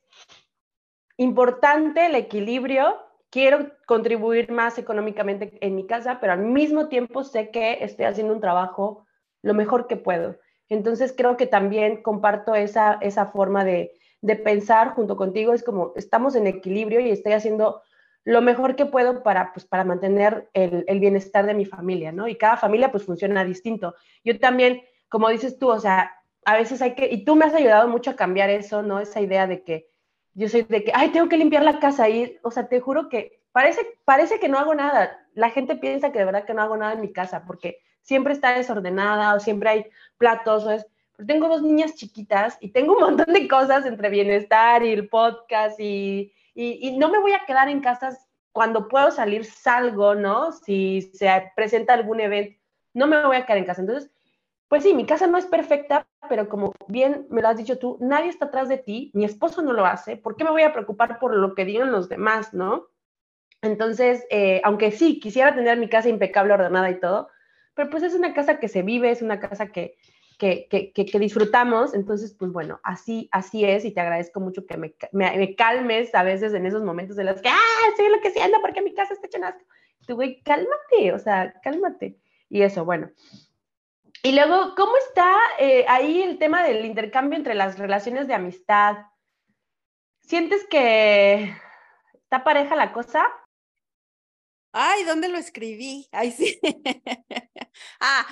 importante 1.19 2.05
el 2.05 2.15
equilibrio 2.15 2.97
quiero 3.29 3.71
contribuir 3.85 4.51
más 4.51 4.77
económicamente 4.77 5.57
en 5.61 5.75
mi 5.75 5.85
casa, 5.85 6.19
pero 6.19 6.33
al 6.33 6.39
mismo 6.39 6.87
tiempo 6.87 7.23
sé 7.23 7.51
que 7.51 7.83
estoy 7.83 8.05
haciendo 8.05 8.33
un 8.33 8.39
trabajo 8.39 9.05
lo 9.41 9.53
mejor 9.53 9.87
que 9.87 9.97
puedo. 9.97 10.37
Entonces 10.69 11.13
creo 11.15 11.35
que 11.35 11.45
también 11.45 12.01
comparto 12.01 12.55
esa, 12.55 12.97
esa 13.01 13.25
forma 13.25 13.65
de, 13.65 13.91
de 14.21 14.35
pensar 14.37 14.93
junto 14.93 15.17
contigo, 15.17 15.53
es 15.53 15.63
como 15.63 15.91
estamos 15.95 16.35
en 16.35 16.47
equilibrio 16.47 17.01
y 17.01 17.09
estoy 17.09 17.33
haciendo 17.33 17.81
lo 18.23 18.41
mejor 18.41 18.75
que 18.75 18.85
puedo 18.85 19.21
para, 19.21 19.51
pues, 19.53 19.65
para 19.65 19.83
mantener 19.83 20.49
el, 20.53 20.85
el, 20.87 20.99
bienestar 20.99 21.45
de 21.45 21.53
mi 21.53 21.65
familia, 21.65 22.11
¿no? 22.11 22.27
Y 22.27 22.35
cada 22.35 22.57
familia 22.57 22.91
pues 22.91 23.03
funciona 23.03 23.43
distinto. 23.43 23.95
Yo 24.23 24.39
también, 24.39 24.83
como 25.09 25.29
dices 25.29 25.57
tú, 25.57 25.69
o 25.69 25.79
sea, 25.79 26.11
a 26.45 26.55
veces 26.55 26.81
hay 26.81 26.95
que, 26.95 27.07
y 27.11 27.25
tú 27.25 27.35
me 27.35 27.45
has 27.45 27.53
ayudado 27.53 27.87
mucho 27.87 28.11
a 28.11 28.15
cambiar 28.15 28.49
eso, 28.49 28.83
¿no? 28.83 28.99
Esa 28.99 29.21
idea 29.21 29.47
de 29.47 29.63
que 29.63 29.89
yo 30.33 30.49
soy 30.49 30.63
de 30.63 30.83
que, 30.83 30.91
ay, 30.93 31.09
tengo 31.09 31.29
que 31.29 31.37
limpiar 31.37 31.63
la 31.63 31.79
casa 31.79 32.09
y, 32.09 32.37
o 32.43 32.51
sea, 32.51 32.67
te 32.67 32.79
juro 32.79 33.09
que 33.09 33.41
parece, 33.51 33.81
parece 34.05 34.39
que 34.39 34.49
no 34.49 34.57
hago 34.57 34.75
nada. 34.75 35.19
La 35.33 35.49
gente 35.49 35.75
piensa 35.75 36.11
que 36.11 36.19
de 36.19 36.25
verdad 36.25 36.45
que 36.45 36.53
no 36.53 36.61
hago 36.61 36.77
nada 36.77 36.93
en 36.93 37.01
mi 37.01 37.11
casa 37.11 37.43
porque 37.45 37.79
siempre 38.01 38.33
está 38.33 38.53
desordenada 38.53 39.33
o 39.35 39.39
siempre 39.39 39.69
hay 39.69 39.85
platos 40.17 40.65
o 40.65 40.71
es, 40.71 40.85
pero 41.15 41.27
tengo 41.27 41.47
dos 41.47 41.61
niñas 41.61 41.95
chiquitas 41.95 42.57
y 42.61 42.69
tengo 42.69 42.93
un 42.93 43.01
montón 43.01 43.33
de 43.33 43.47
cosas 43.47 43.85
entre 43.85 44.09
bienestar 44.09 44.83
y 44.83 44.91
el 44.91 45.09
podcast 45.09 45.79
y, 45.79 46.33
y, 46.53 46.87
y 46.87 46.97
no 46.97 47.09
me 47.09 47.19
voy 47.19 47.33
a 47.33 47.45
quedar 47.45 47.69
en 47.69 47.81
casas 47.81 48.27
cuando 48.51 48.87
puedo 48.87 49.11
salir, 49.11 49.45
salgo, 49.45 50.15
¿no? 50.15 50.51
Si 50.51 51.01
se 51.13 51.51
presenta 51.55 51.93
algún 51.93 52.19
evento, 52.19 52.59
no 52.93 53.07
me 53.07 53.25
voy 53.25 53.37
a 53.37 53.45
quedar 53.45 53.59
en 53.59 53.65
casa. 53.65 53.81
Entonces, 53.81 54.11
pues 54.69 54.83
sí, 54.83 54.93
mi 54.93 55.05
casa 55.05 55.27
no 55.27 55.37
es 55.37 55.47
perfecta, 55.47 56.07
pero 56.29 56.47
como 56.47 56.73
bien 56.87 57.25
me 57.29 57.41
lo 57.41 57.49
has 57.49 57.57
dicho 57.57 57.79
tú, 57.79 57.97
nadie 57.99 58.29
está 58.29 58.45
atrás 58.45 58.69
de 58.69 58.77
ti, 58.77 59.11
mi 59.15 59.25
esposo 59.25 59.63
no 59.63 59.73
lo 59.73 59.85
hace, 59.85 60.15
¿por 60.15 60.35
qué 60.37 60.43
me 60.43 60.51
voy 60.51 60.61
a 60.61 60.71
preocupar 60.71 61.19
por 61.19 61.35
lo 61.35 61.55
que 61.55 61.65
digan 61.65 61.91
los 61.91 62.07
demás, 62.07 62.53
no? 62.53 62.87
Entonces, 63.63 64.25
eh, 64.29 64.61
aunque 64.63 64.91
sí, 64.91 65.19
quisiera 65.19 65.53
tener 65.53 65.77
mi 65.77 65.89
casa 65.89 66.07
impecable, 66.07 66.53
ordenada 66.53 66.89
y 66.91 66.99
todo, 66.99 67.29
pero 67.73 67.89
pues 67.89 68.03
es 68.03 68.13
una 68.13 68.33
casa 68.33 68.59
que 68.59 68.67
se 68.67 68.83
vive, 68.83 69.09
es 69.09 69.23
una 69.23 69.39
casa 69.39 69.67
que, 69.67 69.97
que, 70.37 70.67
que, 70.69 70.93
que 70.93 71.19
disfrutamos, 71.19 71.95
entonces, 71.95 72.35
pues 72.37 72.51
bueno, 72.51 72.79
así, 72.83 73.27
así 73.31 73.65
es 73.65 73.83
y 73.85 73.91
te 73.91 74.01
agradezco 74.01 74.39
mucho 74.39 74.67
que 74.67 74.77
me, 74.77 74.93
me, 75.11 75.55
calmes 75.55 76.13
a 76.13 76.21
veces 76.21 76.53
en 76.53 76.67
esos 76.67 76.83
momentos 76.83 77.15
de 77.15 77.23
los 77.23 77.41
que, 77.41 77.49
ah, 77.49 77.87
estoy 77.89 78.05
enloqueciendo 78.05 78.59
porque 78.61 78.83
mi 78.83 78.93
casa 78.93 79.13
está 79.13 79.25
hecha 79.25 79.57
Tú, 80.05 80.15
güey, 80.15 80.41
cálmate, 80.43 81.13
o 81.13 81.19
sea, 81.19 81.53
cálmate. 81.61 82.17
Y 82.49 82.61
eso, 82.61 82.85
bueno. 82.85 83.11
Y 84.23 84.33
luego, 84.33 84.75
¿cómo 84.75 84.95
está 84.97 85.37
eh, 85.59 85.85
ahí 85.87 86.21
el 86.21 86.37
tema 86.37 86.63
del 86.63 86.85
intercambio 86.85 87.37
entre 87.37 87.55
las 87.55 87.77
relaciones 87.77 88.27
de 88.27 88.33
amistad? 88.33 88.97
¿Sientes 90.21 90.67
que 90.67 91.55
está 92.13 92.43
pareja 92.43 92.75
la 92.75 92.91
cosa? 92.91 93.25
Ay, 94.71 95.03
¿dónde 95.03 95.29
lo 95.29 95.37
escribí? 95.37 96.07
Ay, 96.11 96.31
sí. 96.31 96.59
ah, 97.99 98.27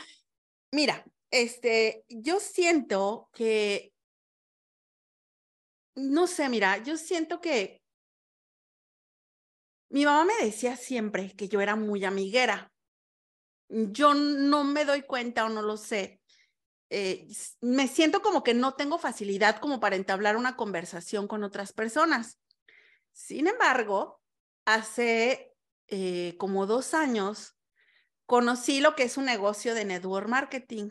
mira, 0.71 1.03
este, 1.31 2.03
yo 2.09 2.39
siento 2.39 3.29
que, 3.33 3.93
no 5.95 6.27
sé, 6.27 6.49
mira, 6.49 6.77
yo 6.77 6.97
siento 6.97 7.41
que 7.41 7.81
mi 9.89 10.05
mamá 10.05 10.25
me 10.25 10.45
decía 10.45 10.75
siempre 10.75 11.31
que 11.35 11.47
yo 11.47 11.61
era 11.61 11.75
muy 11.75 12.03
amiguera 12.03 12.71
yo 13.69 14.13
no 14.13 14.63
me 14.63 14.85
doy 14.85 15.01
cuenta 15.01 15.45
o 15.45 15.49
no 15.49 15.61
lo 15.61 15.77
sé. 15.77 16.21
Eh, 16.89 17.27
me 17.61 17.87
siento 17.87 18.21
como 18.21 18.43
que 18.43 18.53
no 18.53 18.75
tengo 18.75 18.97
facilidad 18.97 19.59
como 19.59 19.79
para 19.79 19.95
entablar 19.95 20.37
una 20.37 20.55
conversación 20.55 21.27
con 21.27 21.43
otras 21.43 21.73
personas. 21.73 22.39
Sin 23.11 23.47
embargo, 23.47 24.21
hace 24.65 25.53
eh, 25.87 26.35
como 26.37 26.65
dos 26.65 26.93
años 26.93 27.57
conocí 28.25 28.79
lo 28.79 28.95
que 28.95 29.03
es 29.03 29.17
un 29.17 29.25
negocio 29.25 29.73
de 29.73 29.85
network 29.85 30.27
marketing, 30.27 30.89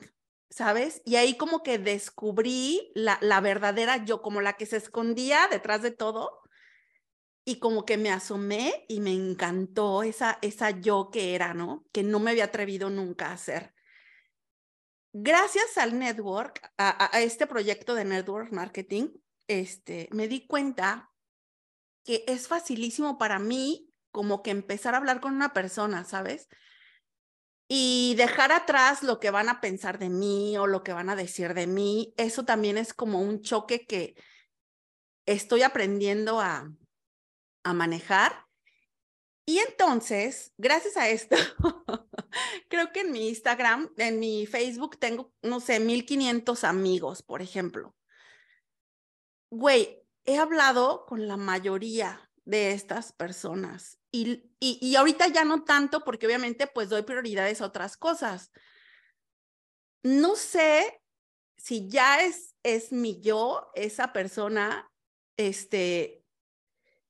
¿sabes? 0.51 1.03
Y 1.05 1.17
ahí 1.17 1.37
como 1.37 1.63
que 1.63 1.79
descubrí 1.79 2.93
la 2.95 3.41
verdadera 3.41 4.05
yo, 4.05 4.23
como 4.23 4.41
la 4.41 4.55
que 4.55 4.67
se 4.67 4.77
escondía 4.77 5.49
detrás 5.51 5.83
de 5.83 5.91
todo 5.91 6.41
y 7.49 7.61
como 7.61 7.85
que 7.85 7.97
me 7.97 8.11
asomé 8.11 8.85
y 8.89 9.01
me 9.01 9.13
encantó 9.13 10.03
esa, 10.03 10.37
esa 10.43 10.71
yo 10.71 11.11
que 11.13 11.37
era, 11.37 11.55
¿no? 11.55 11.87
Que 11.93 12.03
no 12.03 12.19
me 12.19 12.33
había 12.33 12.47
atrevido 12.47 12.91
nunca 12.91 13.29
a 13.29 13.35
hacer. 13.35 13.73
Gracias 15.13 15.79
al 15.79 15.97
network, 15.97 16.61
a, 16.77 17.09
este 17.21 17.47
proyecto 17.47 17.95
de 17.95 18.05
network 18.05 18.53
marketing, 18.53 19.11
este, 19.47 20.09
me 20.11 20.27
di 20.27 20.45
cuenta 20.49 21.13
que 22.05 22.25
es 22.27 22.49
facilísimo 22.49 23.17
para 23.17 23.39
mí 23.39 23.93
como 24.11 24.43
que 24.43 24.51
empezar 24.51 24.95
a 24.95 24.99
hablar 24.99 25.21
con 25.21 25.33
una 25.33 25.53
persona, 25.53 26.05
¿sabes? 26.05 26.49
Y 27.69 28.17
dejar 28.17 28.51
atrás 28.51 29.05
lo 29.05 29.21
que 29.21 29.31
van 29.31 29.49
a 29.49 29.61
pensar 29.61 30.01
de 30.01 30.09
mí 30.09 30.59
o 30.59 30.67
lo 30.67 30.83
que 30.83 30.93
van 30.93 31.11
a 31.11 31.17
decir 31.17 31.55
de 31.55 31.69
mí. 31.69 32.13
Eso 32.17 32.45
también 32.45 32.77
es 32.77 32.93
como 32.93 33.21
un 33.21 33.41
choque 33.41 33.87
que 33.87 34.17
estoy 35.27 35.63
aprendiendo 35.63 36.41
a, 36.41 36.73
a 37.67 37.73
manejar. 37.73 38.47
Y 39.45 39.59
entonces, 39.59 40.53
gracias 40.57 40.97
a 40.97 41.09
esto, 41.09 41.37
creo 42.69 42.93
que 42.93 43.01
en 43.01 43.13
mi 43.13 43.29
Instagram, 43.29 43.93
en 43.97 44.19
mi 44.19 44.47
Facebook 44.47 44.99
tengo, 44.99 45.33
no 45.43 45.61
sé, 45.61 45.81
1500 45.81 46.65
amigos, 46.65 47.23
por 47.23 47.43
ejemplo. 47.43 47.95
Güey, 49.51 50.03
he 50.25 50.39
hablado 50.39 51.07
con 51.07 51.27
la 51.29 51.37
mayoría 51.37 52.29
de 52.45 52.73
estas 52.73 53.13
personas 53.13 53.99
y, 54.13 54.51
y, 54.61 54.79
y, 54.81 54.97
ahorita 54.97 55.29
ya 55.29 55.45
no 55.45 55.65
tanto 55.65 56.05
porque 56.05 56.27
obviamente 56.27 56.69
pues 56.69 56.89
doy 56.89 57.03
prioridades 57.03 57.61
a 57.61 57.67
otras 57.67 57.97
cosas. 57.97 58.53
No 60.03 60.37
sé 60.37 61.03
si 61.57 61.89
ya 61.89 62.23
es, 62.23 62.55
es 62.63 62.93
mi 62.93 63.21
yo, 63.21 63.71
esa 63.75 64.13
persona, 64.13 64.91
este, 65.37 66.26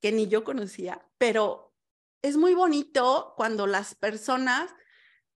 que 0.07 0.12
ni 0.12 0.28
yo 0.28 0.44
conocía, 0.44 1.04
pero 1.18 1.74
es 2.22 2.36
muy 2.36 2.54
bonito 2.54 3.34
cuando 3.36 3.66
las 3.66 3.96
personas 3.96 4.72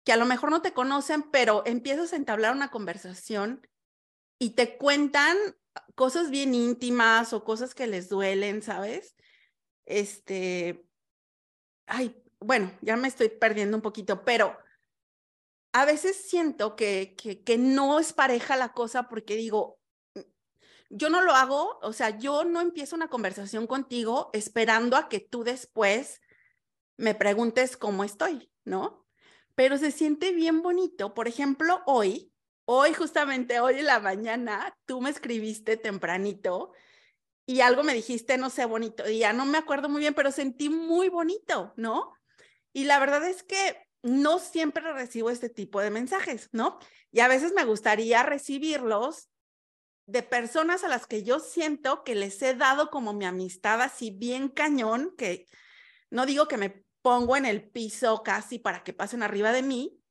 que 0.05 0.13
a 0.13 0.17
lo 0.17 0.27
mejor 0.27 0.51
no 0.51 0.63
te 0.63 0.73
conocen, 0.73 1.29
pero 1.33 1.65
empiezas 1.67 2.13
a 2.13 2.17
entablar 2.17 2.55
una 2.55 2.71
conversación 2.71 3.67
y 4.39 4.51
te 4.51 4.77
cuentan 4.79 5.37
cosas 5.97 6.31
bien 6.31 6.55
íntimas 6.55 7.33
o 7.33 7.43
cosas 7.43 7.75
que 7.75 7.89
les 7.89 8.09
duelen, 8.09 8.63
¿sabes? 8.63 9.17
Este, 9.87 10.87
ay, 11.87 12.23
bueno, 12.39 12.71
ya 12.81 12.97
me 12.97 13.09
estoy 13.09 13.29
perdiendo 13.29 13.77
un 13.77 13.83
poquito, 13.83 14.25
pero 14.25 14.57
a 15.73 15.85
veces 15.85 16.15
siento 16.15 16.77
que, 16.77 17.17
que, 17.19 17.43
que 17.43 17.59
no 17.59 17.99
es 17.99 18.13
pareja 18.13 18.57
la 18.57 18.73
cosa 18.73 19.09
porque 19.09 19.35
digo, 19.35 19.80
yo 20.91 21.09
no 21.09 21.23
lo 21.23 21.33
hago, 21.33 21.79
o 21.83 21.93
sea, 21.93 22.19
yo 22.19 22.45
no 22.45 22.61
empiezo 22.61 22.97
una 22.97 23.09
conversación 23.09 23.67
contigo 23.69 24.29
esperando 24.33 24.97
a 24.97 25.09
que 25.09 25.21
tú 25.21 25.45
después 25.45 26.21
me 26.97 27.15
preguntes 27.15 27.77
cómo 27.77 28.03
estoy, 28.03 28.53
¿no? 28.65 29.07
Pero 29.55 29.79
se 29.79 29.93
siente 29.93 30.33
bien 30.33 30.63
bonito. 30.63 31.15
Por 31.15 31.29
ejemplo, 31.29 31.83
hoy, 31.87 32.33
hoy 32.65 32.93
justamente 32.93 33.61
hoy 33.61 33.79
en 33.79 33.87
la 33.87 34.01
mañana, 34.01 34.77
tú 34.85 35.01
me 35.01 35.11
escribiste 35.11 35.77
tempranito 35.77 36.73
y 37.47 37.61
algo 37.61 37.85
me 37.85 37.95
dijiste, 37.95 38.37
no 38.37 38.51
sé, 38.51 38.65
bonito 38.65 39.09
ya 39.09 39.33
no 39.33 39.47
me 39.47 39.59
acuerdo 39.59 39.89
muy 39.89 40.01
bien, 40.01 40.15
pero 40.15 40.33
sentí 40.33 40.69
muy 40.69 41.09
bonito, 41.09 41.73
¿no? 41.77 42.13
Y 42.73 42.85
la 42.85 42.99
verdad 42.99 43.25
es 43.27 43.45
que 43.45 43.77
no 44.03 44.41
siempre 44.41 44.93
recibo 44.93 45.31
este 45.31 45.49
tipo 45.49 45.81
de 45.81 45.91
mensajes, 45.91 46.49
¿no? 46.53 46.79
Y 47.13 47.21
a 47.21 47.29
veces 47.29 47.53
me 47.53 47.65
gustaría 47.65 48.23
recibirlos 48.25 49.30
de 50.11 50.23
personas 50.23 50.83
a 50.83 50.89
las 50.89 51.07
que 51.07 51.23
yo 51.23 51.39
siento 51.39 52.03
que 52.03 52.15
les 52.15 52.43
he 52.43 52.55
dado 52.55 52.91
como 52.91 53.13
mi 53.13 53.25
amistad 53.25 53.81
así 53.81 54.11
bien 54.11 54.49
cañón, 54.49 55.15
que 55.17 55.47
no 56.11 56.27
digo 56.27 56.49
que 56.49 56.57
me 56.57 56.85
pongo 57.03 57.37
en 57.37 57.47
el 57.47 57.71
piso 57.71 58.23
casi 58.23 58.59
para 58.59 58.83
que 58.83 58.93
pasen 58.93 59.23
arriba 59.23 59.53
de 59.53 59.63
mí 59.63 60.03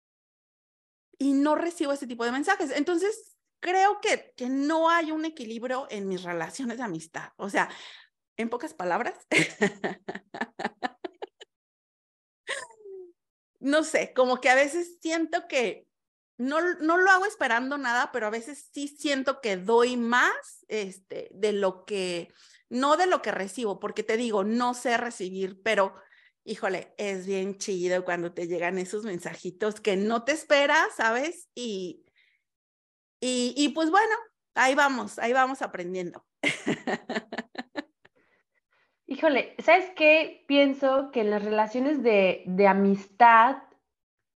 y 1.18 1.34
no 1.34 1.56
recibo 1.56 1.92
ese 1.92 2.08
tipo 2.08 2.24
de 2.24 2.32
mensajes. 2.32 2.72
Entonces, 2.72 3.36
creo 3.60 4.00
que, 4.02 4.34
que 4.38 4.48
no 4.48 4.90
hay 4.90 5.12
un 5.12 5.26
equilibrio 5.26 5.86
en 5.90 6.08
mis 6.08 6.24
relaciones 6.24 6.78
de 6.78 6.84
amistad. 6.84 7.34
O 7.36 7.50
sea, 7.50 7.70
en 8.38 8.50
pocas 8.50 8.74
palabras, 8.74 9.16
no 13.60 13.84
sé, 13.84 14.14
como 14.14 14.40
que 14.40 14.50
a 14.50 14.56
veces 14.56 14.98
siento 15.02 15.46
que 15.50 15.89
no, 16.40 16.62
no 16.76 16.98
lo 16.98 17.12
hago 17.12 17.26
esperando 17.26 17.78
nada, 17.78 18.12
pero 18.14 18.26
a 18.26 18.32
veces 18.32 18.70
sí 18.74 18.88
siento 18.88 19.42
que 19.42 19.58
doy 19.58 19.98
más 19.98 20.66
este, 20.70 21.30
de 21.34 21.52
lo 21.52 21.84
que, 21.84 22.32
no 22.70 22.96
de 22.96 23.08
lo 23.08 23.22
que 23.22 23.32
recibo, 23.32 23.80
porque 23.80 24.04
te 24.04 24.16
digo, 24.16 24.46
no 24.46 24.74
sé 24.74 24.96
recibir, 24.96 25.62
pero 25.62 25.94
híjole, 26.46 26.94
es 26.98 27.28
bien 27.28 27.58
chido 27.58 28.06
cuando 28.06 28.32
te 28.34 28.48
llegan 28.48 28.78
esos 28.78 29.04
mensajitos 29.04 29.82
que 29.82 29.98
no 29.98 30.24
te 30.24 30.32
esperas, 30.32 30.88
¿sabes? 30.96 31.50
Y, 31.54 32.06
y, 33.20 33.70
pues 33.76 33.92
bueno, 33.92 34.16
ahí 34.56 34.76
vamos, 34.76 35.20
ahí 35.20 35.34
vamos 35.34 35.62
aprendiendo. 35.62 36.26
Híjole, 39.08 39.58
¿sabes 39.62 39.92
qué? 39.98 40.46
Pienso 40.48 41.12
que 41.12 41.20
en 41.20 41.32
las 41.32 41.44
relaciones 41.44 42.02
de, 42.02 42.44
de 42.46 42.68
amistad, 42.68 43.58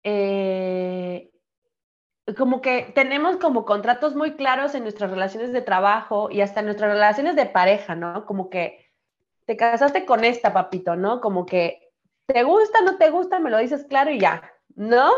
eh, 0.02 1.30
como 2.36 2.60
que 2.60 2.92
tenemos 2.94 3.36
como 3.36 3.64
contratos 3.64 4.14
muy 4.14 4.34
claros 4.34 4.74
en 4.74 4.82
nuestras 4.82 5.10
relaciones 5.10 5.52
de 5.52 5.62
trabajo 5.62 6.30
y 6.30 6.40
hasta 6.40 6.60
en 6.60 6.66
nuestras 6.66 6.92
relaciones 6.92 7.36
de 7.36 7.46
pareja, 7.46 7.94
¿no? 7.94 8.26
Como 8.26 8.50
que 8.50 8.90
te 9.46 9.56
casaste 9.56 10.04
con 10.04 10.24
esta, 10.24 10.52
papito, 10.52 10.96
¿no? 10.96 11.20
Como 11.20 11.46
que 11.46 11.92
te 12.26 12.42
gusta, 12.42 12.82
no 12.82 12.96
te 12.98 13.10
gusta, 13.10 13.38
me 13.38 13.50
lo 13.50 13.58
dices 13.58 13.84
claro 13.84 14.10
y 14.10 14.20
ya, 14.20 14.42
¿no? 14.74 15.10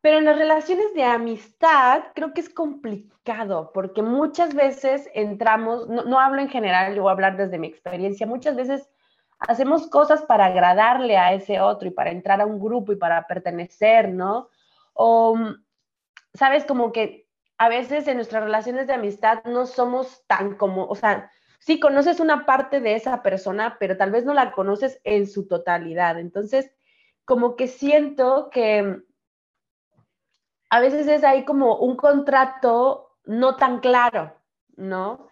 Pero 0.00 0.18
en 0.18 0.24
las 0.24 0.36
relaciones 0.36 0.92
de 0.94 1.04
amistad 1.04 2.04
creo 2.14 2.34
que 2.34 2.40
es 2.40 2.50
complicado 2.50 3.70
porque 3.72 4.02
muchas 4.02 4.54
veces 4.54 5.08
entramos, 5.14 5.88
no, 5.88 6.04
no 6.04 6.18
hablo 6.18 6.40
en 6.42 6.48
general, 6.48 6.94
yo 6.94 7.02
voy 7.02 7.10
a 7.10 7.12
hablar 7.12 7.36
desde 7.36 7.58
mi 7.58 7.68
experiencia, 7.68 8.26
muchas 8.26 8.56
veces 8.56 8.88
hacemos 9.38 9.88
cosas 9.88 10.22
para 10.22 10.46
agradarle 10.46 11.16
a 11.16 11.32
ese 11.32 11.60
otro 11.60 11.88
y 11.88 11.92
para 11.92 12.10
entrar 12.10 12.40
a 12.40 12.46
un 12.46 12.60
grupo 12.60 12.92
y 12.92 12.96
para 12.96 13.26
pertenecer, 13.26 14.08
¿no? 14.08 14.48
O 14.94 15.36
sabes, 16.34 16.64
como 16.64 16.92
que 16.92 17.28
a 17.58 17.68
veces 17.68 18.08
en 18.08 18.16
nuestras 18.16 18.42
relaciones 18.42 18.86
de 18.86 18.94
amistad 18.94 19.44
no 19.44 19.66
somos 19.66 20.24
tan 20.26 20.56
como, 20.56 20.86
o 20.86 20.94
sea, 20.94 21.30
sí 21.58 21.78
conoces 21.78 22.20
una 22.20 22.44
parte 22.44 22.80
de 22.80 22.94
esa 22.94 23.22
persona, 23.22 23.76
pero 23.78 23.96
tal 23.96 24.10
vez 24.10 24.24
no 24.24 24.34
la 24.34 24.52
conoces 24.52 25.00
en 25.04 25.28
su 25.28 25.46
totalidad. 25.46 26.18
Entonces, 26.18 26.72
como 27.24 27.54
que 27.54 27.68
siento 27.68 28.50
que 28.50 29.02
a 30.70 30.80
veces 30.80 31.06
es 31.06 31.22
ahí 31.22 31.44
como 31.44 31.76
un 31.76 31.96
contrato 31.96 33.16
no 33.24 33.56
tan 33.56 33.80
claro, 33.80 34.34
¿no? 34.76 35.28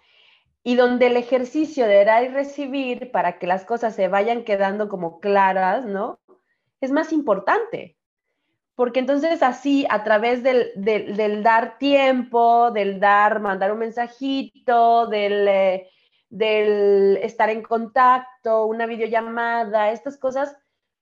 Y 0.63 0.77
donde 0.77 1.07
el 1.07 1.17
ejercicio 1.17 1.87
de 1.87 2.05
dar 2.05 2.23
y 2.23 2.29
recibir 2.29 3.11
para 3.11 3.39
que 3.39 3.47
las 3.47 3.65
cosas 3.65 3.95
se 3.97 4.09
vayan 4.09 4.45
quedando 4.45 4.89
como 4.89 5.19
claras, 5.19 5.87
¿no? 5.87 6.21
Es 6.81 6.93
más 6.93 7.13
importante 7.13 7.97
porque 8.81 9.01
entonces 9.01 9.43
así, 9.43 9.85
a 9.91 10.05
través 10.05 10.43
del, 10.43 11.43
dar 11.43 11.77
tiempo, 11.77 12.71
del 12.71 12.99
dar, 12.99 13.39
mandar 13.39 13.73
un 13.73 13.81
mensajito, 13.81 15.07
del, 15.07 15.47
eh, 15.47 15.91
del 16.31 17.19
estar 17.19 17.51
en 17.51 17.61
contacto, 17.61 18.65
una 18.65 18.87
videollamada, 18.87 19.91
estas 19.91 20.17
cosas, 20.17 20.57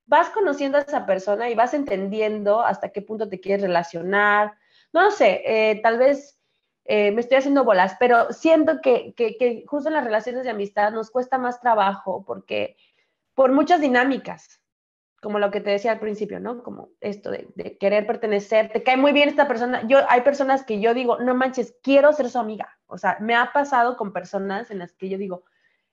vas 0.07 0.29
conociendo 0.31 0.77
a 0.77 0.81
esa 0.81 1.07
persona 1.07 1.51
y 1.51 1.55
vas 1.55 1.73
entendiendo 1.73 2.63
hasta 2.63 2.89
qué 2.89 3.01
punto 3.01 3.29
te 3.29 3.39
quieres 3.39 3.63
relacionar. 3.63 4.55
No 4.93 5.13
sé, 5.13 5.43
eh, 5.47 5.81
tal 5.81 5.99
vez 5.99 6.37
eh, 6.85 7.13
me 7.13 7.21
estoy 7.21 7.39
haciendo 7.39 7.63
bolas, 7.63 7.95
pero 8.01 8.33
siento 8.33 8.81
que, 8.83 9.15
que, 9.17 9.37
que 9.37 9.63
justo 9.69 9.89
en 9.89 9.95
las 9.95 10.05
relaciones 10.05 10.43
de 10.43 10.51
amistad 10.51 10.91
nos 10.91 11.13
cuesta 11.13 11.39
más 11.39 11.61
trabajo 11.61 12.25
porque 12.27 12.77
por 13.35 13.53
muchas 13.53 13.81
dinámicas, 13.81 14.58
como 15.21 15.39
lo 15.39 15.51
que 15.51 15.61
te 15.61 15.71
decía 15.71 15.93
al 15.93 16.01
principio, 16.01 16.39
¿no? 16.39 16.63
Como 16.63 16.91
esto 17.01 17.31
de, 17.31 17.77
querer 17.79 18.07
pertenecer, 18.07 18.71
te 18.73 18.83
cae 18.83 18.97
muy 18.97 19.13
bien 19.13 19.29
esta 19.29 19.49
persona. 19.49 19.87
Yo, 19.89 19.99
hay 20.09 20.21
personas 20.21 20.65
que 20.65 20.81
yo 20.81 20.95
digo, 20.95 21.19
no 21.19 21.35
manches, 21.35 21.77
quiero 21.83 22.13
ser 22.13 22.31
su 22.31 22.39
amiga. 22.39 22.79
O 22.87 22.99
sea, 22.99 23.19
me 23.21 23.35
ha 23.35 23.53
pasado 23.53 23.97
con 23.97 24.13
personas 24.13 24.71
en 24.71 24.79
las 24.79 24.93
que 24.95 25.09
yo 25.09 25.19
digo, 25.19 25.45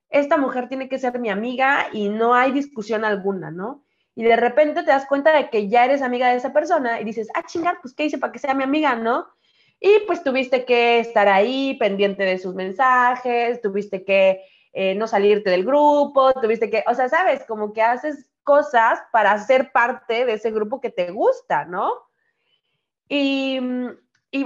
esta 0.09 0.38
mujer 0.38 0.69
tiene 0.69 0.89
que 0.89 0.99
ser 0.99 1.19
mi 1.19 1.30
amiga 1.30 1.88
y 1.91 2.09
no 2.09 2.36
hay 2.36 2.51
discusión 2.51 3.03
alguna, 3.03 3.49
¿no? 3.49 3.84
Y 4.13 4.23
de 4.23 4.36
repente 4.36 4.84
te 4.84 4.91
das 4.91 5.07
cuenta 5.07 5.36
de 5.36 5.49
que 5.49 5.67
ya 5.67 5.86
eres 5.86 6.01
amiga 6.01 6.30
de 6.30 6.38
esa 6.38 6.53
persona 6.53 7.01
y 7.01 7.03
dices, 7.03 7.28
ah, 7.34 7.43
chingar, 7.45 7.80
pues, 7.82 7.93
¿qué 7.93 8.05
hice 8.05 8.17
para 8.17 8.32
que 8.32 8.39
sea 8.39 8.53
mi 8.53 8.63
amiga, 8.63 8.95
no? 8.95 9.28
Y 9.80 9.99
pues 10.07 10.23
tuviste 10.23 10.65
que 10.65 10.99
estar 10.99 11.28
ahí 11.28 11.76
pendiente 11.78 12.23
de 12.23 12.38
sus 12.38 12.55
mensajes, 12.55 13.61
tuviste 13.61 14.05
que 14.05 14.41
eh, 14.71 14.95
no 14.95 15.07
salirte 15.07 15.49
del 15.49 15.65
grupo, 15.65 16.32
tuviste 16.34 16.69
que, 16.69 16.84
o 16.88 16.93
sea, 16.93 17.09
sabes, 17.09 17.43
como 17.45 17.73
que 17.73 17.82
haces 17.82 18.30
cosas 18.45 18.99
para 19.11 19.37
ser 19.39 19.73
parte 19.73 20.25
de 20.25 20.33
ese 20.33 20.51
grupo 20.51 20.79
que 20.79 20.89
te 20.89 21.11
gusta, 21.11 21.65
¿no? 21.65 21.91
Y, 23.09 23.59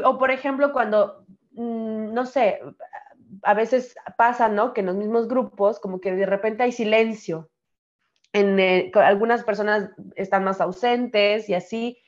o 0.04 0.18
por 0.18 0.32
ejemplo, 0.32 0.74
cuando, 0.74 1.26
mm, 1.52 2.14
no 2.14 2.26
sé, 2.26 2.60
a 3.44 3.54
veces 3.54 3.96
pasa, 4.18 4.50
¿no? 4.50 4.74
Que 4.74 4.82
en 4.82 4.88
los 4.88 4.96
mismos 4.96 5.28
grupos, 5.28 5.80
como 5.80 6.02
que 6.02 6.14
de 6.14 6.26
repente 6.26 6.64
hay 6.64 6.72
silencio. 6.72 7.52
En, 8.34 8.60
eh, 8.60 8.92
algunas 8.96 9.44
personas 9.44 9.92
están 10.16 10.44
más 10.44 10.62
ausentes 10.62 11.48
y 11.48 11.54
así. 11.54 12.00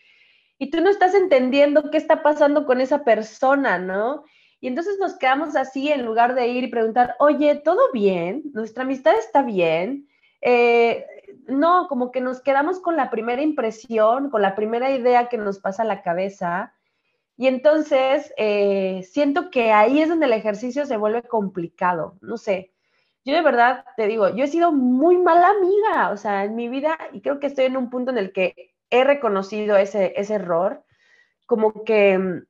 Y 0.58 0.70
tú 0.72 0.82
no 0.82 0.90
estás 0.90 1.14
entendiendo 1.14 1.92
qué 1.92 1.98
está 1.98 2.24
pasando 2.24 2.66
con 2.66 2.82
esa 2.82 3.04
persona, 3.04 3.78
¿no? 3.78 4.24
Y 4.60 4.68
entonces 4.68 5.00
nos 5.00 5.18
quedamos 5.18 5.56
así 5.56 5.92
en 5.92 6.06
lugar 6.06 6.36
de 6.36 6.48
ir 6.48 6.64
y 6.64 6.68
preguntar, 6.68 7.16
oye, 7.20 7.56
¿todo 7.56 7.92
bien? 7.92 8.44
¿Nuestra 8.54 8.84
amistad 8.84 9.16
está 9.18 9.42
bien? 9.42 10.08
Eh, 10.42 11.06
no, 11.48 11.88
como 11.88 12.12
que 12.12 12.22
nos 12.22 12.42
quedamos 12.42 12.80
con 12.80 12.96
la 12.96 13.10
primera 13.10 13.42
impresión, 13.42 14.30
con 14.30 14.42
la 14.42 14.56
primera 14.56 14.92
idea 14.92 15.30
que 15.30 15.38
nos 15.38 15.60
pasa 15.60 15.84
a 15.84 15.86
la 15.86 16.02
cabeza. 16.02 16.74
Y 17.38 17.48
entonces 17.48 18.34
eh, 18.38 19.04
siento 19.10 19.50
que 19.50 19.72
ahí 19.72 20.02
es 20.02 20.10
donde 20.10 20.28
el 20.28 20.34
ejercicio 20.34 20.86
se 20.86 20.98
vuelve 20.98 21.24
complicado. 21.24 22.18
No 22.22 22.38
sé, 22.38 22.72
yo 23.24 23.34
de 23.34 23.42
verdad 23.42 23.86
te 23.98 24.08
digo, 24.08 24.30
yo 24.36 24.44
he 24.44 24.48
sido 24.48 24.72
muy 24.72 25.18
mala 25.18 25.50
amiga, 25.50 26.10
o 26.12 26.18
sea, 26.18 26.44
en 26.44 26.56
mi 26.56 26.70
vida, 26.70 26.98
y 27.14 27.22
creo 27.22 27.40
que 27.40 27.48
estoy 27.48 27.66
en 27.66 27.78
un 27.78 27.90
punto 27.90 28.12
en 28.12 28.18
el 28.18 28.34
que 28.34 28.74
he 28.90 29.04
reconocido 29.04 29.78
ese, 29.78 30.14
ese 30.16 30.36
error, 30.36 30.84
como 31.46 31.84
que 31.84 32.18
mm, 32.18 32.44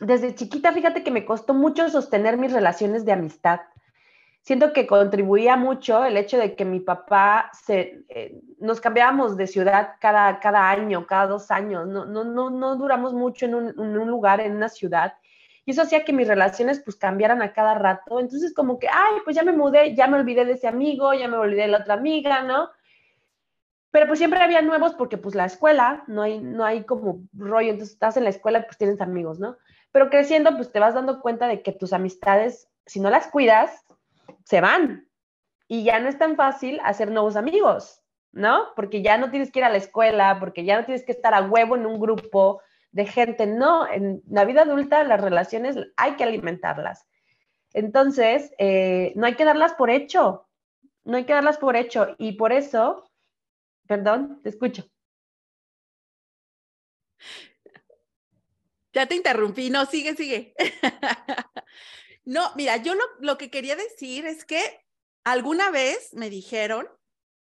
desde 0.00 0.34
chiquita, 0.34 0.72
fíjate 0.72 1.02
que 1.02 1.10
me 1.10 1.24
costó 1.24 1.54
mucho 1.54 1.88
sostener 1.90 2.36
mis 2.38 2.52
relaciones 2.52 3.04
de 3.04 3.12
amistad 3.12 3.60
siento 4.48 4.72
que 4.72 4.86
contribuía 4.86 5.58
mucho 5.58 6.06
el 6.06 6.16
hecho 6.16 6.38
de 6.38 6.56
que 6.56 6.64
mi 6.64 6.80
papá 6.80 7.50
se, 7.52 8.02
eh, 8.08 8.40
nos 8.58 8.80
cambiábamos 8.80 9.36
de 9.36 9.46
ciudad 9.46 9.96
cada, 10.00 10.40
cada 10.40 10.70
año, 10.70 11.06
cada 11.06 11.26
dos 11.26 11.50
años, 11.50 11.86
no, 11.86 12.06
no, 12.06 12.24
no, 12.24 12.48
no 12.48 12.76
duramos 12.76 13.12
mucho 13.12 13.44
en 13.44 13.54
un, 13.54 13.68
en 13.68 13.98
un, 13.98 14.08
lugar, 14.08 14.40
en 14.40 14.56
una 14.56 14.70
ciudad. 14.70 15.12
Y 15.66 15.72
eso 15.72 15.82
hacía 15.82 16.02
que 16.02 16.14
mis 16.14 16.26
relaciones 16.26 16.80
pues 16.80 16.96
cambiaran 16.96 17.42
a 17.42 17.52
cada 17.52 17.74
rato. 17.74 18.20
Entonces 18.20 18.54
como 18.54 18.78
que, 18.78 18.88
ay, 18.88 19.20
pues 19.22 19.36
ya 19.36 19.42
me 19.42 19.52
mudé, 19.52 19.94
ya 19.94 20.06
me 20.06 20.16
olvidé 20.16 20.46
de 20.46 20.52
ese 20.52 20.66
amigo, 20.66 21.12
ya 21.12 21.28
me 21.28 21.36
olvidé 21.36 21.62
de 21.62 21.68
la 21.68 21.80
otra 21.80 21.92
amiga, 21.92 22.42
¿no? 22.42 22.70
Pero 23.90 24.06
pues 24.06 24.18
siempre 24.18 24.40
había 24.40 24.62
nuevos 24.62 24.94
porque 24.94 25.18
pues 25.18 25.34
la 25.34 25.44
escuela, 25.44 26.04
no 26.06 26.22
hay, 26.22 26.40
no 26.40 26.64
hay 26.64 26.84
como 26.84 27.20
rollo, 27.34 27.72
entonces 27.72 27.92
estás 27.92 28.16
en 28.16 28.24
la 28.24 28.30
escuela 28.30 28.64
pues 28.64 28.78
tienes 28.78 29.02
amigos, 29.02 29.38
¿no? 29.40 29.58
Pero 29.92 30.08
creciendo 30.08 30.56
pues 30.56 30.72
te 30.72 30.80
vas 30.80 30.94
dando 30.94 31.20
cuenta 31.20 31.48
de 31.48 31.60
que 31.60 31.72
tus 31.72 31.92
amistades, 31.92 32.70
si 32.86 32.98
no 32.98 33.10
las 33.10 33.26
cuidas, 33.26 33.84
se 34.44 34.60
van 34.60 35.08
y 35.68 35.84
ya 35.84 36.00
no 36.00 36.08
es 36.08 36.18
tan 36.18 36.36
fácil 36.36 36.80
hacer 36.82 37.10
nuevos 37.10 37.36
amigos, 37.36 38.02
¿no? 38.32 38.68
Porque 38.74 39.02
ya 39.02 39.18
no 39.18 39.30
tienes 39.30 39.52
que 39.52 39.60
ir 39.60 39.64
a 39.64 39.70
la 39.70 39.76
escuela, 39.76 40.38
porque 40.40 40.64
ya 40.64 40.78
no 40.78 40.86
tienes 40.86 41.04
que 41.04 41.12
estar 41.12 41.34
a 41.34 41.42
huevo 41.42 41.76
en 41.76 41.86
un 41.86 42.00
grupo 42.00 42.62
de 42.90 43.06
gente, 43.06 43.46
no, 43.46 43.86
en 43.90 44.22
la 44.28 44.44
vida 44.44 44.62
adulta 44.62 45.04
las 45.04 45.20
relaciones 45.20 45.76
hay 45.96 46.16
que 46.16 46.24
alimentarlas. 46.24 47.06
Entonces, 47.74 48.50
eh, 48.58 49.12
no 49.14 49.26
hay 49.26 49.34
que 49.34 49.44
darlas 49.44 49.74
por 49.74 49.90
hecho, 49.90 50.48
no 51.04 51.16
hay 51.16 51.24
que 51.24 51.34
darlas 51.34 51.58
por 51.58 51.76
hecho 51.76 52.16
y 52.18 52.32
por 52.32 52.52
eso, 52.52 53.10
perdón, 53.86 54.40
te 54.42 54.48
escucho. 54.48 54.84
Ya 58.92 59.06
te 59.06 59.14
interrumpí, 59.14 59.70
no, 59.70 59.84
sigue, 59.84 60.14
sigue. 60.14 60.54
No, 62.28 62.52
mira, 62.56 62.76
yo 62.76 62.92
lo, 63.20 63.38
que 63.38 63.50
quería 63.50 63.74
decir 63.74 64.26
es 64.26 64.44
que 64.44 64.84
alguna 65.24 65.70
vez 65.70 66.12
me 66.12 66.28
dijeron 66.28 66.86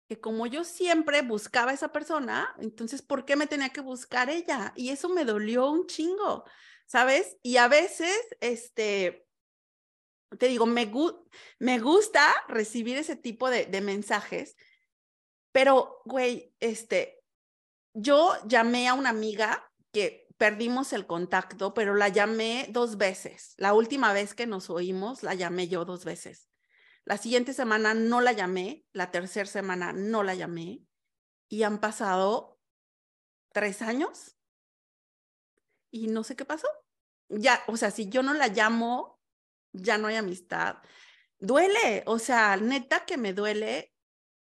que 0.07 0.21
como 0.21 0.47
yo 0.47 0.65
siempre 0.65 1.23
buscaba 1.23 1.71
a 1.71 1.75
esa 1.75 1.93
persona, 1.93 2.55
entonces, 2.59 3.01
¿por 3.01 3.25
qué 3.25 3.37
me 3.37 3.47
tenía 3.47 3.71
que 3.71 3.81
buscar 3.81 4.29
ella? 4.29 4.75
Y 4.77 4.91
eso 4.91 5.09
me 5.09 5.25
dolió 5.25 5.71
un 5.71 5.87
chingo, 5.87 6.45
¿sabes? 6.87 7.39
Y 7.43 7.57
a 7.57 7.69
veces, 7.69 8.15
este, 8.41 9.27
te 10.39 10.49
digo, 10.49 10.67
me, 10.67 10.93
me 11.59 11.79
gusta 11.79 12.31
recibir 12.47 12.99
ese 12.99 13.17
tipo 13.17 13.49
de, 13.49 13.65
de 13.65 13.81
mensajes, 13.81 14.57
pero, 15.53 16.03
güey, 16.05 16.53
este, 16.61 17.23
yo 17.95 18.35
llamé 18.47 18.89
a 18.89 18.95
una 18.95 19.09
amiga 19.09 19.73
que 19.91 20.26
perdimos 20.37 20.93
el 20.93 21.07
contacto, 21.07 21.75
pero 21.75 21.95
la 21.95 22.09
llamé 22.09 22.67
dos 22.71 22.97
veces. 22.97 23.55
La 23.57 23.73
última 23.73 24.13
vez 24.13 24.35
que 24.35 24.47
nos 24.47 24.71
oímos, 24.71 25.23
la 25.23 25.35
llamé 25.35 25.69
yo 25.69 25.85
dos 25.85 26.05
veces. 26.05 26.49
La 27.05 27.17
siguiente 27.17 27.53
semana 27.53 27.95
no 27.95 28.21
la 28.21 28.33
llamé, 28.33 28.85
la 28.93 29.11
tercera 29.11 29.47
semana 29.47 29.93
no 29.93 30.23
la 30.23 30.35
llamé 30.35 30.83
y 31.49 31.63
han 31.63 31.79
pasado 31.79 32.59
tres 33.53 33.81
años 33.81 34.37
y 35.91 36.09
no 36.09 36.25
sé 36.25 36.37
qué 36.37 36.45
pasó. 36.45 36.69
Ya, 37.29 37.63
o 37.69 37.77
sea, 37.77 37.91
si 37.91 38.09
yo 38.09 38.23
no 38.23 38.35
la 38.35 38.49
llamo, 38.49 39.21
ya 39.73 39.99
no 39.99 40.09
hay 40.09 40.17
amistad. 40.17 40.77
Duele, 41.39 42.03
o 42.07 42.19
sea, 42.19 42.57
neta 42.57 43.05
que 43.05 43.17
me 43.17 43.33
duele 43.33 43.96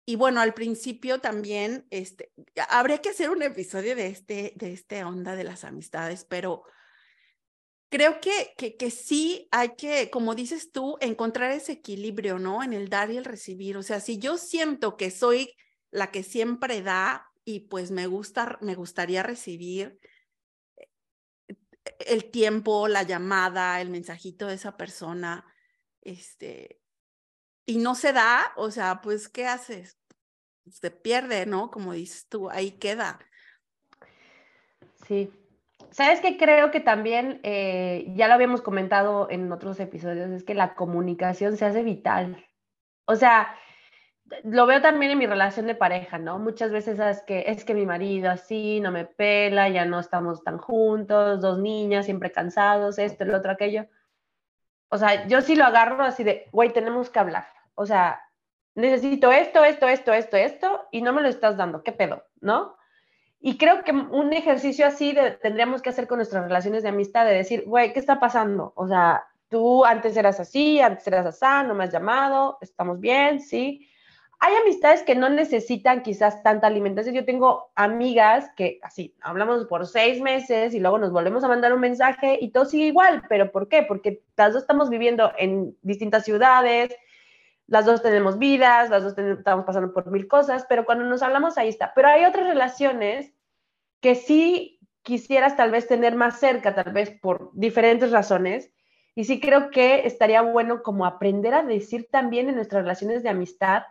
y 0.10 0.16
bueno, 0.16 0.42
al 0.42 0.56
principio 0.56 1.22
también, 1.22 1.86
este, 1.92 2.32
habría 2.68 2.98
que 2.98 3.10
hacer 3.10 3.30
un 3.30 3.44
episodio 3.44 3.96
de 3.96 4.08
este, 4.08 4.54
de 4.56 4.74
este 4.74 5.04
onda 5.04 5.36
de 5.36 5.44
las 5.44 5.64
amistades, 5.64 6.26
pero 6.28 6.64
creo 7.90 8.20
que, 8.20 8.56
que, 8.58 8.76
que, 8.76 8.90
sí 8.90 9.48
hay 9.52 9.76
que, 9.76 10.10
como 10.10 10.34
dices 10.34 10.72
tú, 10.72 10.98
encontrar 11.00 11.52
ese 11.52 11.74
equilibrio, 11.74 12.40
¿no? 12.40 12.64
En 12.64 12.74
el 12.74 12.90
dar 12.90 13.12
y 13.12 13.18
el 13.18 13.24
recibir. 13.24 13.78
O 13.78 13.84
sea, 13.84 14.00
si 14.00 14.18
yo 14.18 14.40
siento 14.40 14.98
que 14.98 15.12
soy 15.12 15.56
la 15.92 16.10
que 16.10 16.24
siempre 16.24 16.82
da 16.82 17.32
y 17.46 17.60
pues 17.68 17.92
me 17.92 18.08
gusta, 18.08 18.58
me 18.62 18.74
gustaría 18.74 19.22
recibir 19.22 20.00
eh, 20.78 20.88
el 22.00 22.32
tiempo, 22.32 22.88
la 22.88 23.04
llamada, 23.04 23.80
el 23.80 23.92
mensajito 23.92 24.48
de 24.48 24.56
esa 24.56 24.76
persona, 24.76 25.46
este, 26.02 26.80
y 27.70 27.78
no 27.78 27.94
se 27.94 28.14
da, 28.14 28.52
o 28.56 28.72
sea, 28.72 29.00
pues, 29.04 29.30
¿qué 29.30 29.46
haces? 29.46 30.00
Se 30.72 30.90
pierde, 30.90 31.46
¿no? 31.46 31.70
Como 31.70 31.94
dices 31.94 32.28
tú, 32.28 32.50
ahí 32.50 32.72
queda. 32.72 33.20
Sí. 35.06 35.32
¿Sabes 35.92 36.20
qué? 36.20 36.36
Creo 36.36 36.72
que 36.72 36.80
también, 36.80 37.40
eh, 37.44 38.12
ya 38.16 38.28
lo 38.28 38.34
habíamos 38.34 38.64
comentado 38.64 39.30
en 39.30 39.52
otros 39.52 39.80
episodios, 39.80 40.32
es 40.32 40.44
que 40.44 40.56
la 40.56 40.74
comunicación 40.74 41.58
se 41.58 41.66
hace 41.66 41.84
vital. 41.84 42.44
O 43.06 43.16
sea, 43.16 43.56
lo 44.44 44.66
veo 44.66 44.82
también 44.82 45.12
en 45.12 45.20
mi 45.20 45.28
relación 45.28 45.68
de 45.68 45.76
pareja, 45.76 46.18
¿no? 46.18 46.40
Muchas 46.40 46.72
veces 46.72 46.98
es 47.00 47.22
que 47.22 47.44
es 47.46 47.66
que 47.66 47.76
mi 47.76 47.86
marido 47.86 48.32
así 48.32 48.80
no 48.80 48.92
me 48.92 49.06
pela, 49.06 49.70
ya 49.70 49.86
no 49.86 50.00
estamos 50.00 50.44
tan 50.44 50.58
juntos, 50.58 51.40
dos 51.40 51.60
niñas 51.60 52.06
siempre 52.06 52.32
cansados, 52.32 52.98
esto, 52.98 53.26
el 53.26 53.36
otro, 53.36 53.52
aquello. 53.52 53.86
O 54.90 54.98
sea, 54.98 55.28
yo 55.28 55.42
sí 55.42 55.56
lo 55.56 55.66
agarro 55.66 56.04
así 56.04 56.24
de, 56.24 56.48
güey, 56.52 56.74
tenemos 56.74 57.12
que 57.12 57.20
hablar 57.20 57.59
o 57.80 57.86
sea, 57.86 58.22
necesito 58.76 59.32
esto, 59.32 59.64
esto, 59.64 59.88
esto, 59.88 60.12
esto, 60.12 60.36
esto, 60.36 60.82
y 60.92 61.02
no 61.02 61.14
me 61.14 61.22
lo 61.22 61.30
estás 61.30 61.56
dando, 61.56 61.82
¿qué 61.82 61.94
pedo? 61.94 62.26
¿No? 62.42 62.76
Y 63.40 63.58
creo 63.58 63.86
que 63.86 63.94
un 63.94 64.34
ejercicio 64.34 64.86
así 64.86 65.16
tendríamos 65.42 65.82
que 65.82 65.88
hacer 65.88 66.06
con 66.06 66.18
nuestras 66.18 66.44
relaciones 66.44 66.84
de 66.84 66.90
amistad, 66.90 67.26
de 67.26 67.36
decir, 67.36 67.64
güey, 67.66 67.94
¿qué 67.94 68.00
está 68.00 68.20
pasando? 68.20 68.74
O 68.76 68.86
sea, 68.86 69.24
tú 69.48 69.86
antes 69.86 70.18
eras 70.18 70.42
así, 70.42 70.82
antes 70.82 71.08
eras 71.08 71.26
así, 71.26 71.68
no 71.68 71.74
me 71.74 71.86
has 71.86 71.94
llamado, 71.94 72.58
estamos 72.60 73.00
bien, 73.00 73.40
sí. 73.40 73.88
Hay 74.42 74.54
amistades 74.56 75.02
que 75.04 75.16
no 75.16 75.30
necesitan 75.30 76.04
quizás 76.04 76.44
tanta 76.44 76.68
alimentación. 76.68 77.16
Yo 77.16 77.24
tengo 77.24 77.72
amigas 77.76 78.50
que 78.58 78.80
así, 78.84 79.16
hablamos 79.22 79.66
por 79.68 79.88
seis 79.88 80.22
meses 80.22 80.74
y 80.74 80.82
luego 80.82 80.98
nos 80.98 81.14
volvemos 81.14 81.46
a 81.46 81.48
mandar 81.48 81.74
un 81.74 81.80
mensaje 81.80 82.38
y 82.42 82.52
todo 82.52 82.66
sigue 82.66 82.88
igual. 82.88 83.24
¿Pero 83.30 83.54
por 83.54 83.70
qué? 83.70 83.84
Porque 83.84 84.22
las 84.36 84.52
dos 84.52 84.64
estamos 84.64 84.90
viviendo 84.90 85.32
en 85.38 85.78
distintas 85.82 86.26
ciudades, 86.26 86.94
las 87.70 87.86
dos 87.86 88.02
tenemos 88.02 88.40
vidas, 88.40 88.90
las 88.90 89.04
dos 89.04 89.18
estamos 89.18 89.66
pasando 89.66 89.94
por 89.94 90.10
mil 90.12 90.28
cosas, 90.28 90.66
pero 90.68 90.86
cuando 90.86 91.06
nos 91.06 91.22
hablamos 91.22 91.58
ahí 91.58 91.70
está. 91.70 91.94
Pero 91.94 92.08
hay 92.08 92.26
otras 92.26 92.48
relaciones 92.48 93.32
que 94.02 94.16
sí 94.16 94.80
quisieras 95.04 95.56
tal 95.56 95.72
vez 95.72 95.88
tener 95.88 96.16
más 96.16 96.40
cerca, 96.40 96.74
tal 96.74 96.92
vez 96.92 97.12
por 97.12 97.52
diferentes 97.54 98.12
razones, 98.12 98.72
y 99.16 99.26
sí 99.26 99.40
creo 99.40 99.70
que 99.70 100.08
estaría 100.08 100.42
bueno 100.42 100.82
como 100.82 101.06
aprender 101.06 101.54
a 101.54 101.64
decir 101.64 102.08
también 102.12 102.50
en 102.50 102.56
nuestras 102.56 102.84
relaciones 102.84 103.22
de 103.22 103.30
amistad 103.30 103.84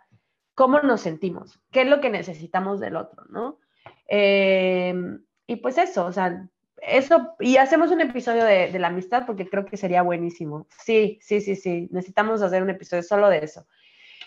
cómo 0.55 0.81
nos 0.81 1.03
sentimos, 1.03 1.61
qué 1.70 1.83
es 1.83 1.89
lo 1.89 2.01
que 2.01 2.11
necesitamos 2.11 2.81
del 2.81 2.97
otro, 2.97 3.24
¿no? 3.29 3.59
Eh, 4.09 4.95
y 5.47 5.57
pues 5.57 5.79
eso, 5.79 6.07
o 6.07 6.12
sea, 6.12 6.49
eso, 6.83 7.35
y 7.41 7.57
hacemos 7.57 7.91
un 7.91 8.01
episodio 8.01 8.45
de, 8.45 8.76
la 8.79 8.89
amistad 8.89 9.26
porque 9.26 9.49
creo 9.49 9.64
que 9.64 9.76
sería 9.76 10.03
buenísimo. 10.03 10.66
Sí, 10.85 11.18
sí, 11.20 11.41
sí, 11.41 11.57
sí, 11.57 11.89
necesitamos 11.91 12.43
hacer 12.43 12.62
un 12.62 12.70
episodio 12.70 13.03
solo 13.03 13.29
de 13.29 13.39
eso. 13.39 13.66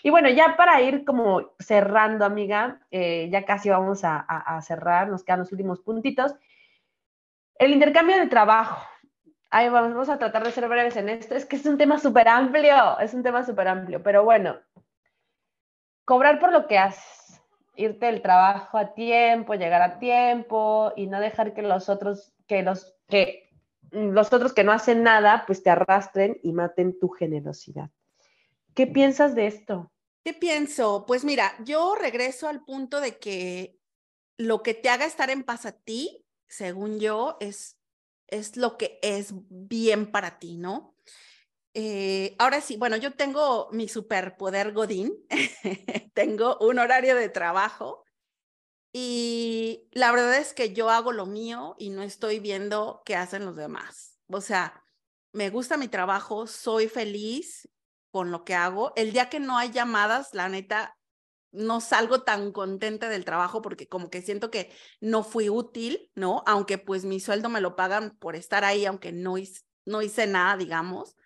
Y 0.02 0.10
bueno, 0.10 0.28
ya 0.28 0.56
para 0.56 0.80
ir 0.80 1.04
como 1.04 1.52
cerrando, 1.58 2.24
amiga, 2.24 2.80
eh, 2.90 3.28
ya 3.30 3.44
casi 3.44 3.70
vamos 3.70 4.00
a, 4.04 4.60
cerrar, 4.62 5.08
nos 5.08 5.22
quedan 5.22 5.40
los 5.40 5.52
últimos 5.52 5.80
puntitos. 5.80 6.34
El 7.56 7.72
intercambio 7.72 8.16
de 8.16 8.26
trabajo. 8.26 8.84
Ahí 9.50 9.68
vamos 9.68 10.08
a 10.08 10.18
tratar 10.18 10.44
de 10.44 10.50
ser 10.50 10.68
breves 10.68 10.96
en 10.96 11.08
esto. 11.08 11.34
Es 11.34 11.46
que 11.46 11.56
es 11.56 11.66
un 11.66 11.78
tema 11.78 11.98
súper 11.98 12.26
amplio, 12.26 12.98
es 12.98 13.14
un 13.14 13.22
tema 13.22 13.44
súper 13.44 13.68
amplio, 13.68 14.02
pero 14.02 14.24
bueno, 14.24 14.56
cobrar 16.04 16.40
por 16.40 16.52
lo 16.52 16.66
que 16.66 16.78
haces 16.78 17.22
irte 17.76 18.06
del 18.06 18.22
trabajo 18.22 18.78
a 18.78 18.94
tiempo, 18.94 19.54
llegar 19.54 19.82
a 19.82 19.98
tiempo 19.98 20.92
y 20.96 21.06
no 21.06 21.20
dejar 21.20 21.54
que 21.54 21.62
los 21.62 21.88
otros 21.88 22.32
que 22.52 22.62
los 22.62 22.94
que 23.08 23.48
los 23.90 24.30
otros 24.30 24.52
que 24.52 24.64
no 24.64 24.72
hacen 24.72 25.02
nada, 25.02 25.44
pues 25.46 25.62
te 25.62 25.70
arrastren 25.70 26.38
y 26.42 26.52
maten 26.52 26.98
tu 26.98 27.08
generosidad. 27.08 27.90
¿Qué 28.74 28.86
piensas 28.86 29.34
de 29.34 29.46
esto? 29.46 29.90
¿Qué 30.22 30.34
pienso? 30.34 31.04
Pues 31.06 31.24
mira, 31.24 31.54
yo 31.64 31.94
regreso 31.94 32.48
al 32.48 32.62
punto 32.64 33.00
de 33.00 33.18
que 33.18 33.78
lo 34.36 34.62
que 34.62 34.74
te 34.74 34.90
haga 34.90 35.06
estar 35.06 35.30
en 35.30 35.44
paz 35.44 35.64
a 35.66 35.72
ti, 35.72 36.26
según 36.46 37.00
yo, 37.00 37.38
es, 37.40 37.78
es 38.28 38.56
lo 38.56 38.76
que 38.76 38.98
es 39.02 39.32
bien 39.48 40.10
para 40.10 40.38
ti, 40.38 40.58
¿no? 40.58 40.94
Eh, 41.74 42.34
ahora 42.38 42.60
sí, 42.60 42.76
bueno, 42.76 42.96
yo 42.96 43.12
tengo 43.12 43.68
mi 43.72 43.88
superpoder 43.88 44.72
Godín, 44.72 45.14
tengo 46.14 46.58
un 46.60 46.78
horario 46.78 47.14
de 47.16 47.30
trabajo 47.30 48.04
y 48.92 49.88
la 49.92 50.12
verdad 50.12 50.36
es 50.36 50.52
que 50.52 50.74
yo 50.74 50.90
hago 50.90 51.12
lo 51.12 51.26
mío 51.26 51.74
y 51.78 51.90
no 51.90 52.02
estoy 52.02 52.40
viendo 52.40 53.02
qué 53.04 53.16
hacen 53.16 53.46
los 53.46 53.56
demás. 53.56 54.18
O 54.28 54.40
sea, 54.40 54.82
me 55.32 55.48
gusta 55.48 55.78
mi 55.78 55.88
trabajo, 55.88 56.46
soy 56.46 56.88
feliz 56.88 57.68
con 58.10 58.30
lo 58.30 58.44
que 58.44 58.54
hago. 58.54 58.92
El 58.96 59.12
día 59.12 59.30
que 59.30 59.40
no 59.40 59.56
hay 59.56 59.70
llamadas, 59.70 60.34
la 60.34 60.48
neta, 60.50 60.98
no 61.52 61.80
salgo 61.80 62.22
tan 62.22 62.52
contenta 62.52 63.08
del 63.08 63.24
trabajo 63.24 63.62
porque 63.62 63.88
como 63.88 64.10
que 64.10 64.22
siento 64.22 64.50
que 64.50 64.70
no 65.00 65.22
fui 65.22 65.48
útil, 65.48 66.10
¿no? 66.14 66.42
Aunque 66.46 66.78
pues 66.78 67.04
mi 67.04 67.18
sueldo 67.18 67.48
me 67.48 67.60
lo 67.62 67.76
pagan 67.76 68.16
por 68.18 68.36
estar 68.36 68.64
ahí, 68.64 68.84
aunque 68.84 69.12
no 69.12 69.38
hice, 69.38 69.62
no 69.86 70.02
hice 70.02 70.26
nada, 70.26 70.56
digamos. 70.58 71.16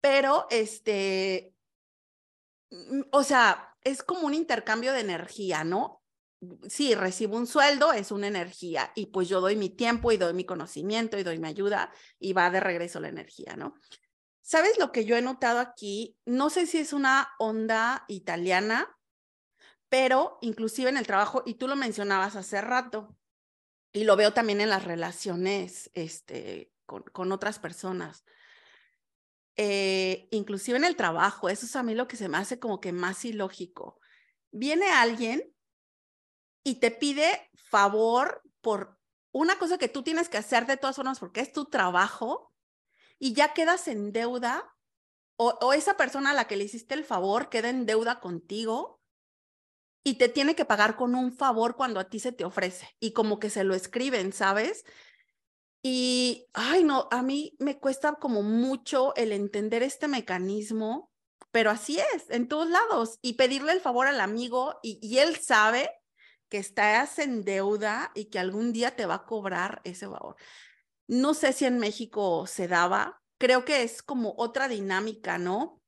Pero, 0.00 0.46
este, 0.50 1.52
mm, 2.70 3.02
o 3.10 3.22
sea, 3.24 3.74
es 3.82 4.02
como 4.02 4.26
un 4.26 4.34
intercambio 4.34 4.92
de 4.92 5.00
energía, 5.00 5.64
¿no? 5.64 6.02
Sí, 6.68 6.94
recibo 6.94 7.36
un 7.36 7.46
sueldo, 7.46 7.92
es 7.92 8.10
una 8.10 8.26
energía 8.26 8.92
y 8.94 9.06
pues 9.06 9.28
yo 9.28 9.40
doy 9.40 9.56
mi 9.56 9.70
tiempo 9.70 10.12
y 10.12 10.16
doy 10.16 10.34
mi 10.34 10.44
conocimiento 10.44 11.18
y 11.18 11.22
doy 11.22 11.38
mi 11.38 11.48
ayuda 11.48 11.92
y 12.18 12.32
va 12.32 12.50
de 12.50 12.60
regreso 12.60 13.00
la 13.00 13.08
energía, 13.08 13.56
¿no? 13.56 13.74
¿Sabes 14.42 14.78
lo 14.78 14.92
que 14.92 15.04
yo 15.04 15.16
he 15.16 15.22
notado 15.22 15.58
aquí? 15.58 16.16
No 16.24 16.50
sé 16.50 16.66
si 16.66 16.78
es 16.78 16.92
una 16.92 17.28
onda 17.38 18.04
italiana, 18.06 18.96
pero 19.88 20.38
inclusive 20.40 20.88
en 20.88 20.96
el 20.96 21.06
trabajo, 21.06 21.42
y 21.44 21.54
tú 21.54 21.66
lo 21.66 21.74
mencionabas 21.74 22.36
hace 22.36 22.60
rato, 22.60 23.16
y 23.92 24.04
lo 24.04 24.14
veo 24.14 24.32
también 24.32 24.60
en 24.60 24.68
las 24.68 24.84
relaciones 24.84 25.90
este, 25.94 26.72
con, 26.84 27.32
otras 27.32 27.58
personas. 27.58 28.24
Eh, 29.56 30.28
inclusive 30.30 30.76
en 30.76 30.84
el 30.84 30.96
trabajo, 30.96 31.48
eso 31.48 31.66
es 31.66 31.74
a 31.76 31.82
mí 31.82 31.94
lo 31.94 32.06
que 32.06 32.16
se 32.16 32.28
me 32.28 32.36
hace 32.36 32.60
como 32.60 32.80
que 32.80 32.92
más 32.92 33.24
ilógico. 33.24 33.98
Viene 34.52 34.90
alguien 34.90 35.55
y 36.66 36.80
te 36.80 36.90
pide 36.90 37.48
favor 37.70 38.42
por 38.60 38.98
una 39.30 39.56
cosa 39.56 39.78
que 39.78 39.86
tú 39.86 40.02
tienes 40.02 40.28
que 40.28 40.38
hacer 40.38 40.66
de 40.66 40.76
todas 40.76 40.96
formas 40.96 41.20
porque 41.20 41.40
es 41.40 41.52
tu 41.52 41.66
trabajo 41.66 42.52
y 43.20 43.34
ya 43.34 43.54
quedas 43.54 43.86
en 43.86 44.10
deuda 44.10 44.74
o, 45.36 45.72
esa 45.74 45.96
persona 45.96 46.30
a 46.30 46.34
la 46.34 46.48
que 46.48 46.56
le 46.56 46.64
hiciste 46.64 46.94
el 46.94 47.04
favor 47.04 47.50
queda 47.50 47.68
en 47.68 47.86
deuda 47.86 48.18
contigo 48.18 49.00
y 50.02 50.14
te 50.14 50.28
tiene 50.28 50.56
que 50.56 50.64
pagar 50.64 50.96
con 50.96 51.14
un 51.14 51.32
favor 51.32 51.76
cuando 51.76 52.00
a 52.00 52.08
ti 52.08 52.18
se 52.18 52.32
te 52.32 52.44
ofrece 52.44 52.96
y 52.98 53.12
como 53.12 53.38
que 53.38 53.48
se 53.48 53.62
lo 53.62 53.76
escriben, 53.76 54.32
¿sabes? 54.32 54.84
Y, 55.82 56.48
ay, 56.52 56.82
no, 56.82 57.06
a 57.12 57.22
mí 57.22 57.54
me 57.60 57.78
cuesta 57.78 58.14
como 58.14 58.42
mucho 58.42 59.14
el 59.14 59.30
entender 59.30 59.84
este 59.84 60.08
mecanismo, 60.08 61.12
pero 61.52 61.70
así 61.70 62.00
es, 62.14 62.28
en 62.30 62.48
todos 62.48 62.68
lados. 62.68 63.18
Y 63.22 63.34
pedirle 63.34 63.72
el 63.72 63.80
favor 63.80 64.08
al 64.08 64.20
amigo 64.20 64.80
y, 64.82 64.98
y 65.00 65.18
él 65.18 65.36
sabe 65.36 65.90
estás 66.58 67.18
en 67.18 67.44
deuda 67.44 68.10
y 68.14 68.26
que 68.26 68.38
algún 68.38 68.72
día 68.72 68.96
te 68.96 69.06
va 69.06 69.14
a 69.14 69.26
cobrar 69.26 69.80
ese 69.84 70.06
favor. 70.06 70.36
No 71.06 71.34
sé 71.34 71.52
si 71.52 71.64
en 71.64 71.78
México 71.78 72.46
se 72.46 72.68
daba, 72.68 73.22
creo 73.38 73.64
que 73.64 73.82
es 73.82 74.02
como 74.02 74.34
otra 74.38 74.68
dinámica, 74.68 75.38
¿no? 75.38 75.80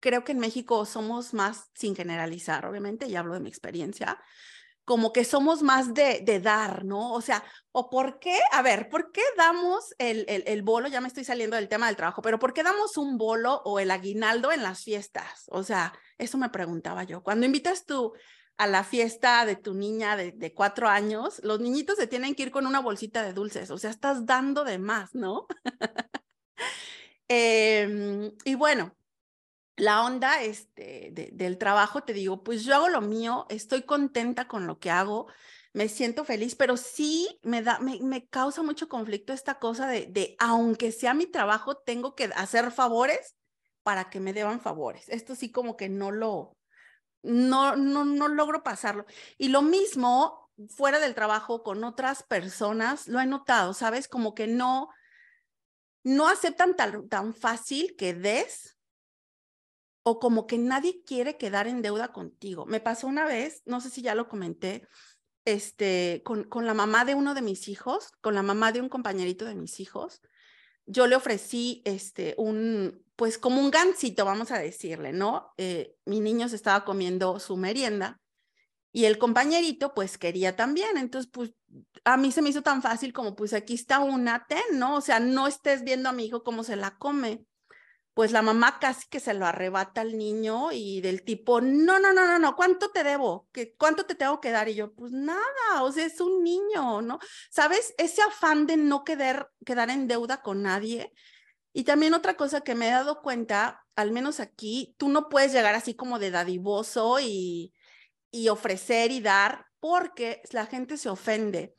Creo 0.00 0.24
que 0.24 0.32
en 0.32 0.38
México 0.38 0.86
somos 0.86 1.34
más, 1.34 1.70
sin 1.74 1.94
generalizar, 1.94 2.66
obviamente, 2.66 3.08
ya 3.08 3.20
hablo 3.20 3.34
de 3.34 3.40
mi 3.40 3.48
experiencia, 3.48 4.18
como 4.84 5.12
que 5.12 5.24
somos 5.24 5.62
más 5.62 5.94
de, 5.94 6.20
de 6.24 6.40
dar, 6.40 6.84
¿no? 6.84 7.12
O 7.12 7.20
sea, 7.20 7.44
¿o 7.70 7.90
por 7.90 8.18
qué? 8.18 8.40
A 8.50 8.62
ver, 8.62 8.88
¿por 8.88 9.12
qué 9.12 9.22
damos 9.36 9.94
el, 9.98 10.24
el, 10.26 10.42
el, 10.46 10.62
bolo? 10.62 10.88
Ya 10.88 11.00
me 11.00 11.06
estoy 11.06 11.22
saliendo 11.22 11.54
del 11.54 11.68
tema 11.68 11.86
del 11.86 11.94
trabajo, 11.94 12.22
pero 12.22 12.38
¿por 12.40 12.52
qué 12.52 12.62
damos 12.62 12.96
un 12.96 13.16
bolo 13.16 13.62
o 13.64 13.78
el 13.78 13.90
aguinaldo 13.92 14.50
en 14.50 14.64
las 14.64 14.82
fiestas? 14.82 15.44
O 15.48 15.62
sea, 15.62 15.92
eso 16.18 16.38
me 16.38 16.48
preguntaba 16.48 17.04
yo. 17.04 17.22
Cuando 17.22 17.46
invitas 17.46 17.84
tú 17.86 18.14
a 18.60 18.66
la 18.66 18.84
fiesta 18.84 19.46
de 19.46 19.56
tu 19.56 19.72
niña 19.72 20.16
de, 20.18 20.52
cuatro 20.52 20.86
años, 20.86 21.40
los 21.42 21.60
niñitos 21.60 21.96
se 21.96 22.06
tienen 22.06 22.34
que 22.34 22.42
ir 22.42 22.50
con 22.50 22.66
una 22.66 22.80
bolsita 22.80 23.22
de 23.22 23.32
dulces, 23.32 23.70
o 23.70 23.78
sea, 23.78 23.88
estás 23.88 24.26
dando 24.26 24.64
de 24.64 24.78
más, 24.78 25.14
¿no? 25.14 25.46
Em, 27.32 28.32
y 28.44 28.56
bueno, 28.56 28.94
la 29.76 30.04
onda 30.04 30.42
este, 30.42 31.30
del 31.32 31.58
trabajo, 31.58 32.02
te 32.02 32.12
digo, 32.12 32.42
pues 32.42 32.64
yo 32.64 32.74
hago 32.74 32.88
lo 32.88 33.00
mío, 33.00 33.46
estoy 33.48 33.82
contenta 33.82 34.48
con 34.48 34.66
lo 34.66 34.78
que 34.80 34.90
hago, 34.90 35.28
me 35.72 35.88
siento 35.88 36.24
feliz, 36.24 36.56
pero 36.56 36.76
sí 36.76 37.38
me 37.42 37.62
da, 37.62 37.78
me, 37.78 38.26
causa 38.26 38.62
mucho 38.62 38.88
conflicto 38.88 39.32
esta 39.32 39.60
cosa 39.60 39.86
de, 39.86 40.06
de, 40.06 40.36
aunque 40.40 40.92
sea 40.92 41.14
mi 41.14 41.26
trabajo, 41.26 41.76
tengo 41.76 42.16
que 42.16 42.24
hacer 42.34 42.72
favores 42.72 43.36
para 43.84 44.10
que 44.10 44.20
me 44.20 44.32
deban 44.32 44.60
favores. 44.60 45.08
Esto 45.08 45.34
sí 45.36 45.52
como 45.52 45.76
que 45.76 45.88
no 45.88 46.10
lo, 46.10 46.56
no, 47.22 47.76
no, 47.76 48.04
no 48.04 48.28
logro 48.28 48.62
pasarlo. 48.62 49.06
Y 49.38 49.48
lo 49.48 49.62
mismo 49.62 50.50
fuera 50.68 50.98
del 50.98 51.14
trabajo 51.14 51.62
con 51.62 51.84
otras 51.84 52.22
personas, 52.22 53.08
lo 53.08 53.20
he 53.20 53.26
notado, 53.26 53.74
¿sabes? 53.74 54.08
Como 54.08 54.34
que 54.34 54.46
no, 54.46 54.90
no 56.02 56.28
aceptan 56.28 56.76
tan, 56.76 57.08
tan 57.08 57.34
fácil 57.34 57.94
que 57.96 58.14
des 58.14 58.76
o 60.02 60.18
como 60.18 60.46
que 60.46 60.58
nadie 60.58 61.02
quiere 61.04 61.36
quedar 61.36 61.66
en 61.66 61.82
deuda 61.82 62.12
contigo. 62.12 62.66
Me 62.66 62.80
pasó 62.80 63.06
una 63.06 63.26
vez, 63.26 63.62
no 63.66 63.80
sé 63.80 63.90
si 63.90 64.02
ya 64.02 64.14
lo 64.14 64.28
comenté, 64.28 64.86
este, 65.44 66.22
con, 66.24 66.44
con 66.44 66.66
la 66.66 66.74
mamá 66.74 67.04
de 67.04 67.14
uno 67.14 67.34
de 67.34 67.42
mis 67.42 67.68
hijos, 67.68 68.12
con 68.20 68.34
la 68.34 68.42
mamá 68.42 68.72
de 68.72 68.80
un 68.80 68.88
compañerito 68.88 69.44
de 69.44 69.54
mis 69.54 69.80
hijos, 69.80 70.20
yo 70.90 71.06
le 71.06 71.16
ofrecí 71.16 71.82
este, 71.84 72.34
un, 72.36 73.04
pues 73.16 73.38
como 73.38 73.60
un 73.60 73.70
gansito, 73.70 74.24
vamos 74.24 74.50
a 74.50 74.58
decirle, 74.58 75.12
¿no? 75.12 75.52
Eh, 75.56 75.94
mi 76.04 76.20
niño 76.20 76.48
se 76.48 76.56
estaba 76.56 76.84
comiendo 76.84 77.38
su 77.38 77.56
merienda 77.56 78.20
y 78.92 79.04
el 79.04 79.18
compañerito 79.18 79.94
pues 79.94 80.18
quería 80.18 80.56
también, 80.56 80.96
entonces 80.96 81.30
pues 81.32 81.52
a 82.04 82.16
mí 82.16 82.32
se 82.32 82.42
me 82.42 82.50
hizo 82.50 82.62
tan 82.62 82.82
fácil 82.82 83.12
como 83.12 83.36
pues 83.36 83.52
aquí 83.52 83.74
está 83.74 84.00
una 84.00 84.46
ten, 84.48 84.78
¿no? 84.78 84.96
O 84.96 85.00
sea, 85.00 85.20
no 85.20 85.46
estés 85.46 85.84
viendo 85.84 86.08
a 86.08 86.12
mi 86.12 86.26
hijo 86.26 86.42
cómo 86.42 86.64
se 86.64 86.76
la 86.76 86.98
come 86.98 87.44
pues 88.14 88.32
la 88.32 88.42
mamá 88.42 88.78
casi 88.80 89.08
que 89.08 89.20
se 89.20 89.34
lo 89.34 89.46
arrebata 89.46 90.00
al 90.00 90.18
niño 90.18 90.72
y 90.72 91.00
del 91.00 91.22
tipo, 91.22 91.60
no, 91.60 91.98
no, 91.98 92.12
no, 92.12 92.26
no, 92.26 92.38
no, 92.38 92.56
¿cuánto 92.56 92.90
te 92.90 93.04
debo? 93.04 93.48
¿Qué, 93.52 93.74
¿Cuánto 93.76 94.04
te 94.04 94.14
tengo 94.14 94.40
que 94.40 94.50
dar? 94.50 94.68
Y 94.68 94.74
yo, 94.74 94.92
pues 94.94 95.12
nada, 95.12 95.82
o 95.82 95.92
sea, 95.92 96.06
es 96.06 96.20
un 96.20 96.42
niño, 96.42 97.02
¿no? 97.02 97.18
¿Sabes? 97.50 97.94
Ese 97.98 98.22
afán 98.22 98.66
de 98.66 98.76
no 98.76 99.04
quedar, 99.04 99.50
quedar 99.64 99.90
en 99.90 100.08
deuda 100.08 100.42
con 100.42 100.62
nadie. 100.62 101.12
Y 101.72 101.84
también 101.84 102.14
otra 102.14 102.34
cosa 102.36 102.62
que 102.62 102.74
me 102.74 102.88
he 102.88 102.90
dado 102.90 103.22
cuenta, 103.22 103.86
al 103.94 104.10
menos 104.10 104.40
aquí, 104.40 104.94
tú 104.98 105.08
no 105.08 105.28
puedes 105.28 105.52
llegar 105.52 105.74
así 105.74 105.94
como 105.94 106.18
de 106.18 106.32
dadivoso 106.32 107.20
y, 107.20 107.72
y 108.30 108.48
ofrecer 108.48 109.12
y 109.12 109.20
dar 109.20 109.66
porque 109.78 110.42
la 110.50 110.66
gente 110.66 110.96
se 110.96 111.08
ofende. 111.08 111.76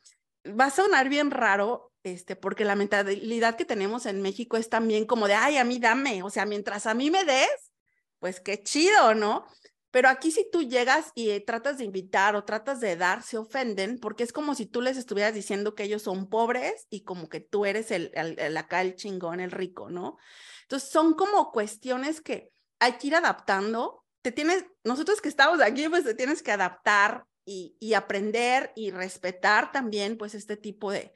Va 0.48 0.66
a 0.66 0.72
sonar 0.72 1.10
bien 1.10 1.30
raro, 1.30 1.91
este, 2.04 2.36
porque 2.36 2.66
la 2.66 2.76
mentalidad 2.76 3.56
que 3.56 3.66
tenemos 3.66 4.06
en 4.06 4.22
México 4.22 4.58
es 4.58 4.70
también 4.70 5.06
como 5.06 5.28
de, 5.28 5.36
ay, 5.36 5.58
a 5.58 5.64
mí 5.64 5.80
dame, 5.80 6.24
o 6.24 6.30
sea, 6.30 6.46
mientras 6.46 6.86
a 6.88 6.94
mí 6.94 7.12
me 7.12 7.24
des, 7.24 7.72
pues 8.20 8.40
qué 8.40 8.62
chido, 8.62 9.14
¿no? 9.14 9.46
Pero 9.92 10.08
aquí 10.08 10.32
si 10.32 10.50
tú 10.50 10.64
llegas 10.64 11.12
y 11.16 11.32
eh, 11.32 11.42
tratas 11.42 11.78
de 11.78 11.84
invitar 11.84 12.36
o 12.36 12.46
tratas 12.46 12.80
de 12.80 12.96
dar, 12.96 13.24
se 13.24 13.38
ofenden 13.38 14.00
porque 14.00 14.24
es 14.24 14.32
como 14.32 14.56
si 14.56 14.66
tú 14.66 14.82
les 14.82 14.98
estuvieras 14.98 15.34
diciendo 15.34 15.76
que 15.76 15.84
ellos 15.84 16.02
son 16.02 16.30
pobres 16.30 16.88
y 16.90 17.04
como 17.04 17.28
que 17.28 17.42
tú 17.42 17.66
eres 17.66 17.92
el, 17.92 18.12
el, 18.16 18.56
acá 18.58 18.82
el 18.82 18.96
chingón, 18.96 19.42
el 19.42 19.52
rico, 19.52 19.90
¿no? 19.90 20.18
Entonces 20.64 20.90
son 20.90 21.14
como 21.14 21.52
cuestiones 21.52 22.22
que 22.22 22.52
hay 22.80 22.94
que 22.94 23.08
ir 23.08 23.16
adaptando. 23.16 24.06
Te 24.22 24.32
tienes, 24.32 24.66
nosotros 24.86 25.20
que 25.20 25.28
estamos 25.28 25.62
aquí, 25.62 25.90
pues 25.90 26.06
te 26.06 26.16
tienes 26.16 26.42
que 26.42 26.54
adaptar 26.54 27.26
y, 27.44 27.76
y 27.82 27.94
aprender 27.94 28.72
y 28.76 28.92
respetar 28.92 29.74
también 29.74 30.18
pues 30.18 30.36
este 30.36 30.56
tipo 30.56 30.92
de, 30.92 31.12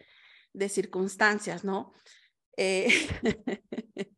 de 0.55 0.69
circunstancias, 0.69 1.63
¿no? 1.63 1.93
Eh, 2.57 2.87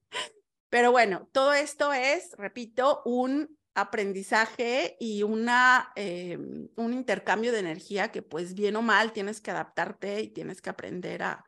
pero 0.70 0.92
bueno, 0.92 1.28
todo 1.32 1.54
esto 1.54 1.94
es, 1.94 2.32
repito, 2.38 3.02
un 3.06 3.58
aprendizaje 3.76 4.98
y 5.00 5.24
una, 5.24 5.92
eh, 5.96 6.38
un 6.76 6.94
intercambio 6.94 7.52
de 7.52 7.60
energía 7.60 8.12
que 8.12 8.24
pues 8.24 8.56
bien 8.56 8.76
o 8.76 8.82
mal 8.82 9.12
tienes 9.12 9.40
que 9.40 9.52
adaptarte 9.52 10.22
y 10.22 10.30
tienes 10.30 10.62
que 10.62 10.72
aprender 10.72 11.22
a, 11.24 11.46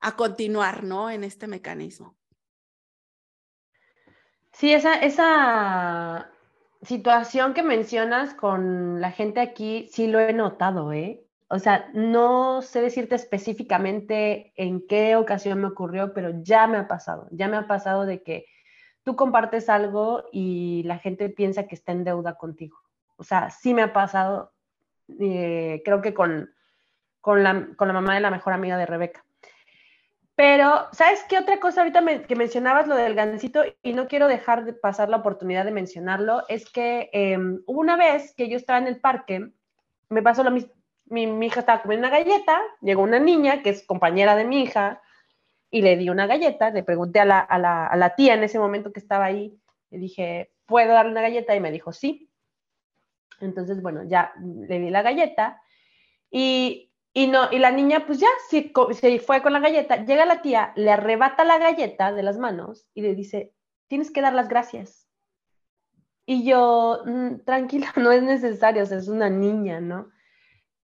a 0.00 0.16
continuar, 0.16 0.84
¿no? 0.84 1.10
En 1.10 1.24
este 1.24 1.46
mecanismo. 1.46 2.16
Sí, 4.52 4.72
esa, 4.72 4.94
esa 5.00 6.30
situación 6.82 7.54
que 7.54 7.64
mencionas 7.64 8.34
con 8.34 9.00
la 9.00 9.10
gente 9.10 9.40
aquí, 9.40 9.88
sí 9.90 10.06
lo 10.06 10.20
he 10.20 10.32
notado, 10.32 10.92
¿eh? 10.92 11.23
O 11.48 11.58
sea, 11.58 11.90
no 11.92 12.62
sé 12.62 12.80
decirte 12.80 13.14
específicamente 13.14 14.52
en 14.56 14.86
qué 14.86 15.16
ocasión 15.16 15.60
me 15.60 15.68
ocurrió, 15.68 16.14
pero 16.14 16.30
ya 16.42 16.66
me 16.66 16.78
ha 16.78 16.88
pasado, 16.88 17.28
ya 17.30 17.48
me 17.48 17.56
ha 17.56 17.66
pasado 17.66 18.06
de 18.06 18.22
que 18.22 18.46
tú 19.02 19.14
compartes 19.14 19.68
algo 19.68 20.24
y 20.32 20.82
la 20.84 20.98
gente 20.98 21.28
piensa 21.28 21.66
que 21.66 21.74
está 21.74 21.92
en 21.92 22.04
deuda 22.04 22.34
contigo. 22.34 22.78
O 23.16 23.24
sea, 23.24 23.50
sí 23.50 23.74
me 23.74 23.82
ha 23.82 23.92
pasado, 23.92 24.52
eh, 25.20 25.82
creo 25.84 26.00
que 26.00 26.14
con, 26.14 26.50
con, 27.20 27.42
la, 27.44 27.68
con, 27.76 27.88
la, 27.88 27.94
mamá 27.94 28.14
de 28.14 28.20
la 28.20 28.30
mejor 28.30 28.54
amiga 28.54 28.76
de 28.76 28.86
Rebeca. 28.86 29.24
Pero, 30.36 30.88
¿sabes 30.90 31.24
qué 31.28 31.38
otra 31.38 31.60
cosa 31.60 31.82
ahorita 31.82 32.26
que 32.26 32.34
mencionabas 32.34 32.88
lo 32.88 32.96
del 32.96 33.14
gancito 33.14 33.62
y 33.82 33.92
no 33.92 34.08
quiero 34.08 34.26
dejar 34.26 34.64
de 34.64 34.72
pasar 34.72 35.08
la 35.08 35.18
oportunidad 35.18 35.64
de 35.64 35.70
mencionarlo? 35.70 36.42
Es 36.48 36.68
que 36.68 37.10
em, 37.12 37.62
una 37.66 37.96
vez 37.96 38.34
que 38.34 38.48
yo 38.48 38.56
estaba 38.56 38.80
en 38.80 38.88
el 38.88 39.00
parque, 39.00 39.52
me 40.08 40.22
pasó 40.22 40.42
lo 40.42 40.50
mismo, 40.50 40.72
mi, 41.06 41.46
hija 41.46 41.60
estaba 41.60 41.82
comiendo 41.82 42.08
una 42.08 42.16
galleta, 42.16 42.60
llegó 42.80 43.02
una 43.02 43.18
niña 43.18 43.62
que 43.62 43.70
es 43.70 43.84
compañera 43.86 44.36
de 44.36 44.44
mi 44.44 44.62
hija 44.62 45.02
y 45.70 45.82
le 45.82 45.96
di 45.96 46.08
una 46.08 46.26
galleta, 46.26 46.70
le 46.70 46.82
pregunté 46.82 47.20
a 47.20 47.24
la, 47.24 48.14
tía 48.16 48.34
en 48.34 48.44
ese 48.44 48.58
momento 48.58 48.92
que 48.92 49.00
estaba 49.00 49.24
ahí, 49.24 49.58
le 49.90 49.98
dije, 49.98 50.52
¿puedo 50.66 50.92
darle 50.92 51.12
una 51.12 51.22
galleta? 51.22 51.54
Y 51.54 51.60
me 51.60 51.72
dijo, 51.72 51.92
sí. 51.92 52.30
Entonces, 53.40 53.82
bueno, 53.82 54.04
ya 54.04 54.32
le 54.40 54.78
di 54.78 54.90
la 54.90 55.02
galleta 55.02 55.60
y, 56.30 56.90
no, 57.14 57.50
y 57.50 57.58
la 57.58 57.70
niña 57.70 58.06
pues 58.06 58.20
ya 58.20 58.28
se, 58.48 58.72
se 58.92 59.18
fue 59.18 59.42
con 59.42 59.52
la 59.52 59.60
galleta, 59.60 60.04
llega 60.04 60.24
la 60.24 60.42
tía, 60.42 60.72
le 60.76 60.90
arrebata 60.90 61.44
la 61.44 61.58
galleta 61.58 62.12
de 62.12 62.22
las 62.22 62.38
manos 62.38 62.86
y 62.94 63.02
le 63.02 63.14
dice, 63.14 63.52
tienes 63.88 64.10
que 64.10 64.20
dar 64.20 64.32
las 64.32 64.48
gracias. 64.48 65.08
Y 66.26 66.44
yo, 66.44 67.02
mm, 67.04 67.40
tranquila, 67.44 67.92
no 67.96 68.12
es 68.12 68.22
necesario, 68.22 68.82
es 68.82 69.08
una 69.08 69.28
niña, 69.28 69.80
¿no? 69.80 70.13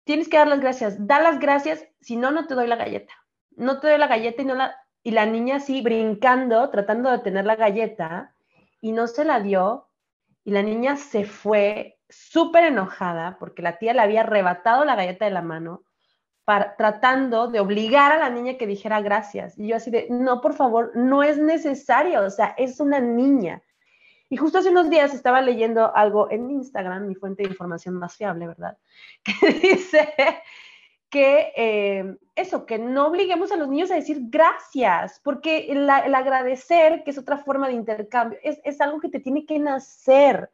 Tienes 0.09 0.27
que 0.27 0.37
dar 0.37 0.47
las 0.47 0.59
gracias. 0.59 1.05
Da 1.05 1.21
las 1.21 1.39
gracias, 1.39 1.85
si 2.01 2.15
no, 2.15 2.31
no 2.31 2.47
te 2.47 2.55
doy 2.55 2.65
la 2.65 2.77
galleta. 2.77 3.13
No 3.51 3.79
te 3.79 3.89
doy 3.89 3.99
la 3.99 4.07
galleta 4.07 4.41
y 4.41 4.45
no 4.45 4.55
la... 4.55 4.75
Y 5.03 5.11
la 5.11 5.27
niña 5.27 5.57
así 5.57 5.83
brincando, 5.83 6.67
tratando 6.71 7.11
de 7.11 7.19
tener 7.19 7.45
la 7.45 7.55
galleta, 7.55 8.33
y 8.81 8.91
no 8.91 9.05
se 9.05 9.23
la 9.23 9.39
dio. 9.39 9.87
Y 10.43 10.49
la 10.49 10.63
niña 10.63 10.95
se 10.95 11.25
fue 11.25 11.99
súper 12.09 12.63
enojada 12.63 13.37
porque 13.39 13.61
la 13.61 13.77
tía 13.77 13.93
le 13.93 14.01
había 14.01 14.21
arrebatado 14.21 14.83
la 14.83 14.95
galleta 14.95 15.25
de 15.25 15.31
la 15.31 15.43
mano, 15.43 15.83
para, 16.43 16.75
tratando 16.75 17.47
de 17.47 17.59
obligar 17.59 18.11
a 18.11 18.17
la 18.17 18.31
niña 18.31 18.57
que 18.57 18.65
dijera 18.65 19.01
gracias. 19.01 19.59
Y 19.59 19.67
yo 19.67 19.75
así 19.75 19.91
de, 19.91 20.07
no, 20.09 20.41
por 20.41 20.55
favor, 20.55 20.91
no 20.95 21.21
es 21.21 21.37
necesario, 21.37 22.23
o 22.23 22.31
sea, 22.31 22.55
es 22.57 22.79
una 22.79 22.99
niña. 22.99 23.61
Y 24.29 24.37
justo 24.37 24.59
hace 24.59 24.69
unos 24.69 24.89
días 24.89 25.13
estaba 25.13 25.41
leyendo 25.41 25.95
algo 25.95 26.29
en 26.29 26.51
Instagram, 26.51 27.07
mi 27.07 27.15
fuente 27.15 27.43
de 27.43 27.49
información 27.49 27.95
más 27.95 28.15
fiable, 28.15 28.47
¿verdad? 28.47 28.77
Que 29.41 29.53
dice 29.53 30.13
que 31.09 31.51
eh, 31.55 32.17
eso, 32.35 32.65
que 32.65 32.77
no 32.77 33.07
obliguemos 33.07 33.51
a 33.51 33.55
los 33.55 33.67
niños 33.67 33.89
a 33.89 33.95
decir 33.95 34.19
gracias, 34.21 35.19
porque 35.23 35.71
el, 35.71 35.89
agradecer, 35.89 37.03
que 37.03 37.11
es 37.11 37.17
otra 37.17 37.37
forma 37.37 37.67
de 37.67 37.73
intercambio, 37.73 38.37
es, 38.43 38.79
algo 38.79 38.99
que 38.99 39.09
te 39.09 39.19
tiene 39.19 39.45
que 39.45 39.57
nacer. 39.57 40.51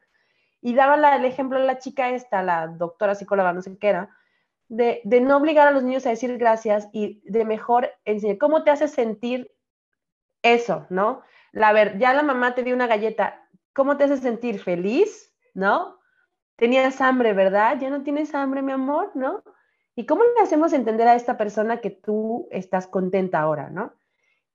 Y 0.61 0.73
daba 0.73 0.95
el 1.15 1.25
ejemplo 1.25 1.59
de 1.59 1.65
la 1.65 1.77
chica 1.77 2.09
esta, 2.09 2.41
la 2.41 2.67
doctora 2.67 3.15
psicóloga, 3.15 3.53
no 3.53 3.61
sé 3.61 3.77
qué 3.77 3.89
era, 3.89 4.09
de, 4.67 5.01
de, 5.03 5.21
no 5.21 5.37
obligar 5.37 5.67
a 5.67 5.71
los 5.71 5.83
niños 5.83 6.05
a 6.05 6.09
decir 6.09 6.37
gracias 6.37 6.87
y 6.91 7.21
de 7.25 7.45
mejor 7.45 7.91
enseñar 8.05 8.37
cómo 8.37 8.63
te 8.63 8.71
hace 8.71 8.87
sentir 8.87 9.51
eso, 10.41 10.87
¿no? 10.89 11.21
La 11.51 11.71
ver, 11.71 11.99
ya 11.99 12.13
la 12.13 12.23
mamá 12.23 12.55
te 12.55 12.63
dio 12.63 12.73
una 12.73 12.87
galleta, 12.87 13.44
¿Cómo 13.75 13.97
te 13.97 14.05
hace 14.05 14.17
sentir 14.17 14.59
feliz? 14.59 15.35
¿No? 15.53 15.99
Tenías 16.55 17.01
hambre, 17.01 17.33
¿verdad? 17.33 17.77
Ya 17.79 17.89
no 17.89 18.03
tienes 18.03 18.33
hambre, 18.33 18.61
mi 18.61 18.71
amor, 18.71 19.11
¿no? 19.15 19.43
¿Y 19.95 20.05
cómo 20.05 20.23
le 20.23 20.41
hacemos 20.41 20.71
entender 20.71 21.09
a 21.09 21.15
esta 21.15 21.35
persona 21.35 21.81
que 21.81 21.89
tú 21.89 22.47
estás 22.51 22.87
contenta 22.87 23.41
ahora, 23.41 23.69
¿no? 23.69 23.93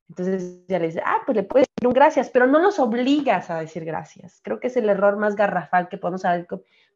Entonces 0.09 0.67
ya 0.67 0.79
le 0.79 0.87
dice, 0.87 1.03
ah, 1.05 1.19
pues 1.27 1.37
le 1.37 1.43
puedes 1.43 1.69
decir 1.69 1.87
un 1.87 1.93
gracias, 1.93 2.31
pero 2.31 2.47
no 2.47 2.61
los 2.61 2.79
obligas 2.79 3.51
a 3.51 3.61
decir 3.61 3.85
gracias. 3.85 4.41
Creo 4.43 4.59
que 4.59 4.69
es 4.69 4.77
el 4.79 4.89
error 4.89 5.19
más 5.19 5.37
garrafal 5.37 5.91
que 5.91 5.99
podemos 5.99 6.25
haber, 6.25 6.47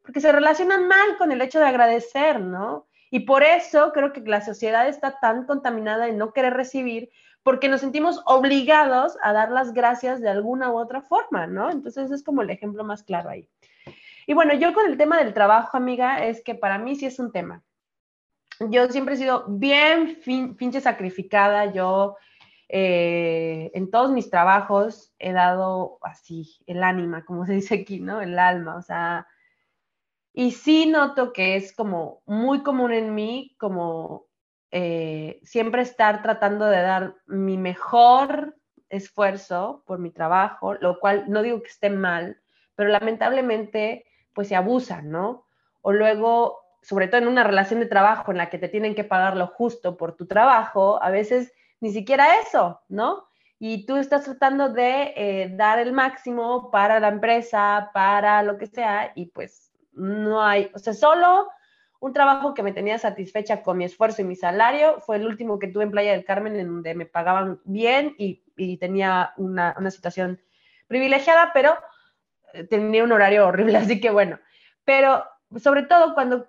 porque 0.02 0.20
se 0.20 0.32
relacionan 0.32 0.88
mal 0.88 1.18
con 1.18 1.30
el 1.30 1.42
hecho 1.42 1.60
de 1.60 1.66
agradecer, 1.66 2.40
¿no? 2.40 2.86
Y 3.10 3.20
por 3.20 3.42
eso 3.42 3.92
creo 3.92 4.14
que 4.14 4.20
la 4.22 4.40
sociedad 4.40 4.88
está 4.88 5.20
tan 5.20 5.44
contaminada 5.44 6.08
en 6.08 6.16
no 6.16 6.32
querer 6.32 6.54
recibir, 6.54 7.10
porque 7.44 7.68
nos 7.68 7.82
sentimos 7.82 8.22
obligados 8.24 9.16
a 9.22 9.32
dar 9.32 9.52
las 9.52 9.74
gracias 9.74 10.20
de 10.20 10.30
alguna 10.30 10.72
u 10.72 10.78
otra 10.78 11.02
forma, 11.02 11.46
¿no? 11.46 11.70
Entonces 11.70 12.10
es 12.10 12.24
como 12.24 12.42
el 12.42 12.50
ejemplo 12.50 12.82
más 12.84 13.04
claro 13.04 13.28
ahí. 13.28 13.48
Y 14.26 14.32
bueno, 14.32 14.54
yo 14.54 14.72
con 14.72 14.86
el 14.86 14.96
tema 14.96 15.18
del 15.18 15.34
trabajo, 15.34 15.76
amiga, 15.76 16.24
es 16.24 16.42
que 16.42 16.54
para 16.54 16.78
mí 16.78 16.96
sí 16.96 17.04
es 17.04 17.18
un 17.18 17.30
tema. 17.30 17.62
Yo 18.70 18.88
siempre 18.88 19.14
he 19.14 19.18
sido 19.18 19.44
bien 19.46 20.18
pinche 20.56 20.80
sacrificada, 20.80 21.72
yo 21.72 22.16
eh, 22.68 23.70
en 23.74 23.90
todos 23.90 24.10
mis 24.10 24.30
trabajos 24.30 25.12
he 25.18 25.32
dado 25.32 25.98
así 26.00 26.58
el 26.66 26.82
ánima, 26.82 27.26
como 27.26 27.44
se 27.44 27.52
dice 27.52 27.74
aquí, 27.82 28.00
¿no? 28.00 28.22
El 28.22 28.38
alma, 28.38 28.76
o 28.76 28.82
sea, 28.82 29.26
Y 30.32 30.52
sí 30.52 30.86
noto 30.86 31.32
que 31.32 31.56
es 31.56 31.74
como 31.76 32.22
muy 32.24 32.62
común 32.62 32.92
en 32.92 33.14
mí, 33.14 33.54
como 33.58 34.26
eh, 34.76 35.38
siempre 35.44 35.82
estar 35.82 36.20
tratando 36.20 36.66
de 36.66 36.82
dar 36.82 37.14
mi 37.26 37.56
mejor 37.56 38.56
esfuerzo 38.88 39.84
por 39.86 40.00
mi 40.00 40.10
trabajo, 40.10 40.74
lo 40.74 40.98
cual 40.98 41.26
no 41.28 41.42
digo 41.42 41.62
que 41.62 41.68
esté 41.68 41.90
mal, 41.90 42.40
pero 42.74 42.90
lamentablemente 42.90 44.04
pues 44.32 44.48
se 44.48 44.56
abusa, 44.56 45.00
¿no? 45.00 45.46
O 45.80 45.92
luego, 45.92 46.58
sobre 46.82 47.06
todo 47.06 47.20
en 47.20 47.28
una 47.28 47.44
relación 47.44 47.78
de 47.78 47.86
trabajo 47.86 48.32
en 48.32 48.38
la 48.38 48.50
que 48.50 48.58
te 48.58 48.68
tienen 48.68 48.96
que 48.96 49.04
pagar 49.04 49.36
lo 49.36 49.46
justo 49.46 49.96
por 49.96 50.16
tu 50.16 50.26
trabajo, 50.26 51.00
a 51.00 51.10
veces 51.10 51.52
ni 51.78 51.92
siquiera 51.92 52.40
eso, 52.40 52.80
¿no? 52.88 53.28
Y 53.60 53.86
tú 53.86 53.94
estás 53.94 54.24
tratando 54.24 54.70
de 54.70 55.14
eh, 55.14 55.52
dar 55.54 55.78
el 55.78 55.92
máximo 55.92 56.72
para 56.72 56.98
la 56.98 57.10
empresa, 57.10 57.90
para 57.94 58.42
lo 58.42 58.58
que 58.58 58.66
sea, 58.66 59.12
y 59.14 59.26
pues 59.26 59.72
no 59.92 60.42
hay, 60.42 60.68
o 60.74 60.80
sea, 60.80 60.94
solo 60.94 61.48
un 62.04 62.12
trabajo 62.12 62.52
que 62.52 62.62
me 62.62 62.72
tenía 62.72 62.98
satisfecha 62.98 63.62
con 63.62 63.78
mi 63.78 63.86
esfuerzo 63.86 64.20
y 64.20 64.26
mi 64.26 64.36
salario 64.36 65.00
fue 65.00 65.16
el 65.16 65.26
último 65.26 65.58
que 65.58 65.68
tuve 65.68 65.84
en 65.84 65.90
Playa 65.90 66.12
del 66.12 66.26
Carmen, 66.26 66.54
en 66.54 66.66
donde 66.66 66.94
me 66.94 67.06
pagaban 67.06 67.62
bien 67.64 68.14
y, 68.18 68.42
tenía 68.76 69.32
una, 69.38 69.74
situación 69.90 70.38
privilegiada, 70.86 71.52
pero 71.54 71.74
eh, 72.52 72.64
tenía 72.64 73.04
un 73.04 73.12
horario 73.12 73.46
horrible, 73.46 73.78
así 73.78 74.02
que 74.02 74.10
bueno, 74.10 74.38
pero 74.84 75.24
sobre 75.56 75.84
todo 75.84 76.12
cuando, 76.12 76.46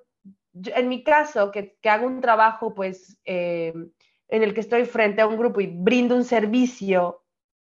en 0.54 0.90
mi 0.90 1.06
caso, 1.06 1.52
que, 1.52 1.78
hago 1.86 2.06
un 2.06 2.20
trabajo, 2.20 2.76
pues, 2.76 3.18
eh, 3.24 3.74
en 4.28 4.44
el 4.44 4.54
que 4.54 4.60
estoy 4.60 4.84
frente 4.84 5.22
a 5.22 5.28
un 5.28 5.38
grupo 5.38 5.62
y 5.62 5.68
brindo 5.68 6.18
un 6.18 6.26
servicio, 6.26 7.24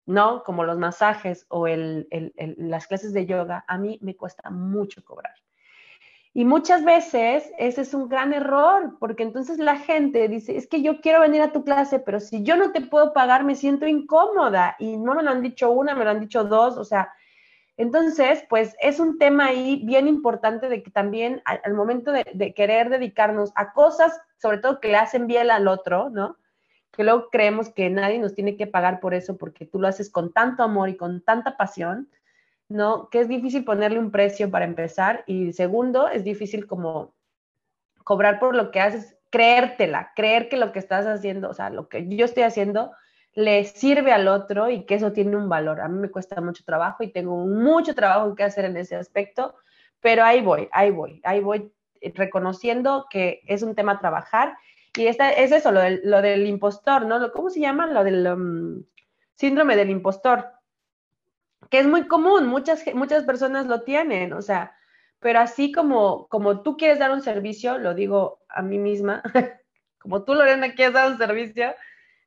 ¿no? 0.06 0.42
Como 0.42 0.64
los 0.64 0.76
masajes 0.76 1.46
o 1.50 1.68
las 1.68 2.88
clases 2.88 3.12
de 3.12 3.26
yoga, 3.26 3.64
a 3.68 3.78
mí 3.78 4.00
me 4.02 4.16
cuesta 4.16 4.50
mucho 4.50 5.04
cobrar. 5.04 5.34
Y 6.36 6.44
muchas 6.44 6.84
veces 6.84 7.50
ese 7.56 7.80
es 7.80 7.94
un 7.94 8.10
gran 8.10 8.34
error, 8.34 8.98
porque 9.00 9.22
entonces 9.22 9.56
la 9.56 9.78
gente 9.78 10.28
dice, 10.28 10.58
es 10.58 10.66
que 10.66 10.82
yo 10.82 11.00
quiero 11.00 11.20
venir 11.20 11.40
a 11.40 11.50
tu 11.50 11.64
clase, 11.64 11.98
pero 11.98 12.20
si 12.20 12.42
yo 12.42 12.56
no 12.56 12.72
te 12.72 12.82
puedo 12.82 13.14
pagar, 13.14 13.42
me 13.42 13.54
siento 13.54 13.86
incómoda. 13.86 14.76
Y 14.78 14.98
no 14.98 15.14
me 15.14 15.22
lo 15.22 15.30
han 15.30 15.40
dicho 15.40 15.70
una, 15.70 15.94
me 15.94 16.04
lo 16.04 16.10
han 16.10 16.20
dicho 16.20 16.44
dos, 16.44 16.76
o 16.76 16.84
sea, 16.84 17.10
entonces, 17.78 18.44
pues 18.50 18.76
es 18.82 19.00
un 19.00 19.16
tema 19.16 19.46
ahí 19.46 19.80
bien 19.86 20.08
importante 20.08 20.68
de 20.68 20.82
que 20.82 20.90
también 20.90 21.40
al, 21.46 21.72
momento 21.72 22.12
de, 22.12 22.26
de, 22.34 22.52
querer 22.52 22.90
dedicarnos 22.90 23.50
a 23.54 23.72
cosas, 23.72 24.20
sobre 24.36 24.58
todo 24.58 24.78
que 24.78 24.88
le 24.88 24.96
hacen 24.96 25.26
bien 25.26 25.50
al 25.50 25.66
otro, 25.66 26.10
¿no? 26.10 26.36
Que 26.92 27.02
luego 27.02 27.30
creemos 27.32 27.70
que 27.70 27.88
nadie 27.88 28.18
nos 28.18 28.34
tiene 28.34 28.58
que 28.58 28.66
pagar 28.66 29.00
por 29.00 29.14
eso 29.14 29.38
porque 29.38 29.64
tú 29.64 29.78
lo 29.78 29.88
haces 29.88 30.10
con 30.10 30.34
tanto 30.34 30.62
amor 30.62 30.90
y 30.90 30.98
con 30.98 31.22
tanta 31.22 31.56
pasión 31.56 32.10
¿no? 32.68 33.08
Que 33.10 33.20
es 33.20 33.28
difícil 33.28 33.64
ponerle 33.64 33.98
un 33.98 34.10
precio 34.10 34.50
para 34.50 34.64
empezar 34.64 35.24
y 35.26 35.52
segundo, 35.52 36.08
es 36.08 36.24
difícil 36.24 36.66
como 36.66 37.14
cobrar 38.04 38.38
por 38.38 38.54
lo 38.54 38.70
que 38.70 38.80
haces, 38.80 39.16
creértela, 39.30 40.12
creer 40.14 40.48
que 40.48 40.56
lo 40.56 40.72
que 40.72 40.78
estás 40.78 41.06
haciendo, 41.06 41.50
o 41.50 41.54
sea, 41.54 41.70
lo 41.70 41.88
que 41.88 42.06
yo 42.08 42.24
estoy 42.24 42.44
haciendo 42.44 42.92
le 43.34 43.64
sirve 43.64 44.12
al 44.12 44.28
otro 44.28 44.70
y 44.70 44.84
que 44.84 44.94
eso 44.94 45.12
tiene 45.12 45.36
un 45.36 45.48
valor. 45.48 45.80
A 45.80 45.88
mí 45.88 45.98
me 45.98 46.10
cuesta 46.10 46.40
mucho 46.40 46.64
trabajo 46.64 47.02
y 47.02 47.12
tengo 47.12 47.44
mucho 47.46 47.94
trabajo 47.94 48.34
que 48.34 48.44
hacer 48.44 48.64
en 48.64 48.76
ese 48.76 48.96
aspecto, 48.96 49.54
pero 50.00 50.24
ahí 50.24 50.40
voy, 50.40 50.68
ahí 50.72 50.90
voy, 50.90 51.20
ahí 51.24 51.40
voy 51.40 51.72
reconociendo 52.14 53.06
que 53.10 53.42
es 53.46 53.62
un 53.62 53.74
tema 53.74 53.98
trabajar 53.98 54.56
y 54.96 55.06
esta, 55.06 55.30
es 55.30 55.52
eso, 55.52 55.72
lo 55.72 55.80
del, 55.80 56.00
lo 56.04 56.22
del 56.22 56.46
impostor, 56.46 57.04
¿no? 57.04 57.30
¿Cómo 57.32 57.50
se 57.50 57.60
llama? 57.60 57.86
Lo 57.86 58.02
del 58.02 58.26
um, 58.26 58.82
síndrome 59.34 59.76
del 59.76 59.90
impostor 59.90 60.55
que 61.70 61.78
es 61.78 61.86
muy 61.86 62.06
común, 62.06 62.46
muchas, 62.46 62.84
muchas 62.94 63.24
personas 63.24 63.66
lo 63.66 63.82
tienen, 63.82 64.32
o 64.32 64.42
sea, 64.42 64.76
pero 65.20 65.40
así 65.40 65.72
como, 65.72 66.28
como 66.28 66.62
tú 66.62 66.76
quieres 66.76 66.98
dar 66.98 67.10
un 67.10 67.22
servicio, 67.22 67.78
lo 67.78 67.94
digo 67.94 68.40
a 68.48 68.62
mí 68.62 68.78
misma, 68.78 69.22
como 69.98 70.24
tú, 70.24 70.34
Lorena, 70.34 70.74
quieres 70.74 70.94
dar 70.94 71.10
un 71.10 71.18
servicio, 71.18 71.74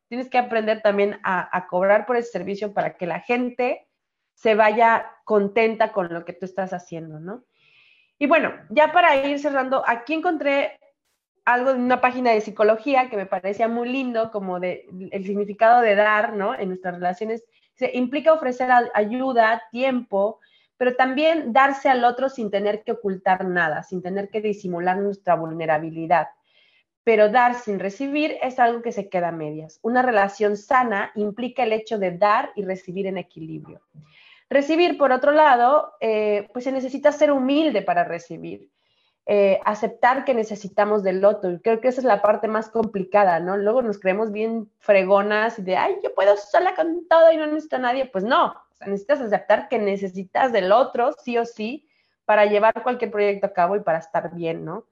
tienes 0.08 0.30
que 0.30 0.38
aprender 0.38 0.82
también 0.82 1.20
a, 1.24 1.68
cobrar 1.70 2.06
por 2.06 2.18
ese 2.18 2.32
servicio 2.32 2.74
para 2.74 2.98
que 2.98 3.06
la 3.06 3.20
gente 3.20 3.88
se 4.34 4.56
vaya 4.56 5.06
contenta 5.24 5.92
con 5.92 6.12
lo 6.12 6.26
que 6.26 6.34
tú 6.34 6.46
estás 6.46 6.74
haciendo, 6.74 7.20
¿no? 7.20 7.44
Y 8.18 8.28
bueno, 8.28 8.54
ya 8.70 8.92
para 8.92 9.16
ir 9.28 9.40
cerrando, 9.40 9.84
aquí 9.88 10.14
encontré 10.14 10.80
algo 11.46 11.72
en 11.72 11.82
una 11.82 12.02
página 12.02 12.32
de 12.32 12.42
psicología 12.42 13.10
que 13.10 13.18
me 13.18 13.28
parecía 13.28 13.68
muy 13.68 13.88
lindo, 13.88 14.32
como 14.32 14.60
de 14.60 14.88
el 15.12 15.26
significado 15.26 15.82
de 15.82 15.96
dar, 15.96 16.34
¿no? 16.34 16.54
En 16.54 16.70
nuestras 16.70 16.96
relaciones 16.96 17.46
implica 17.94 18.34
ofrecer 18.34 18.70
ayuda, 18.94 19.64
tiempo, 19.72 20.40
pero 20.78 20.96
también 20.96 21.52
darse 21.52 21.90
al 21.90 22.04
otro 22.04 22.30
sin 22.30 22.50
tener 22.50 22.84
que 22.84 22.94
ocultar 22.94 23.46
nada, 23.46 23.84
sin 23.84 24.02
tener 24.02 24.30
que 24.30 24.42
disimular 24.42 24.98
nuestra 24.98 25.36
vulnerabilidad. 25.36 26.30
Pero 27.04 27.30
dar 27.30 27.56
sin 27.56 27.80
recibir 27.80 28.38
es 28.42 28.60
algo 28.60 28.82
que 28.82 28.92
se 28.92 29.10
queda 29.10 29.30
a 29.30 29.34
medias. 29.34 29.80
Una 29.82 30.02
relación 30.02 30.56
sana 30.56 31.12
implica 31.16 31.64
el 31.64 31.74
hecho 31.74 31.98
de 31.98 32.18
dar 32.18 32.52
y 32.56 32.64
recibir 32.64 33.08
en 33.08 33.18
equilibrio. 33.18 33.82
Recibir, 34.50 34.98
por 34.98 35.12
otro 35.12 35.32
lado, 35.32 35.94
eh, 36.00 36.48
pues 36.54 36.64
se 36.64 36.72
necesita 36.72 37.12
ser 37.12 37.32
humilde 37.32 37.82
para 37.82 38.04
recibir. 38.04 38.70
Eh, 39.32 39.60
aceptar 39.64 40.26
que 40.26 40.34
necesitamos 40.34 41.04
del 41.04 41.24
otro. 41.24 41.60
Creo 41.62 41.80
que 41.80 41.90
esa 41.90 42.02
es 42.02 42.06
la 42.06 42.24
parte 42.24 42.48
más 42.48 42.68
complicada, 42.68 43.40
¿no? 43.40 43.58
Luego 43.58 43.84
nos 43.84 44.00
creemos 44.00 44.32
bien 44.32 44.72
fregonas 44.80 45.60
y 45.60 45.62
de, 45.62 45.78
ay, 45.78 45.98
yo 46.04 46.16
puedo 46.16 46.36
sola 46.36 46.74
con 46.74 47.08
todo 47.08 47.32
y 47.32 47.38
no 47.38 47.46
necesito 47.46 47.76
a 47.76 47.80
nadie. 47.80 48.08
Pues 48.08 48.24
no, 48.24 48.48
o 48.48 48.86
necesitas 48.88 49.22
aceptar 49.22 49.70
que 49.70 49.78
necesitas 49.78 50.52
del 50.52 50.72
otro, 50.72 51.14
sí 51.24 51.38
o 51.38 51.46
sí, 51.46 51.88
para 52.26 52.48
llevar 52.48 52.82
cualquier 52.82 53.12
proyecto 53.12 53.46
a 53.46 53.54
cabo 53.54 53.76
y 53.76 53.82
para 53.82 54.00
estar 54.00 54.34
bien, 54.34 54.66
¿no? 54.66 54.88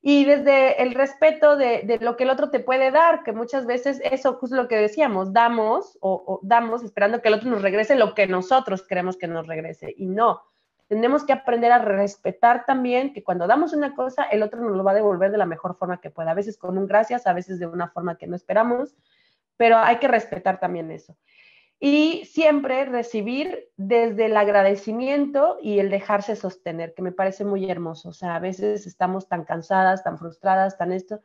Y 0.00 0.26
desde 0.26 0.80
el 0.80 0.94
respeto 0.94 1.56
de, 1.56 1.98
lo 2.00 2.16
que 2.16 2.22
el 2.22 2.30
otro 2.30 2.50
te 2.50 2.60
puede 2.60 2.92
dar, 2.92 3.24
que 3.24 3.32
muchas 3.32 3.66
veces 3.66 4.00
eso 4.04 4.38
es 4.40 4.50
lo 4.52 4.68
que 4.68 4.76
decíamos, 4.76 5.32
damos 5.32 5.98
o 6.00 6.38
damos 6.44 6.84
esperando 6.84 7.20
que 7.20 7.26
el 7.26 7.34
otro 7.34 7.50
nos 7.50 7.62
regrese 7.62 7.96
lo 7.96 8.14
que 8.14 8.28
nosotros 8.28 8.86
queremos 8.86 9.16
que 9.16 9.26
nos 9.26 9.48
regrese. 9.48 9.92
Y 9.96 10.06
no, 10.06 10.40
tenemos 10.92 11.24
que 11.24 11.32
aprender 11.32 11.72
a 11.72 11.78
respetar 11.78 12.66
también 12.66 13.14
que 13.14 13.24
cuando 13.24 13.46
damos 13.46 13.72
una 13.72 13.94
cosa, 13.94 14.24
el 14.24 14.42
otro 14.42 14.60
nos 14.60 14.76
lo 14.76 14.84
va 14.84 14.90
a 14.90 14.94
devolver 14.94 15.30
de 15.30 15.38
la 15.38 15.46
mejor 15.46 15.78
forma 15.78 16.02
que 16.02 16.10
pueda, 16.10 16.32
a 16.32 16.34
veces 16.34 16.58
con 16.58 16.76
un 16.76 16.86
gracias, 16.86 17.26
a 17.26 17.32
veces 17.32 17.58
de 17.58 17.66
una 17.66 17.88
forma 17.88 18.18
que 18.18 18.26
no 18.26 18.36
esperamos, 18.36 18.94
pero 19.56 19.78
hay 19.78 19.96
que 19.96 20.08
respetar 20.08 20.60
también 20.60 20.90
eso. 20.90 21.16
Y 21.80 22.26
siempre 22.26 22.84
recibir 22.84 23.70
desde 23.78 24.26
el 24.26 24.36
agradecimiento 24.36 25.56
y 25.62 25.78
el 25.78 25.88
dejarse 25.88 26.36
sostener, 26.36 26.92
que 26.92 27.00
me 27.00 27.10
parece 27.10 27.46
muy 27.46 27.70
hermoso. 27.70 28.10
O 28.10 28.12
sea, 28.12 28.36
a 28.36 28.38
veces 28.38 28.86
estamos 28.86 29.28
tan 29.28 29.46
cansadas, 29.46 30.04
tan 30.04 30.18
frustradas, 30.18 30.76
tan 30.76 30.92
esto, 30.92 31.22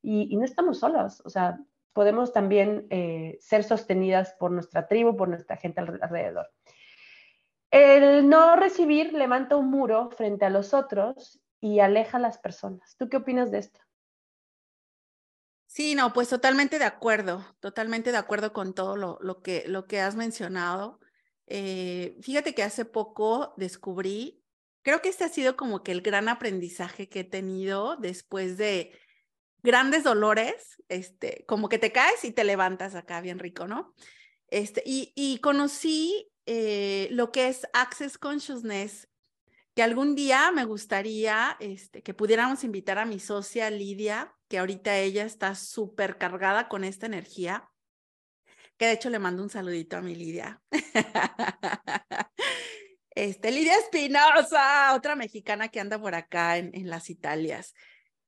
y, 0.00 0.36
no 0.36 0.44
estamos 0.44 0.78
solas. 0.78 1.22
O 1.24 1.28
sea, 1.28 1.58
podemos 1.92 2.32
también 2.32 2.86
eh, 2.90 3.36
ser 3.40 3.64
sostenidas 3.64 4.36
por 4.38 4.52
nuestra 4.52 4.86
tribu, 4.86 5.16
por 5.16 5.28
nuestra 5.28 5.56
gente 5.56 5.80
alrededor. 5.80 6.46
El 7.70 8.28
no 8.28 8.56
recibir 8.56 9.12
levanta 9.12 9.56
un 9.56 9.70
muro 9.70 10.10
frente 10.10 10.44
a 10.44 10.50
los 10.50 10.72
otros 10.72 11.38
y 11.60 11.80
aleja 11.80 12.16
a 12.16 12.20
las 12.20 12.38
personas. 12.38 12.96
¿Tú 12.96 13.08
qué 13.08 13.18
opinas 13.18 13.50
de 13.50 13.58
esto? 13.58 13.80
Sí, 15.66 15.94
no, 15.94 16.14
pues 16.14 16.30
totalmente 16.30 16.78
de 16.78 16.86
acuerdo, 16.86 17.44
totalmente 17.60 18.10
de 18.10 18.16
acuerdo 18.16 18.54
con 18.54 18.74
todo 18.74 18.96
lo, 18.96 19.42
que, 19.42 19.64
lo 19.68 19.86
que 19.86 20.00
has 20.00 20.16
mencionado. 20.16 20.98
Eh, 21.46 22.16
fíjate 22.22 22.54
que 22.54 22.62
hace 22.62 22.86
poco 22.86 23.52
descubrí, 23.58 24.42
creo 24.82 25.02
que 25.02 25.10
este 25.10 25.24
ha 25.24 25.28
sido 25.28 25.56
como 25.56 25.82
que 25.82 25.92
el 25.92 26.00
gran 26.00 26.30
aprendizaje 26.30 27.10
que 27.10 27.20
he 27.20 27.24
tenido 27.24 27.96
después 27.96 28.56
de 28.56 28.98
grandes 29.62 30.04
dolores, 30.04 30.82
este, 30.88 31.44
como 31.46 31.68
que 31.68 31.78
te 31.78 31.92
caes 31.92 32.24
y 32.24 32.32
te 32.32 32.44
levantas 32.44 32.94
acá 32.94 33.20
bien 33.20 33.38
rico, 33.38 33.66
¿no? 33.66 33.94
Este, 34.48 34.82
y, 34.86 35.12
y 35.14 35.40
conocí 35.40 36.30
eh, 36.50 37.08
lo 37.10 37.30
que 37.30 37.48
es 37.48 37.66
Access 37.74 38.16
Consciousness, 38.16 39.06
que 39.74 39.82
algún 39.82 40.14
día 40.14 40.50
me 40.50 40.64
gustaría 40.64 41.58
este, 41.60 42.02
que 42.02 42.14
pudiéramos 42.14 42.64
invitar 42.64 42.98
a 42.98 43.04
mi 43.04 43.20
socia 43.20 43.68
Lidia, 43.68 44.34
que 44.48 44.58
ahorita 44.58 44.96
ella 44.96 45.26
está 45.26 45.54
súper 45.54 46.16
cargada 46.16 46.70
con 46.70 46.84
esta 46.84 47.04
energía, 47.04 47.70
que 48.78 48.86
de 48.86 48.92
hecho 48.92 49.10
le 49.10 49.18
mando 49.18 49.42
un 49.42 49.50
saludito 49.50 49.98
a 49.98 50.00
mi 50.00 50.14
Lidia. 50.14 50.62
Este, 53.10 53.50
Lidia 53.50 53.76
Espinosa, 53.76 54.94
otra 54.94 55.16
mexicana 55.16 55.70
que 55.70 55.80
anda 55.80 56.00
por 56.00 56.14
acá 56.14 56.56
en, 56.56 56.70
en 56.72 56.88
las 56.88 57.10
Italias. 57.10 57.74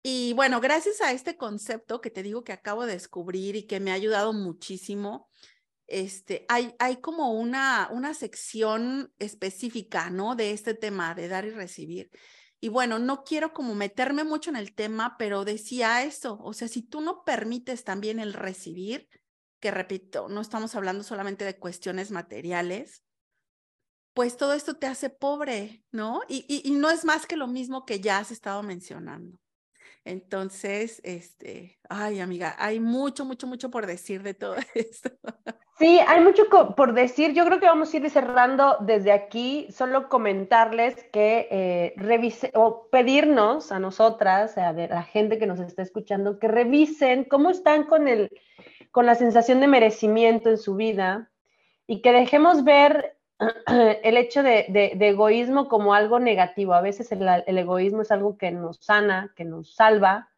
Y 0.03 0.33
bueno, 0.33 0.61
gracias 0.61 1.01
a 1.01 1.13
este 1.13 1.37
concepto 1.37 2.01
que 2.01 2.11
te 2.11 2.25
digo 2.25 2.43
que 2.43 2.53
acabo 2.53 2.85
de 2.85 2.95
descubrir 2.95 3.55
y 3.55 3.69
que 3.69 3.79
me 3.79 3.93
ha 3.93 3.95
ayudado 3.95 4.33
muchísimo, 4.33 5.29
este, 5.91 6.47
hay, 6.49 6.73
como 7.01 7.33
una, 7.33 7.91
sección 8.15 9.13
específica, 9.19 10.09
¿no? 10.09 10.37
De 10.37 10.53
este 10.53 10.75
tema 10.75 11.15
de 11.15 11.29
dar 11.29 11.45
y 11.45 11.51
recibir. 11.51 12.11
Y 12.61 12.69
bueno, 12.69 12.99
no 12.99 13.25
quiero 13.25 13.53
como 13.53 13.75
meterme 13.75 14.23
mucho 14.23 14.51
en 14.51 14.57
el 14.57 14.75
tema, 14.75 15.17
pero 15.19 15.45
decía 15.45 16.05
eso, 16.05 16.39
o 16.43 16.53
sea, 16.53 16.69
si 16.69 16.83
tú 16.83 17.01
no 17.01 17.25
permites 17.25 17.85
también 17.85 18.21
el 18.21 18.35
recibir, 18.35 19.09
que 19.59 19.71
repito, 19.71 20.29
no 20.29 20.41
estamos 20.41 20.75
hablando 20.75 21.03
solamente 21.03 21.45
de 21.45 21.59
cuestiones 21.59 22.11
materiales, 22.11 23.03
pues 24.15 24.37
todo 24.37 24.53
esto 24.55 24.75
te 24.75 24.87
hace 24.87 25.11
pobre, 25.11 25.83
¿no? 25.91 26.21
Y, 26.29 26.71
no 26.73 26.91
es 26.91 27.05
más 27.05 27.27
que 27.27 27.37
lo 27.37 27.47
mismo 27.47 27.85
que 27.85 28.01
ya 28.01 28.19
has 28.19 28.31
estado 28.31 28.63
mencionando. 28.63 29.39
Entonces, 30.05 31.01
este, 31.05 31.79
ay, 31.89 32.21
amiga, 32.21 32.57
hay 32.59 32.81
mucho, 32.81 33.25
mucho, 33.25 33.47
mucho 33.47 33.71
por 33.71 33.87
decir 33.87 34.23
de 34.23 34.35
todo 34.35 34.57
esto. 34.75 35.11
Sí, 35.79 35.99
hay 36.07 36.23
mucho 36.23 36.45
por 36.77 36.93
decir. 36.93 37.33
Yo 37.33 37.45
creo 37.47 37.59
que 37.59 37.67
vamos 37.67 37.93
a 37.93 37.97
ir 37.97 38.11
cerrando 38.11 38.77
desde 38.81 39.13
aquí. 39.13 39.67
Solo 39.71 40.11
comentarles 40.11 40.95
que 41.11 41.49
eh, 41.51 41.95
revise 41.97 42.51
o 42.55 42.89
pedirnos 42.91 43.73
a 43.73 43.79
nosotras, 43.79 44.59
a 44.59 44.73
la 44.73 45.03
gente 45.03 45.39
que 45.39 45.47
nos 45.47 45.59
está 45.59 45.81
escuchando, 45.83 46.39
que 46.39 46.49
revisen 46.49 47.25
cómo 47.25 47.49
están 47.49 47.85
con, 47.85 48.09
el, 48.09 48.31
con 48.91 49.07
la 49.07 49.15
sensación 49.15 49.61
de 49.61 49.69
merecimiento 49.69 50.51
en 50.51 50.59
su 50.59 50.77
vida 50.77 51.31
y 51.87 52.03
que 52.03 52.13
dejemos 52.13 52.63
ver 52.63 53.17
el 54.03 54.17
hecho 54.17 54.43
de, 54.43 54.97
egoísmo 55.01 55.69
como 55.69 55.95
algo 55.95 56.21
negativo. 56.21 56.75
A 56.75 56.81
veces 56.81 57.11
el, 57.13 57.27
egoísmo 57.47 58.03
es 58.03 58.11
algo 58.11 58.37
que 58.37 58.51
nos 58.51 58.79
sana, 58.79 59.33
que 59.37 59.45
nos 59.45 59.75
salva, 59.75 60.29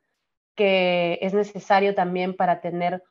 que 0.54 1.18
es 1.22 1.34
necesario 1.34 1.94
también 1.94 2.36
para 2.36 2.60
tener 2.60 3.02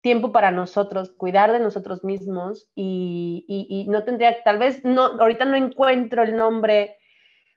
tiempo 0.00 0.32
para 0.32 0.50
nosotros, 0.50 1.10
cuidar 1.10 1.52
de 1.52 1.60
nosotros 1.60 2.04
mismos 2.04 2.68
y, 2.74 3.86
no 3.88 4.04
tendría, 4.04 4.42
tal 4.42 4.58
vez 4.58 4.84
no, 4.84 5.02
ahorita 5.02 5.44
no 5.44 5.56
encuentro 5.56 6.22
el 6.22 6.36
nombre, 6.36 6.96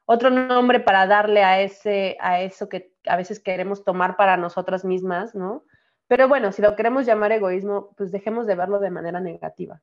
otro 0.05 0.29
nombre 0.29 0.79
para 0.79 1.05
darle 1.05 1.43
a 1.43 1.61
ese, 1.61 2.17
a 2.19 2.41
eso 2.41 2.67
que 2.67 2.93
a 3.05 3.15
veces 3.15 3.39
queremos 3.39 3.83
tomar 3.83 4.17
para 4.17 4.37
nosotras 4.37 4.85
mismas, 4.85 5.35
¿no? 5.35 5.63
Pero 6.07 6.27
bueno, 6.27 6.51
si 6.51 6.61
lo 6.61 6.75
queremos 6.75 7.05
llamar 7.05 7.31
egoísmo, 7.31 7.93
pues 7.95 8.11
dejemos 8.11 8.47
de 8.47 8.55
verlo 8.55 8.79
de 8.79 8.89
manera 8.89 9.19
negativa 9.19 9.81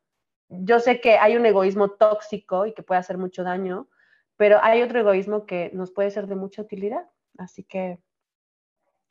yo 0.49 0.81
sé 0.81 1.01
que 1.01 1.19
hay 1.19 1.37
un 1.37 1.47
egoísmo 1.47 1.91
tóxico 1.91 2.67
y 2.67 2.73
que 2.73 2.83
puede 2.83 3.01
hacer 3.01 3.19
mucho 3.19 3.45
daño, 3.45 3.89
pero 4.37 4.59
hay 4.63 4.83
otro 4.83 5.01
egoísmo 5.01 5.47
que 5.47 5.71
nos 5.75 5.91
puede 5.91 6.11
ser 6.11 6.27
de 6.27 6.37
mucha 6.37 6.63
utilidad. 6.63 7.07
Así 7.37 7.65
que, 7.65 7.99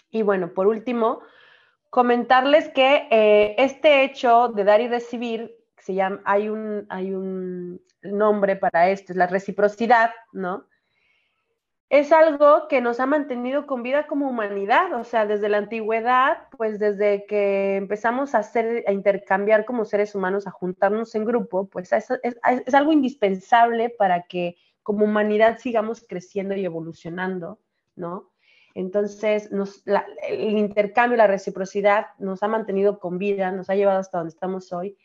y 0.09 0.21
bueno, 0.21 0.53
por 0.53 0.67
último, 0.67 1.21
comentarles 1.89 2.69
que 2.69 3.07
eh, 3.11 3.55
este 3.57 4.03
hecho 4.03 4.49
de 4.49 4.63
dar 4.63 4.81
y 4.81 4.87
recibir, 4.87 5.55
se 5.77 5.93
llama, 5.93 6.21
hay 6.25 6.49
un, 6.49 6.85
hay 6.89 7.13
un 7.13 7.81
nombre 8.01 8.55
para 8.55 8.89
esto, 8.89 9.13
es 9.13 9.17
la 9.17 9.27
reciprocidad, 9.27 10.11
¿no? 10.31 10.67
Es 11.89 12.11
algo 12.11 12.67
que 12.67 12.81
nos 12.81 12.99
ha 12.99 13.05
mantenido 13.05 13.65
con 13.65 13.81
vida 13.81 14.07
como 14.07 14.29
humanidad, 14.29 14.93
o 14.93 15.05
sea, 15.05 15.25
desde 15.25 15.47
la 15.47 15.57
antigüedad, 15.57 16.49
pues 16.57 16.79
desde 16.79 17.25
que 17.25 17.77
empezamos 17.77 18.35
a 18.35 18.39
hacer, 18.39 18.83
a 18.87 18.91
intercambiar 18.91 19.63
como 19.63 19.85
seres 19.85 20.13
humanos, 20.13 20.47
a 20.47 20.51
juntarnos 20.51 21.15
en 21.15 21.23
grupo, 21.23 21.69
pues 21.69 21.93
es, 21.93 22.09
algo 22.73 22.91
indispensable 22.91 23.89
para 23.89 24.23
que 24.23 24.57
como 24.83 25.05
humanidad 25.05 25.59
sigamos 25.59 26.05
creciendo 26.07 26.55
y 26.55 26.65
evolucionando, 26.65 27.59
¿no? 27.95 28.31
Entonces, 28.75 29.49
el 30.29 30.57
intercambio, 30.57 31.17
la 31.17 31.25
reciprocidad 31.25 32.07
nos 32.19 32.43
ha 32.43 32.47
mantenido 32.47 32.99
con 32.99 33.17
vida, 33.17 33.51
nos 33.51 33.69
ha 33.69 33.75
llevado 33.75 33.99
hasta 33.99 34.19
donde 34.19 34.33
estamos 34.33 34.71
hoy. 34.71 34.97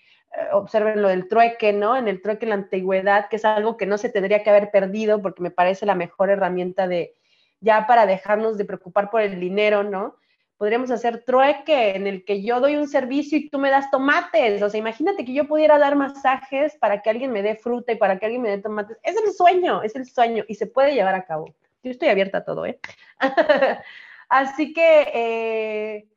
Observen 0.53 1.03
lo 1.03 1.09
del 1.09 1.29
trueque, 1.29 1.73
¿no? 1.73 1.97
En 1.97 2.09
el 2.09 2.23
trueque 2.23 2.47
en 2.47 2.51
la 2.51 2.55
antigüedad, 2.57 3.29
que 3.29 3.37
es 3.37 3.45
algo 3.45 3.77
que 3.77 3.87
no 3.87 3.99
se 3.99 4.09
tendría 4.09 4.43
que 4.43 4.51
haber 4.51 4.71
perdido 4.71 5.21
porque 5.21 5.43
me 5.43 5.51
parece 5.51 5.85
la 5.85 5.95
mejor 5.95 6.31
herramienta 6.31 6.89
de 6.89 7.15
ya 7.61 7.87
para 7.87 8.07
dejarnos 8.07 8.59
de 8.59 8.65
preocupar 8.65 9.11
por 9.11 9.23
el 9.23 9.39
dinero, 9.39 9.83
¿no? 9.83 10.17
Podríamos 10.57 10.91
hacer 10.91 11.25
trueque 11.25 11.97
en 11.97 12.07
el 12.07 12.25
que 12.25 12.43
yo 12.43 12.61
doy 12.61 12.77
un 12.77 12.89
servicio 12.89 13.37
y 13.39 13.49
tú 13.49 13.59
me 13.59 13.71
das 13.71 13.91
tomates. 13.91 14.63
O 14.63 14.71
sea, 14.71 14.79
imagínate 14.79 15.25
que 15.25 15.33
yo 15.33 15.47
pudiera 15.47 15.79
dar 15.79 15.97
masajes 15.97 16.77
para 16.77 17.03
que 17.03 17.11
alguien 17.11 17.33
me 17.33 17.43
dé 17.43 17.57
fruta 17.57 17.93
y 17.93 17.97
para 17.97 18.19
que 18.19 18.27
alguien 18.27 18.43
me 18.43 18.51
dé 18.51 18.59
tomates. 18.59 18.97
Es 19.03 19.17
el 19.17 19.33
sueño, 19.33 19.83
es 19.83 19.97
el 19.97 20.07
sueño 20.07 20.45
y 20.49 20.55
se 20.55 20.67
puede 20.67 20.95
llevar 20.95 21.15
a 21.15 21.25
cabo. 21.25 21.55
Yo 21.83 21.91
estoy 21.91 22.09
abierta 22.09 22.39
a 22.39 22.45
todo, 22.45 22.65
¿eh? 22.67 22.79
Así 24.29 24.73
que 24.73 25.11
eh, 25.13 26.09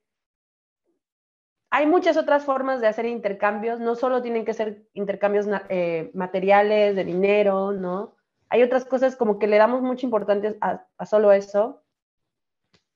hay 1.75 1.87
muchas 1.87 2.15
otras 2.15 2.45
formas 2.45 2.79
de 2.79 2.87
hacer 2.87 3.05
intercambios, 3.05 3.81
no 3.81 3.95
solo 3.95 4.21
tienen 4.21 4.45
que 4.45 4.53
ser 4.53 4.87
intercambios 4.93 5.45
eh, 5.67 6.09
materiales, 6.13 6.95
de 6.95 7.03
dinero, 7.03 7.73
¿no? 7.73 8.15
Hay 8.47 8.63
otras 8.63 8.85
cosas 8.85 9.17
como 9.17 9.39
que 9.39 9.47
le 9.47 9.57
damos 9.57 9.81
mucha 9.81 10.05
importancia 10.05 10.55
a, 10.61 11.05
solo 11.05 11.33
eso. 11.33 11.83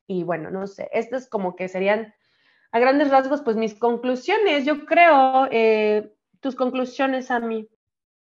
Y 0.08 0.24
bueno, 0.24 0.50
no 0.50 0.66
sé, 0.66 0.90
estas 0.94 1.28
como 1.28 1.58
que 1.58 1.68
serían 1.68 2.16
a 2.72 2.80
grandes 2.80 3.10
rasgos, 3.10 3.42
pues 3.42 3.58
mis 3.58 3.76
conclusiones, 3.76 4.64
yo 4.64 4.86
creo, 4.86 5.50
eh, 5.52 6.16
tus 6.40 6.56
conclusiones 6.56 7.32
a 7.32 7.42
mí. 7.42 7.70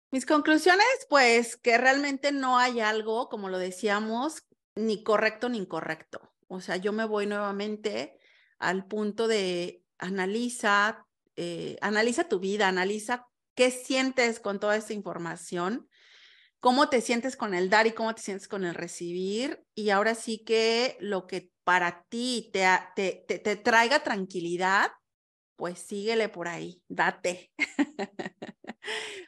Mis 0.09 0.25
conclusiones, 0.25 1.05
pues 1.11 1.57
que 1.57 1.77
realmente 1.77 2.31
no 2.31 2.57
hay 2.57 2.79
algo, 2.79 3.29
como 3.29 3.49
lo 3.49 3.59
decíamos, 3.59 4.47
ni 4.73 5.03
correcto 5.03 5.47
ni 5.47 5.59
incorrecto. 5.59 6.21
O 6.47 6.59
sea, 6.59 6.77
yo 6.77 6.91
me 6.91 7.05
voy 7.05 7.27
nuevamente 7.27 8.17
al 8.57 8.87
punto 8.87 9.27
de 9.27 9.83
analiza, 9.99 11.05
eh, 11.35 11.77
analiza 11.81 12.27
tu 12.27 12.39
vida, 12.39 12.67
analiza 12.67 13.27
qué 13.55 13.71
sientes 13.71 14.39
con 14.39 14.59
toda 14.59 14.77
esta 14.77 14.93
información, 14.93 15.89
cómo 16.59 16.89
te 16.89 17.01
sientes 17.01 17.35
con 17.35 17.53
el 17.53 17.69
dar 17.69 17.87
y 17.87 17.91
cómo 17.91 18.15
te 18.15 18.21
sientes 18.21 18.47
con 18.47 18.65
el 18.65 18.73
recibir. 18.73 19.63
Y 19.75 19.91
ahora 19.91 20.15
sí 20.15 20.43
que 20.45 20.97
lo 20.99 21.27
que 21.27 21.51
para 21.63 22.03
ti 22.09 22.49
te, 22.51 22.65
te, 22.95 23.25
te, 23.27 23.55
traiga 23.57 24.01
tranquilidad, 24.01 24.91
pues 25.55 25.79
síguele 25.79 26.29
por 26.29 26.47
ahí, 26.47 26.81
date. 26.87 27.51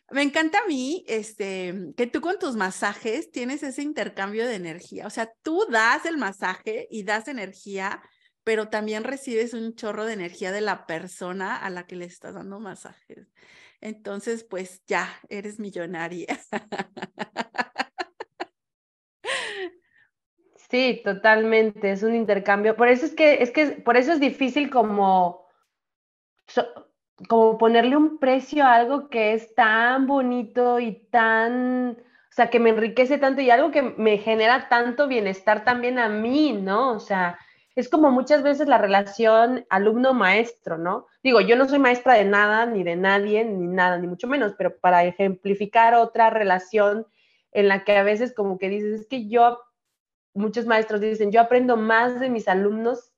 Me 0.09 0.23
encanta 0.23 0.59
a 0.59 0.67
mí 0.67 1.03
este, 1.07 1.93
que 1.95 2.07
tú 2.07 2.21
con 2.21 2.39
tus 2.39 2.55
masajes 2.55 3.31
tienes 3.31 3.63
ese 3.63 3.81
intercambio 3.83 4.47
de 4.47 4.55
energía. 4.55 5.07
O 5.07 5.09
sea, 5.09 5.31
tú 5.41 5.65
das 5.69 6.05
el 6.05 6.17
masaje 6.17 6.87
y 6.89 7.03
das 7.03 7.27
energía 7.27 8.01
pero 8.43 8.69
también 8.69 9.03
recibes 9.03 9.53
un 9.53 9.75
chorro 9.75 10.05
de 10.05 10.13
energía 10.13 10.51
de 10.51 10.61
la 10.61 10.85
persona 10.87 11.57
a 11.57 11.69
la 11.69 11.85
que 11.87 11.95
le 11.95 12.05
estás 12.05 12.35
dando 12.35 12.59
masajes. 12.59 13.27
Entonces, 13.81 14.43
pues 14.43 14.83
ya, 14.87 15.09
eres 15.29 15.59
millonaria. 15.59 16.27
Sí, 20.69 21.01
totalmente, 21.03 21.91
es 21.91 22.01
un 22.01 22.15
intercambio. 22.15 22.77
Por 22.77 22.87
eso 22.87 23.05
es 23.05 23.13
que, 23.13 23.43
es 23.43 23.51
que, 23.51 23.67
por 23.67 23.97
eso 23.97 24.13
es 24.13 24.21
difícil 24.21 24.69
como, 24.69 25.45
como 27.27 27.57
ponerle 27.57 27.97
un 27.97 28.19
precio 28.19 28.63
a 28.63 28.75
algo 28.75 29.09
que 29.09 29.33
es 29.33 29.53
tan 29.53 30.07
bonito 30.07 30.79
y 30.79 30.93
tan, 31.09 31.97
o 31.99 32.33
sea, 32.33 32.49
que 32.49 32.59
me 32.59 32.69
enriquece 32.69 33.17
tanto 33.17 33.41
y 33.41 33.49
algo 33.49 33.71
que 33.71 33.81
me 33.81 34.17
genera 34.17 34.69
tanto 34.69 35.09
bienestar 35.09 35.65
también 35.65 35.99
a 35.99 36.07
mí, 36.07 36.53
¿no? 36.53 36.93
O 36.93 36.99
sea, 36.99 37.37
es 37.75 37.89
como 37.89 38.11
muchas 38.11 38.43
veces 38.43 38.67
la 38.67 38.77
relación 38.77 39.65
alumno-maestro, 39.69 40.77
¿no? 40.77 41.07
Digo, 41.23 41.39
yo 41.39 41.55
no 41.55 41.67
soy 41.67 41.79
maestra 41.79 42.15
de 42.15 42.25
nada, 42.25 42.65
ni 42.65 42.83
de 42.83 42.95
nadie, 42.95 43.45
ni 43.45 43.67
nada, 43.67 43.97
ni 43.97 44.07
mucho 44.07 44.27
menos, 44.27 44.53
pero 44.57 44.77
para 44.77 45.05
ejemplificar 45.05 45.93
otra 45.93 46.29
relación 46.29 47.07
en 47.53 47.67
la 47.67 47.83
que 47.83 47.97
a 47.97 48.03
veces 48.03 48.33
como 48.33 48.57
que 48.57 48.69
dices, 48.69 49.01
es 49.01 49.07
que 49.07 49.27
yo, 49.27 49.59
muchos 50.33 50.65
maestros 50.65 51.01
dicen, 51.01 51.31
yo 51.31 51.41
aprendo 51.41 51.77
más 51.77 52.19
de 52.19 52.29
mis 52.29 52.47
alumnos 52.47 53.11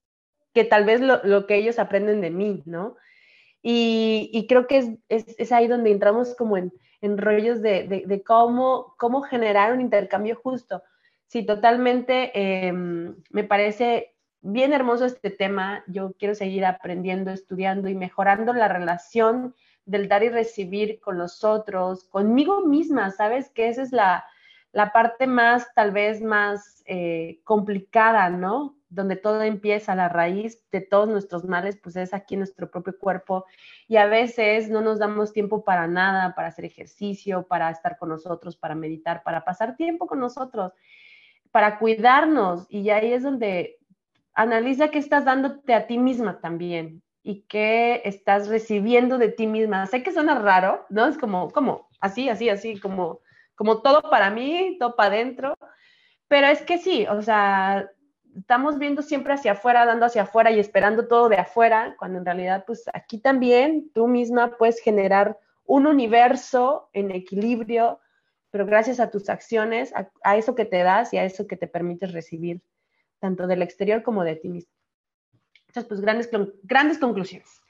que 0.53 0.63
tal 0.63 0.85
vez 0.85 1.01
lo, 1.01 1.47
que 1.47 1.55
ellos 1.55 1.80
aprenden 1.80 2.21
de 2.21 2.30
mí, 2.30 2.61
¿no? 2.65 2.95
Y, 3.63 4.45
creo 4.47 4.67
que 4.67 4.99
es, 5.07 5.51
ahí 5.51 5.67
donde 5.67 5.89
entramos 5.89 6.35
como 6.35 6.57
en, 6.57 6.71
rollos 7.01 7.61
de, 7.61 8.23
cómo, 8.25 8.93
cómo 8.97 9.21
generar 9.21 9.73
un 9.73 9.81
intercambio 9.81 10.35
justo. 10.35 10.84
Sí, 11.27 11.43
totalmente. 11.43 12.31
Em, 12.35 13.15
me 13.30 13.43
parece 13.43 14.12
bien 14.44 14.74
hermoso 14.74 15.06
este 15.06 15.32
tema. 15.32 15.84
Yo 15.88 16.14
quiero 16.20 16.36
seguir 16.36 16.65
aprendiendo, 16.65 17.32
estudiando 17.32 17.90
y 17.90 17.95
mejorando 17.95 18.53
la 18.53 18.68
relación 18.68 19.56
del 19.86 20.07
dar 20.07 20.24
y 20.24 20.30
recibir 20.30 20.99
con 20.99 21.18
los 21.18 21.44
otros, 21.44 22.03
conmigo 22.06 22.61
misma, 22.61 23.10
¿sabes? 23.11 23.49
Que 23.49 23.70
esa 23.70 23.82
es 23.82 23.91
la, 23.91 24.26
parte 24.94 25.28
más, 25.28 25.74
tal 25.74 25.91
vez 25.91 26.22
más 26.22 26.84
eh, 26.86 27.40
complicada, 27.44 28.30
¿no? 28.30 28.76
Donde 28.90 29.15
todo 29.15 29.41
empieza, 29.41 29.95
la 29.95 30.10
raíz 30.10 30.61
de 30.72 30.82
todos 30.82 31.07
nuestros 31.07 31.45
males, 31.45 31.78
pues 31.82 31.95
es 31.95 32.14
aquí 32.14 32.36
en 32.36 32.41
nuestro 32.41 32.70
propio 32.70 32.98
cuerpo. 32.98 33.45
Y 33.88 33.98
a 33.98 34.06
veces 34.06 34.70
no 34.70 34.82
nos 34.82 34.99
damos 34.99 35.34
tiempo 35.34 35.64
para 35.64 35.88
nada, 35.88 36.36
para 36.36 36.49
hacer 36.49 36.65
ejercicio, 36.65 37.48
para 37.48 37.70
estar 37.72 37.98
con 37.98 38.10
nosotros, 38.10 38.57
para 38.57 38.76
meditar, 38.76 39.24
para 39.24 39.44
pasar 39.44 39.76
tiempo 39.76 40.06
con 40.06 40.20
nosotros, 40.20 40.74
para 41.52 41.80
cuidarnos. 41.80 42.65
Y 42.70 42.90
ahí 42.90 43.14
es 43.14 43.24
donde 43.24 43.80
analiza 44.34 44.89
qué 44.89 44.99
estás 44.99 45.26
dándote 45.26 45.73
a 45.73 45.88
ti 45.88 45.97
misma 45.97 46.39
también 46.39 47.01
y 47.22 47.41
qué 47.43 48.01
estás 48.05 48.47
recibiendo 48.47 49.18
de 49.18 49.30
ti 49.30 49.47
misma. 49.47 49.85
Sé 49.85 50.03
que 50.03 50.11
suena 50.11 50.39
raro, 50.39 50.85
¿no? 50.89 51.07
Es 51.07 51.18
como, 51.18 51.51
como, 51.51 51.89
así, 51.99 52.30
así, 52.30 52.49
así, 52.49 52.80
como, 52.80 53.19
como 53.55 53.81
todo 53.81 54.10
para 54.10 54.30
mí, 54.30 54.77
todo 54.80 54.95
para 54.95 55.15
adentro, 55.15 55.57
pero 56.27 56.47
es 56.47 56.61
que 56.64 56.77
sí, 56.77 57.05
o 57.07 57.22
sea, 57.22 57.89
estamos 58.35 58.80
viendo 58.80 59.01
siempre 59.01 59.34
hacia 59.34 59.53
afuera, 59.53 59.85
dando 59.85 60.05
hacia 60.05 60.23
afuera 60.23 60.51
y 60.51 60.60
esperando 60.60 61.07
todo 61.07 61.30
de 61.30 61.38
afuera, 61.38 61.95
cuando 61.97 62.19
en 62.19 62.26
realidad, 62.26 62.64
pues 62.65 62.84
aquí 62.93 63.19
también 63.19 63.91
tú 63.93 64.07
misma 64.07 64.57
puedes 64.57 64.81
generar 64.81 65.38
un 65.65 65.88
universo 65.88 66.89
en 66.93 67.11
equilibrio 67.11 67.99
pero 68.53 68.68
gracias 68.68 68.99
a 68.99 69.10
tus 69.10 69.30
acciones, 69.30 69.91
a, 70.23 70.38
eso 70.38 70.53
que 70.53 70.65
te 70.65 70.84
das 70.84 71.11
y 71.11 71.18
a 71.18 71.26
eso 71.26 71.47
que 71.47 71.57
te 71.57 71.65
permites 71.65 72.14
recibir, 72.14 72.61
tanto 73.24 73.48
del 73.48 73.62
exterior 73.62 74.04
como 74.04 74.26
de 74.26 74.36
ti 74.36 74.50
mismo. 74.50 74.74
Entonces, 75.68 75.86
pues 75.88 76.02
grandes, 76.02 76.30
grandes 76.64 76.98
conclusiones. 76.98 77.62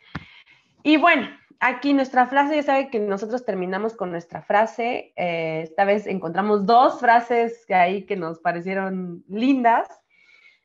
Y 0.82 0.98
bueno, 0.98 1.30
aquí 1.60 1.94
nuestra 1.94 2.26
frase, 2.26 2.56
ya 2.56 2.64
sabe 2.64 2.90
que 2.90 2.98
nosotros 3.00 3.46
terminamos 3.46 3.94
con 3.94 4.10
nuestra 4.10 4.42
frase. 4.42 5.14
Eh, 5.16 5.62
esta 5.62 5.86
vez 5.86 6.08
encontramos 6.08 6.66
dos 6.66 7.00
frases 7.00 7.68
que 7.68 7.76
ahí 7.76 8.08
que 8.08 8.16
nos 8.16 8.40
parecieron 8.40 9.24
lindas. 9.30 9.88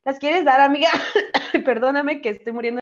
¿Las 0.06 0.19
quieres 0.19 0.47
dar, 0.47 0.62
amiga? 0.62 0.89
Perdóname 1.66 2.23
que 2.23 2.31
estoy 2.31 2.55
muriendo. 2.55 2.81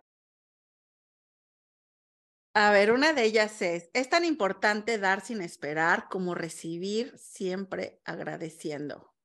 A 2.55 2.71
ver, 2.71 2.93
una 2.93 3.15
de 3.15 3.25
ellas 3.25 3.61
es, 3.63 3.91
es 3.95 4.09
tan 4.09 4.25
importante 4.25 4.97
dar 4.99 5.23
sin 5.23 5.43
esperar 5.43 6.07
como 6.09 6.37
recibir 6.37 7.19
siempre 7.19 8.01
agradeciendo. 8.05 9.16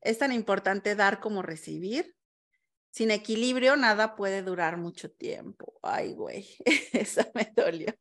Es 0.00 0.18
tan 0.18 0.32
importante 0.32 0.94
dar 0.94 1.20
como 1.20 1.42
recibir. 1.42 2.14
Sin 2.90 3.10
equilibrio 3.10 3.76
nada 3.76 4.16
puede 4.16 4.42
durar 4.42 4.76
mucho 4.76 5.10
tiempo. 5.10 5.74
Ay, 5.82 6.14
güey, 6.14 6.46
esa 6.92 7.30
me 7.34 7.52
dolió. 7.54 7.92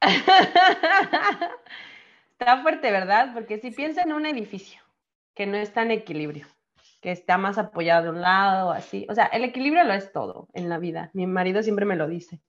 Está 2.32 2.62
fuerte, 2.62 2.90
¿verdad? 2.90 3.32
Porque 3.34 3.58
si 3.58 3.70
piensa 3.70 4.02
en 4.02 4.12
un 4.12 4.24
edificio 4.24 4.80
que 5.34 5.46
no 5.46 5.56
está 5.56 5.82
en 5.82 5.90
equilibrio, 5.90 6.46
que 7.00 7.10
está 7.10 7.36
más 7.36 7.58
apoyado 7.58 8.04
de 8.04 8.10
un 8.10 8.20
lado, 8.20 8.70
así. 8.70 9.06
O 9.08 9.14
sea, 9.14 9.26
el 9.26 9.44
equilibrio 9.44 9.84
lo 9.84 9.92
es 9.94 10.12
todo 10.12 10.48
en 10.52 10.68
la 10.68 10.78
vida. 10.78 11.10
Mi 11.14 11.26
marido 11.26 11.62
siempre 11.62 11.84
me 11.84 11.96
lo 11.96 12.08
dice. 12.08 12.40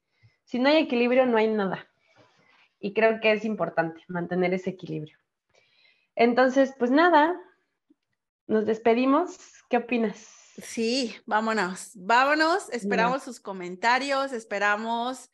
Si 0.43 0.59
no 0.59 0.69
hay 0.69 0.77
equilibrio, 0.77 1.25
no 1.25 1.37
hay 1.37 1.47
nada. 1.47 1.87
Y 2.79 2.93
creo 2.93 3.19
que 3.19 3.31
es 3.31 3.45
importante 3.45 4.03
mantener 4.07 4.53
ese 4.53 4.71
equilibrio. 4.71 5.17
Entonces, 6.19 6.73
pues 6.77 6.91
nada, 6.91 7.33
nos 8.45 8.65
despedimos. 8.65 9.37
¿Qué 9.69 9.77
opinas? 9.77 10.17
Sí, 10.61 11.15
vámonos, 11.25 11.91
vámonos. 11.95 12.69
Esperamos 12.71 13.23
sus 13.23 13.39
comentarios, 13.39 14.33
esperamos 14.33 15.31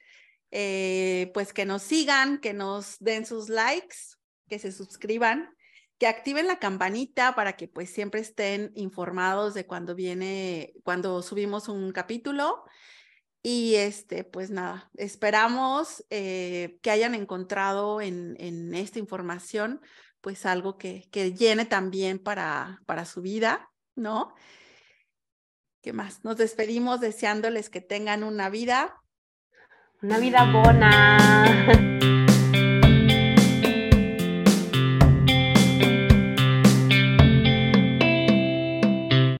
eh, 0.51 1.31
pues 1.33 1.53
que 1.53 1.65
nos 1.65 1.81
sigan, 1.81 2.37
que 2.37 2.53
nos 2.53 2.99
den 2.99 3.25
sus 3.25 3.49
likes, 3.49 3.95
que 4.47 4.59
se 4.59 4.71
suscriban 4.71 5.49
que 5.97 6.07
activen 6.07 6.45
la 6.45 6.59
campanita 6.59 7.35
para 7.35 7.55
que 7.55 7.67
pues 7.67 7.89
siempre 7.89 8.19
estén 8.19 8.71
informados 8.75 9.53
de 9.53 9.65
cuando 9.65 9.95
viene, 9.95 10.73
cuando 10.83 11.21
subimos 11.21 11.67
un 11.67 11.91
capítulo. 11.93 12.63
Y 13.41 13.75
este, 13.75 14.23
pues 14.23 14.49
nada, 14.49 14.89
esperamos 14.95 16.03
eh, 16.09 16.79
que 16.81 16.89
hayan 16.91 17.15
encontrado 17.15 18.01
en, 18.01 18.35
en, 18.39 18.73
esta 18.73 18.97
información 18.97 19.81
pues 20.25 20.47
algo 20.47 20.79
que, 20.79 21.07
que 21.11 21.33
llene 21.33 21.65
también 21.65 22.17
para, 22.17 22.81
para 22.87 23.05
su 23.05 23.21
vida, 23.21 23.69
¿no? 23.95 24.33
¿Qué 25.83 25.93
más? 25.93 26.23
Nos 26.23 26.37
despedimos 26.37 26.99
deseándoles 26.99 27.69
que 27.69 27.79
tengan 27.79 28.23
una 28.23 28.49
vida. 28.49 28.99
Una 30.01 30.17
vida 30.17 30.51
buena. 30.51 31.91